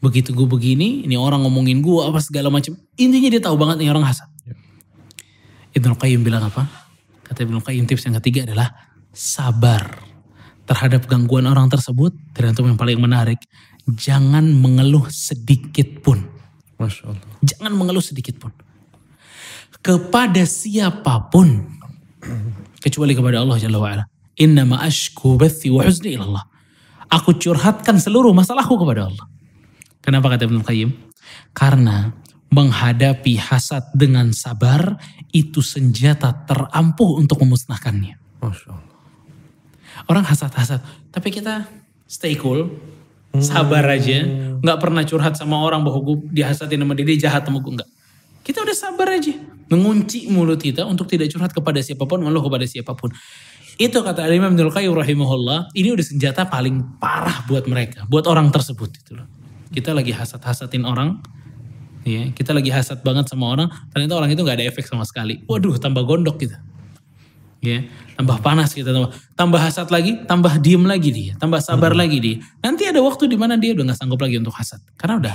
Begitu 0.00 0.32
gue 0.32 0.48
begini, 0.48 1.04
ini 1.04 1.20
orang 1.20 1.44
ngomongin 1.44 1.84
gue 1.84 2.00
apa 2.00 2.16
segala 2.24 2.48
macam. 2.48 2.72
Intinya 2.96 3.28
dia 3.28 3.42
tahu 3.44 3.60
banget 3.60 3.84
nih 3.84 3.92
orang 3.92 4.08
hasad. 4.08 4.24
Ibnu 5.76 6.00
Qayyim 6.00 6.24
bilang 6.24 6.48
apa? 6.48 6.64
Kata 7.28 7.44
Ibnu 7.44 7.60
Qayyim 7.60 7.84
tips 7.84 8.08
yang 8.08 8.16
ketiga 8.24 8.48
adalah 8.48 8.72
sabar 9.12 10.00
terhadap 10.64 11.04
gangguan 11.04 11.44
orang 11.44 11.68
tersebut. 11.68 12.16
Dan 12.32 12.56
itu 12.56 12.64
yang 12.64 12.80
paling 12.80 12.96
menarik, 12.96 13.36
jangan 13.84 14.48
mengeluh 14.48 15.04
sedikit 15.12 16.00
pun. 16.00 16.24
Masya 16.80 17.04
Allah. 17.04 17.26
Jangan 17.44 17.72
mengeluh 17.76 18.00
sedikit 18.00 18.40
pun. 18.40 18.54
Kepada 19.84 20.40
siapa 20.48 21.28
pun. 21.28 21.68
Kecuali 22.78 23.12
kepada 23.14 23.42
Allah 23.42 23.58
Jalla 23.58 23.78
wa'ala. 23.78 24.04
Innama 24.38 24.78
ashku 24.82 25.34
bathi 25.34 25.70
wa 25.70 25.82
huzni 25.82 26.14
ilallah. 26.14 26.46
Aku 27.10 27.34
curhatkan 27.34 27.98
seluruh 27.98 28.30
masalahku 28.36 28.78
kepada 28.78 29.10
Allah. 29.10 29.26
Kenapa 30.04 30.30
kata 30.30 30.46
Ibnu 30.46 30.62
Qayyim? 30.62 30.90
Karena 31.56 32.14
menghadapi 32.48 33.36
hasad 33.36 33.92
dengan 33.92 34.32
sabar 34.32 34.96
itu 35.34 35.60
senjata 35.60 36.32
terampuh 36.48 37.20
untuk 37.20 37.44
memusnahkannya. 37.44 38.16
Masya 38.40 38.68
Allah. 38.72 38.96
Orang 40.08 40.24
hasad-hasad, 40.24 40.80
tapi 41.10 41.28
kita 41.34 41.66
stay 42.06 42.38
cool, 42.38 42.70
sabar 43.36 43.84
aja, 43.90 44.24
nggak 44.62 44.78
pernah 44.78 45.02
curhat 45.04 45.34
sama 45.36 45.60
orang 45.60 45.84
bahwa 45.84 46.00
gue 46.00 46.16
dihasadin 46.32 46.80
sama 46.80 46.94
dia, 46.96 47.04
dia 47.04 47.28
jahat 47.28 47.44
sama 47.44 47.58
gue 47.60 47.82
nggak. 47.82 47.90
Kita 48.48 48.64
udah 48.64 48.72
sabar 48.72 49.12
aja, 49.12 49.36
mengunci 49.68 50.24
mulut 50.32 50.56
kita 50.56 50.88
untuk 50.88 51.04
tidak 51.04 51.28
curhat 51.28 51.52
kepada 51.52 51.84
siapa 51.84 52.08
pun, 52.08 52.24
mengeluh 52.24 52.40
kepada 52.48 52.64
siapa 52.64 52.96
pun. 52.96 53.12
Itu 53.76 54.00
kata 54.00 54.24
Imam 54.32 54.56
Ibnul 54.56 54.72
Qayyim 54.72 54.96
rahimahullah, 54.96 55.76
ini 55.76 55.92
udah 55.92 56.06
senjata 56.08 56.48
paling 56.48 56.96
parah 56.96 57.44
buat 57.44 57.68
mereka, 57.68 58.08
buat 58.08 58.24
orang 58.24 58.48
tersebut 58.48 58.88
itu 59.04 59.20
loh. 59.20 59.28
Kita 59.68 59.92
lagi 59.92 60.16
hasad-hasadin 60.16 60.88
orang, 60.88 61.20
ya, 62.08 62.32
kita 62.32 62.56
lagi 62.56 62.72
hasad 62.72 63.04
banget 63.04 63.28
sama 63.28 63.52
orang, 63.52 63.68
ternyata 63.92 64.16
orang 64.16 64.32
itu 64.32 64.40
nggak 64.40 64.64
ada 64.64 64.66
efek 64.72 64.88
sama 64.88 65.04
sekali. 65.04 65.44
Waduh, 65.44 65.76
tambah 65.76 66.08
gondok 66.08 66.40
kita 66.40 66.58
ya 67.58 67.82
tambah 68.14 68.38
panas 68.38 68.70
kita 68.70 68.94
tambah 68.94 69.10
tambah 69.34 69.58
hasad 69.58 69.90
lagi 69.90 70.22
tambah 70.30 70.62
diem 70.62 70.86
lagi 70.86 71.10
dia 71.10 71.32
tambah 71.42 71.58
sabar 71.58 71.90
lagi 71.90 72.22
dia 72.22 72.36
nanti 72.62 72.86
ada 72.86 73.02
waktu 73.02 73.26
di 73.26 73.34
mana 73.34 73.58
dia 73.58 73.74
udah 73.74 73.90
nggak 73.90 73.98
sanggup 73.98 74.22
lagi 74.22 74.38
untuk 74.38 74.54
hasad 74.54 74.78
karena 74.94 75.18
udah 75.18 75.34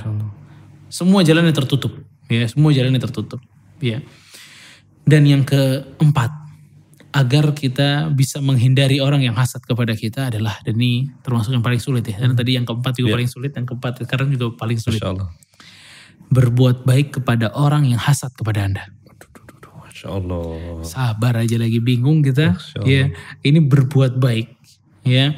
semua 0.87 1.19
jalannya 1.27 1.51
tertutup 1.51 1.91
ya 2.33 2.45
semua 2.49 2.73
jalannya 2.73 2.97
tertutup. 2.97 3.39
Ya. 3.77 4.01
Dan 5.03 5.27
yang 5.27 5.43
keempat 5.43 6.31
agar 7.13 7.53
kita 7.53 8.09
bisa 8.09 8.41
menghindari 8.41 8.97
orang 8.97 9.21
yang 9.21 9.37
hasad 9.37 9.61
kepada 9.61 9.93
kita 9.93 10.33
adalah 10.33 10.57
dan 10.65 10.73
ini 10.81 11.13
termasuk 11.21 11.53
yang 11.53 11.61
paling 11.61 11.77
sulit 11.77 12.01
ya. 12.09 12.17
Dan 12.17 12.33
tadi 12.33 12.57
yang 12.57 12.65
keempat 12.65 12.97
juga 12.97 13.13
Ya. 13.13 13.15
paling 13.21 13.29
sulit 13.29 13.51
yang 13.53 13.67
keempat 13.69 14.01
sekarang 14.01 14.33
juga 14.33 14.55
paling 14.57 14.79
sulit. 14.81 14.97
Masya 15.03 15.13
Allah. 15.13 15.29
berbuat 16.33 16.81
baik 16.89 17.21
kepada 17.21 17.53
orang 17.53 17.85
yang 17.85 18.01
hasad 18.01 18.33
kepada 18.33 18.65
anda. 18.65 18.89
Masya 19.85 20.07
Allah. 20.09 20.81
sabar 20.81 21.37
aja 21.37 21.55
lagi 21.61 21.77
bingung 21.77 22.25
kita. 22.25 22.57
Ya. 22.81 23.13
Ini 23.45 23.59
berbuat 23.61 24.17
baik 24.17 24.49
ya 25.03 25.35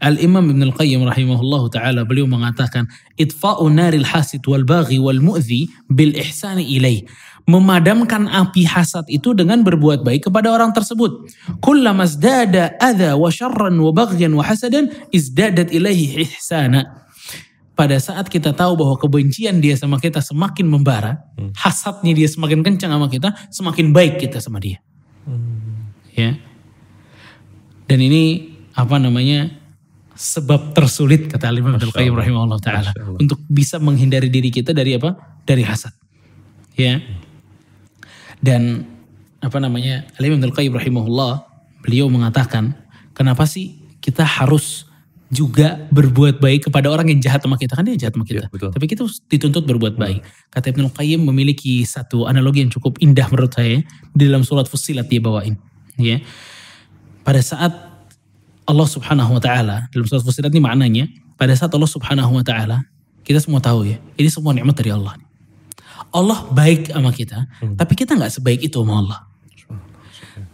Al 0.00 0.16
Imam 0.16 0.48
Ibn 0.48 0.72
Al 0.72 0.74
Qayyim 0.74 1.04
rahimahullah 1.04 1.62
taala 1.68 2.08
beliau 2.08 2.24
mengatakan 2.24 2.88
itfa'u 3.20 3.68
naril 3.68 4.08
hasid 4.08 4.40
wal 4.48 4.64
baghi 4.64 4.96
wal 4.96 5.20
mu'zi 5.20 5.68
bil 5.92 6.16
ihsani 6.16 6.64
ilaih. 6.64 7.04
Memadamkan 7.44 8.24
api 8.30 8.64
hasad 8.64 9.04
itu 9.12 9.36
dengan 9.36 9.60
berbuat 9.60 10.00
baik 10.00 10.32
kepada 10.32 10.48
orang 10.52 10.72
tersebut. 10.72 11.28
Kullama 11.60 12.08
izdada 12.08 12.80
adha 12.80 13.16
wa 13.16 13.28
syarran 13.28 13.76
wa 13.76 13.92
baghyan 13.92 14.32
wa 14.32 14.44
hasadan 14.44 14.88
izdadat 15.12 15.68
ilaihi 15.68 16.24
ihsana. 16.24 17.04
Pada 17.76 17.96
saat 17.96 18.28
kita 18.28 18.52
tahu 18.52 18.76
bahwa 18.76 18.96
kebencian 19.00 19.60
dia 19.60 19.72
sama 19.72 19.96
kita 19.96 20.20
semakin 20.20 20.68
membara, 20.68 21.24
hasadnya 21.56 22.12
dia 22.12 22.28
semakin 22.28 22.60
kencang 22.60 22.92
sama 22.92 23.08
kita, 23.08 23.32
semakin 23.48 23.96
baik 23.96 24.20
kita 24.20 24.36
sama 24.36 24.60
dia. 24.60 24.84
Ya. 26.12 26.36
Dan 27.88 27.98
ini 28.04 28.52
apa 28.76 29.00
namanya 29.00 29.59
sebab 30.20 30.76
tersulit 30.76 31.32
kata 31.32 31.48
Imam 31.48 31.80
Masya 31.80 31.96
Qayyim 31.96 32.12
rahimahullah 32.12 32.60
taala 32.60 32.92
untuk 33.16 33.40
bisa 33.48 33.80
menghindari 33.80 34.28
diri 34.28 34.52
kita 34.52 34.76
dari 34.76 35.00
apa? 35.00 35.16
Dari 35.48 35.64
hasad. 35.64 35.96
Ya. 36.76 37.00
Dan 38.36 38.84
apa 39.40 39.56
namanya? 39.56 40.04
Al-Imam 40.20 40.44
Ibnu 40.44 40.52
Qayyim 40.52 40.76
rahimahullah 40.76 41.48
beliau 41.80 42.12
mengatakan, 42.12 42.76
kenapa 43.16 43.48
sih 43.48 43.80
kita 44.04 44.20
harus 44.20 44.84
juga 45.32 45.88
berbuat 45.88 46.42
baik 46.42 46.68
kepada 46.68 46.90
orang 46.92 47.06
yang 47.08 47.22
jahat 47.22 47.40
sama 47.40 47.54
kita 47.54 47.78
kan 47.78 47.86
dia 47.86 47.96
jahat 47.96 48.12
sama 48.12 48.26
kita. 48.28 48.50
Betul. 48.52 48.76
Tapi 48.76 48.84
kita 48.90 49.08
dituntut 49.30 49.64
berbuat 49.64 49.96
baik. 49.96 50.20
Kata 50.52 50.74
Ibnu 50.74 50.92
Qayyim 50.92 51.24
memiliki 51.24 51.80
satu 51.88 52.28
analogi 52.28 52.60
yang 52.60 52.68
cukup 52.68 53.00
indah 53.00 53.24
menurut 53.32 53.56
saya 53.56 53.80
di 54.12 54.22
dalam 54.28 54.44
surat 54.44 54.68
Fussilat 54.68 55.08
dia 55.08 55.22
bawain. 55.22 55.56
Ya. 55.96 56.20
Pada 57.24 57.40
saat 57.40 57.89
Allah 58.70 58.86
Subhanahu 58.86 59.36
wa 59.36 59.42
taala 59.42 59.90
dalam 59.90 60.06
surat 60.06 60.22
Fussilat 60.22 60.54
ini 60.54 60.62
maknanya 60.62 61.04
pada 61.34 61.50
saat 61.58 61.74
Allah 61.74 61.90
Subhanahu 61.90 62.38
wa 62.38 62.44
taala 62.46 62.86
kita 63.26 63.42
semua 63.42 63.60
tahu 63.60 63.84
ya, 63.86 63.98
ini 64.16 64.30
semua 64.32 64.54
nikmat 64.56 64.74
dari 64.78 64.90
Allah. 64.94 65.14
Allah 66.10 66.38
baik 66.50 66.90
sama 66.90 67.14
kita, 67.14 67.46
tapi 67.78 67.94
kita 67.94 68.18
nggak 68.18 68.32
sebaik 68.34 68.66
itu 68.66 68.82
sama 68.82 68.98
Allah. 68.98 69.20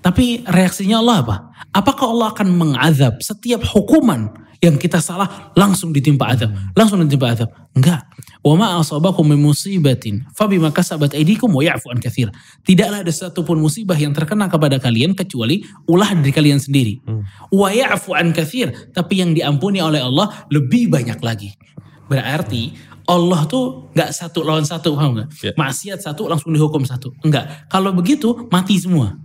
Tapi 0.05 0.45
reaksinya 0.45 1.01
Allah 1.01 1.17
apa? 1.25 1.37
Apakah 1.73 2.13
Allah 2.13 2.29
akan 2.37 2.49
mengazab 2.53 3.19
setiap 3.25 3.65
hukuman 3.65 4.29
yang 4.61 4.77
kita 4.77 5.01
salah 5.01 5.53
langsung 5.57 5.91
ditimpa 5.91 6.29
azab, 6.37 6.53
langsung 6.77 7.01
ditimpa 7.01 7.33
azab? 7.33 7.49
Enggak. 7.73 8.05
Wa 8.47 8.55
ma 8.55 8.79
asabakum 8.79 9.27
min 9.27 9.43
musibatin 9.43 10.23
fabima 10.31 10.71
kasabat 10.71 11.19
aydikum 11.19 11.51
wa 11.51 11.67
ya'fu 11.67 11.91
an 11.91 11.99
katsir. 11.99 12.31
Tidaklah 12.63 13.03
ada 13.03 13.11
satupun 13.11 13.59
musibah 13.59 13.99
yang 13.99 14.15
terkena 14.15 14.47
kepada 14.47 14.79
kalian 14.79 15.19
kecuali 15.19 15.67
ulah 15.91 16.15
dari 16.15 16.31
kalian 16.31 16.63
sendiri. 16.63 17.03
Wa 17.51 17.75
ya'fu 17.75 18.15
an 18.15 18.31
katsir, 18.31 18.71
tapi 18.95 19.19
yang 19.19 19.35
diampuni 19.35 19.83
oleh 19.83 19.99
Allah 19.99 20.47
lebih 20.55 20.87
banyak 20.87 21.19
lagi. 21.19 21.59
Berarti 22.07 22.71
Allah 23.11 23.51
tuh 23.51 23.91
nggak 23.91 24.11
satu 24.15 24.47
lawan 24.47 24.63
satu, 24.63 24.95
paham 24.95 25.19
nggak? 25.19 25.29
Ya. 25.43 25.53
Maksiat 25.59 26.07
satu 26.07 26.31
langsung 26.31 26.55
dihukum 26.55 26.87
satu. 26.87 27.11
Enggak. 27.27 27.67
Kalau 27.67 27.91
begitu 27.91 28.47
mati 28.47 28.79
semua. 28.79 29.19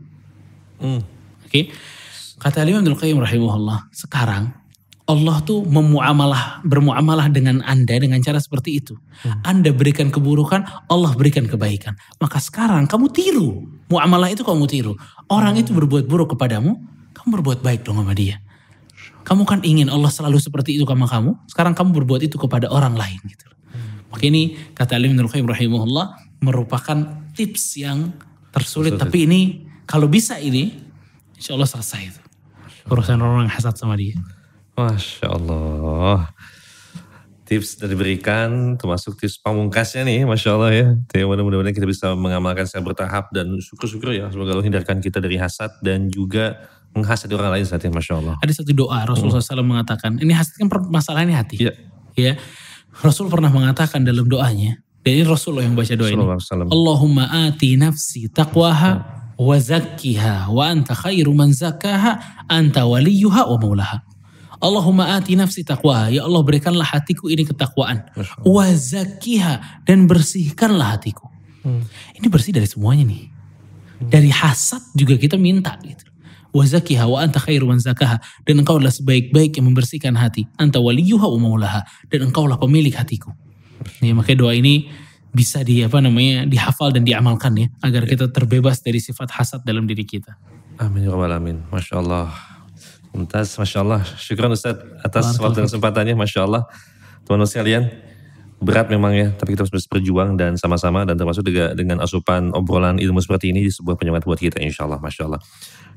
Hmm. 0.82 1.06
Oke. 1.46 1.70
Kata 2.42 2.66
Imam 2.66 2.82
Abdul 2.82 2.98
Qayyim 2.98 3.22
rahimahullah, 3.22 3.94
sekarang 3.94 4.50
Allah 5.10 5.42
tuh 5.42 5.66
memuamalah 5.66 6.62
bermuamalah 6.62 7.28
dengan 7.34 7.60
Anda 7.66 7.98
dengan 7.98 8.22
cara 8.22 8.38
seperti 8.38 8.80
itu. 8.80 8.96
Anda 9.42 9.74
berikan 9.74 10.14
keburukan, 10.14 10.64
Allah 10.88 11.12
berikan 11.18 11.50
kebaikan. 11.50 11.98
Maka 12.22 12.38
sekarang 12.38 12.86
kamu 12.86 13.10
tiru. 13.10 13.66
Muamalah 13.90 14.32
itu 14.32 14.46
kamu 14.46 14.70
tiru. 14.70 14.94
Orang 15.28 15.58
itu 15.58 15.74
berbuat 15.74 16.06
buruk 16.06 16.38
kepadamu, 16.38 16.78
kamu 17.18 17.28
berbuat 17.42 17.60
baik 17.66 17.84
dong 17.84 18.00
sama 18.00 18.14
dia. 18.14 18.40
Kamu 19.22 19.46
kan 19.46 19.62
ingin 19.62 19.90
Allah 19.90 20.10
selalu 20.10 20.42
seperti 20.42 20.78
itu 20.78 20.86
sama 20.86 21.06
kamu, 21.06 21.38
sekarang 21.50 21.74
kamu 21.78 21.94
berbuat 22.02 22.22
itu 22.26 22.38
kepada 22.42 22.70
orang 22.70 22.98
lain 22.98 23.22
gitu. 23.26 23.46
Maka 24.12 24.24
ini 24.28 24.60
kata 24.76 24.98
Abdul 25.00 25.30
Qayyim 25.30 25.48
rahimahullah 25.48 26.06
merupakan 26.44 26.98
tips 27.32 27.80
yang 27.80 28.12
tersulit 28.52 29.00
tapi 29.00 29.24
ini 29.24 29.42
kalau 29.88 30.12
bisa 30.12 30.36
ini 30.42 30.76
insya 31.38 31.56
Allah 31.56 31.70
selesai 31.70 32.02
itu. 32.02 32.22
Urusan 32.92 33.22
orang 33.22 33.48
yang 33.48 33.54
hasad 33.54 33.78
sama 33.78 33.96
dia. 33.96 34.18
Masya 34.76 35.28
Allah. 35.28 36.32
Tips 37.48 37.84
yang 37.84 37.92
diberikan 37.92 38.80
termasuk 38.80 39.20
tips 39.20 39.36
pamungkasnya 39.44 40.08
nih 40.08 40.24
Masya 40.24 40.50
Allah 40.56 40.72
ya. 40.72 40.88
Mudah-mudahan 41.28 41.76
kita 41.76 41.84
bisa 41.84 42.16
mengamalkan 42.16 42.64
secara 42.64 42.88
bertahap 42.88 43.28
dan 43.36 43.60
syukur-syukur 43.60 44.16
ya. 44.16 44.32
Semoga 44.32 44.56
Allah 44.56 44.64
hindarkan 44.64 45.04
kita 45.04 45.20
dari 45.20 45.36
hasad 45.36 45.68
dan 45.84 46.08
juga 46.08 46.64
menghasati 46.96 47.32
orang 47.36 47.60
lain 47.60 47.68
saat 47.68 47.84
ini 47.84 47.92
Masya 47.92 48.14
Allah. 48.24 48.36
Ada 48.40 48.64
satu 48.64 48.72
doa 48.72 49.04
Rasulullah 49.04 49.44
SAW 49.44 49.68
mengatakan, 49.68 50.16
ini 50.24 50.32
hasad 50.32 50.60
kan 50.60 50.72
permasalahannya 50.72 51.36
hati. 51.36 51.68
Iya. 51.68 51.76
Ya. 52.16 52.34
Rasul 53.04 53.32
pernah 53.32 53.48
mengatakan 53.48 54.04
dalam 54.04 54.28
doanya, 54.28 54.80
dan 55.00 55.12
ini 55.16 55.24
Rasulullah 55.24 55.64
yang 55.64 55.76
baca 55.76 55.96
doa 55.96 56.08
ini. 56.12 56.24
Allahumma 56.68 57.48
ati 57.48 57.80
nafsi 57.80 58.28
taqwaha 58.28 58.92
wa 59.40 59.56
zakkiha 59.56 60.52
wa 60.52 60.68
anta 60.68 60.92
khairu 60.92 61.32
man 61.32 61.56
zakkaha 61.56 62.44
anta 62.52 62.84
waliyuha 62.84 63.48
wa 63.48 63.56
maulaha. 63.60 64.04
Allahumma 64.62 65.18
ati 65.18 65.34
nafsi 65.34 65.66
taqwaha. 65.66 66.14
Ya 66.14 66.22
Allah 66.22 66.42
berikanlah 66.46 66.86
hatiku 66.86 67.28
ini 67.34 67.44
ketakwaan. 67.44 68.06
Masya 68.14 68.46
Wa 68.46 68.66
zakkiha. 68.70 69.54
Dan 69.90 70.06
bersihkanlah 70.06 71.02
hatiku. 71.02 71.26
Ini 72.18 72.28
bersih 72.30 72.54
dari 72.54 72.70
semuanya 72.70 73.10
nih. 73.10 73.26
Dari 74.02 74.30
hasad 74.30 74.82
juga 74.94 75.18
kita 75.18 75.38
minta 75.38 75.74
gitu. 75.82 76.06
Wa 76.54 76.62
zakkiha 76.62 77.10
wa 77.10 77.26
anta 77.26 77.42
khairu 77.42 77.66
man 77.66 77.82
zakkaha. 77.82 78.22
Dan 78.46 78.62
engkau 78.62 78.78
adalah 78.78 78.94
sebaik-baik 78.94 79.58
yang 79.58 79.66
membersihkan 79.74 80.14
hati. 80.14 80.46
Anta 80.62 80.78
waliyuha 80.78 81.26
wa 81.26 81.40
maulaha. 81.42 81.82
Dan 82.14 82.30
engkaulah 82.30 82.62
pemilik 82.62 82.94
hatiku. 82.94 83.34
Ya, 83.98 84.14
makanya 84.14 84.46
doa 84.46 84.54
ini 84.54 84.94
bisa 85.32 85.64
di 85.64 85.80
apa 85.82 86.04
namanya 86.04 86.44
dihafal 86.44 86.92
dan 86.92 87.08
diamalkan 87.08 87.56
ya 87.56 87.68
agar 87.80 88.04
kita 88.04 88.28
terbebas 88.36 88.84
dari 88.84 89.00
sifat 89.00 89.32
hasad 89.32 89.64
dalam 89.64 89.88
diri 89.88 90.04
kita. 90.04 90.36
Amin 90.78 91.08
ya 91.08 91.16
rabbal 91.16 91.32
alamin. 91.32 91.58
Masya 91.72 92.04
Allah. 92.04 92.51
Mumtaz, 93.12 93.60
Masya 93.60 93.84
Allah. 93.84 94.02
Syukran 94.16 94.56
Ustaz 94.56 94.80
atas 95.04 95.36
waktu 95.36 95.64
dan 95.64 95.66
kesempatannya. 95.68 96.16
Masya 96.16 96.48
Allah. 96.48 96.64
Teman-teman 97.28 97.50
sekalian, 97.50 97.84
berat 98.64 98.88
memang 98.88 99.12
ya. 99.12 99.28
Tapi 99.36 99.54
kita 99.54 99.68
harus 99.68 99.88
berjuang 99.88 100.40
dan 100.40 100.56
sama-sama. 100.56 101.04
Dan 101.04 101.20
termasuk 101.20 101.44
juga 101.44 101.76
dengan 101.76 102.00
asupan 102.00 102.56
obrolan 102.56 103.04
ilmu 103.04 103.20
seperti 103.20 103.52
ini. 103.52 103.68
Sebuah 103.68 104.00
penyemangat 104.00 104.24
buat 104.24 104.40
kita 104.40 104.64
insya 104.64 104.88
Allah. 104.88 105.04
Masya 105.04 105.28
Allah. 105.28 105.42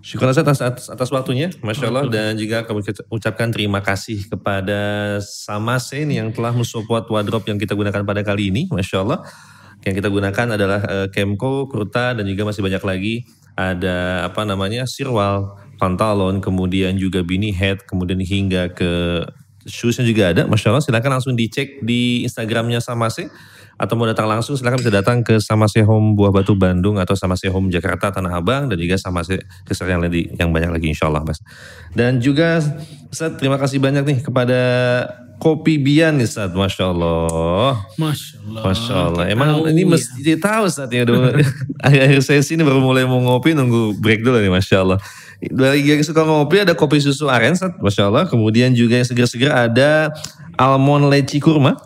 Ustaz 0.03 0.43
atas, 0.43 0.59
atas, 0.59 0.85
atas 0.91 1.09
waktunya. 1.15 1.55
Masya 1.63 1.87
Allah. 1.87 2.05
Dan 2.11 2.35
juga 2.35 2.67
kami 2.67 2.83
ucapkan 3.09 3.49
terima 3.55 3.79
kasih 3.79 4.27
kepada 4.27 4.81
Samasen 5.23 6.11
yang 6.11 6.35
telah 6.35 6.51
mensupport 6.51 7.07
wardrobe 7.07 7.47
yang 7.47 7.63
kita 7.63 7.79
gunakan 7.79 8.03
pada 8.03 8.27
kali 8.27 8.51
ini. 8.51 8.67
Masya 8.75 9.07
Allah. 9.07 9.23
Yang 9.87 10.03
kita 10.03 10.09
gunakan 10.11 10.47
adalah 10.57 10.81
eh, 10.83 11.09
Kemko, 11.15 11.71
Kurta, 11.71 12.17
dan 12.17 12.25
juga 12.27 12.49
masih 12.49 12.65
banyak 12.65 12.83
lagi. 12.83 13.15
Ada 13.55 14.27
apa 14.27 14.43
namanya, 14.43 14.83
Sirwal, 14.83 15.64
pantalon, 15.85 16.41
kemudian 16.41 16.97
juga 16.97 17.21
Bini 17.21 17.53
Head, 17.53 17.85
kemudian 17.85 18.17
hingga 18.25 18.73
ke 18.73 19.21
shoesnya 19.69 20.09
juga 20.09 20.33
ada. 20.33 20.49
Masya 20.49 20.73
Allah, 20.73 20.81
silakan 20.81 21.21
langsung 21.21 21.37
dicek 21.37 21.85
di 21.85 22.25
Instagramnya 22.25 22.81
Samase. 22.81 23.29
Atau 23.75 23.99
mau 23.99 24.07
datang 24.07 24.31
langsung, 24.31 24.55
silakan 24.55 24.79
bisa 24.79 24.95
datang 24.95 25.27
ke 25.27 25.43
Samase 25.43 25.83
Home 25.83 26.15
Buah 26.15 26.31
Batu 26.31 26.55
Bandung 26.55 26.95
atau 26.95 27.19
Samase 27.19 27.51
Home 27.51 27.75
Jakarta 27.75 28.15
Tanah 28.15 28.39
Abang 28.39 28.71
dan 28.71 28.79
juga 28.79 28.95
Samase 28.95 29.43
Research 29.67 29.91
yang, 29.91 29.99
lagi- 29.99 30.31
yang 30.31 30.55
banyak 30.55 30.71
lagi 30.71 30.95
insya 30.95 31.11
Allah 31.11 31.27
Mas. 31.27 31.43
Dan 31.91 32.23
juga 32.23 32.63
Ustaz, 33.11 33.35
terima 33.35 33.59
kasih 33.59 33.83
banyak 33.83 34.07
nih 34.07 34.19
kepada 34.23 34.61
Kopi 35.43 35.83
Bian 35.83 36.15
nih 36.15 36.31
Ustaz, 36.31 36.55
Masya 36.55 36.95
Allah. 36.95 37.75
Masya 37.99 38.37
Allah. 38.47 38.63
Masya 38.63 38.95
Allah. 38.95 39.25
Emang 39.27 39.49
Tahu 39.59 39.75
ini 39.75 39.83
ya. 39.83 39.91
mesti 39.91 40.33
tahu 40.39 40.65
saat 40.71 40.91
ya. 40.95 41.03
Akhir-akhir 41.87 42.21
sesi 42.23 42.55
ini 42.55 42.63
baru 42.63 42.79
mulai 42.79 43.03
mau 43.11 43.19
ngopi 43.19 43.59
nunggu 43.59 43.99
break 43.99 44.23
dulu 44.23 44.39
nih 44.39 44.55
Masya 44.55 44.87
Allah. 44.87 45.03
Bagi 45.53 45.99
yang 45.99 46.01
suka 46.01 46.25
ngopi 46.25 46.65
ada 46.65 46.73
kopi 46.73 47.03
susu 47.03 47.29
aren 47.29 47.59
Sat, 47.59 47.77
Masya 47.83 48.09
Allah. 48.09 48.25
Kemudian 48.31 48.73
juga 48.73 49.01
yang 49.01 49.09
segar-segar 49.09 49.69
ada 49.69 50.15
almond 50.57 51.11
leci 51.11 51.43
kurma. 51.43 51.77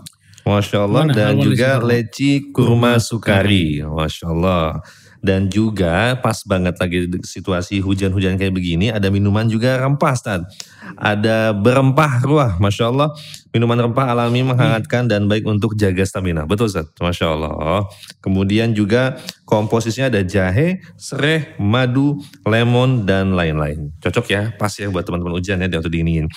Masya 0.46 0.84
Allah. 0.84 1.02
Mana 1.09 1.14
Dan 1.16 1.42
juga 1.42 1.80
leci 1.82 2.44
leci 2.44 2.52
kurma 2.54 3.00
sukari. 3.02 3.82
Masya 3.82 4.26
Allah. 4.30 4.78
Dan 5.19 5.51
juga 5.51 6.14
pas 6.23 6.39
banget 6.47 6.79
lagi 6.79 7.11
situasi 7.27 7.83
hujan-hujan 7.83 8.39
kayak 8.39 8.55
begini 8.55 8.95
ada 8.95 9.11
minuman 9.11 9.51
juga 9.51 9.75
rempah 9.79 10.14
Stat. 10.14 10.47
Ada 10.95 11.53
berempah 11.53 12.23
ruah 12.23 12.53
Masya 12.62 12.85
Allah. 12.91 13.11
Minuman 13.51 13.91
rempah 13.91 14.14
alami 14.14 14.47
menghangatkan 14.47 15.11
dan 15.11 15.27
baik 15.27 15.43
untuk 15.49 15.75
jaga 15.75 16.05
stamina. 16.07 16.45
Betul 16.47 16.71
Ustaz? 16.71 16.87
Masya 17.01 17.27
Allah. 17.35 17.89
Kemudian 18.23 18.77
juga 18.77 19.19
komposisinya 19.49 20.12
ada 20.12 20.21
jahe, 20.23 20.85
serai, 21.01 21.57
madu, 21.57 22.21
lemon, 22.45 23.09
dan 23.09 23.33
lain-lain. 23.35 23.91
Cocok 24.05 24.27
ya, 24.29 24.43
pas 24.55 24.71
ya 24.77 24.87
buat 24.93 25.03
teman-teman 25.03 25.41
hujan 25.41 25.64
ya 25.64 25.66
untuk 25.66 25.91
diiniin. 25.91 26.29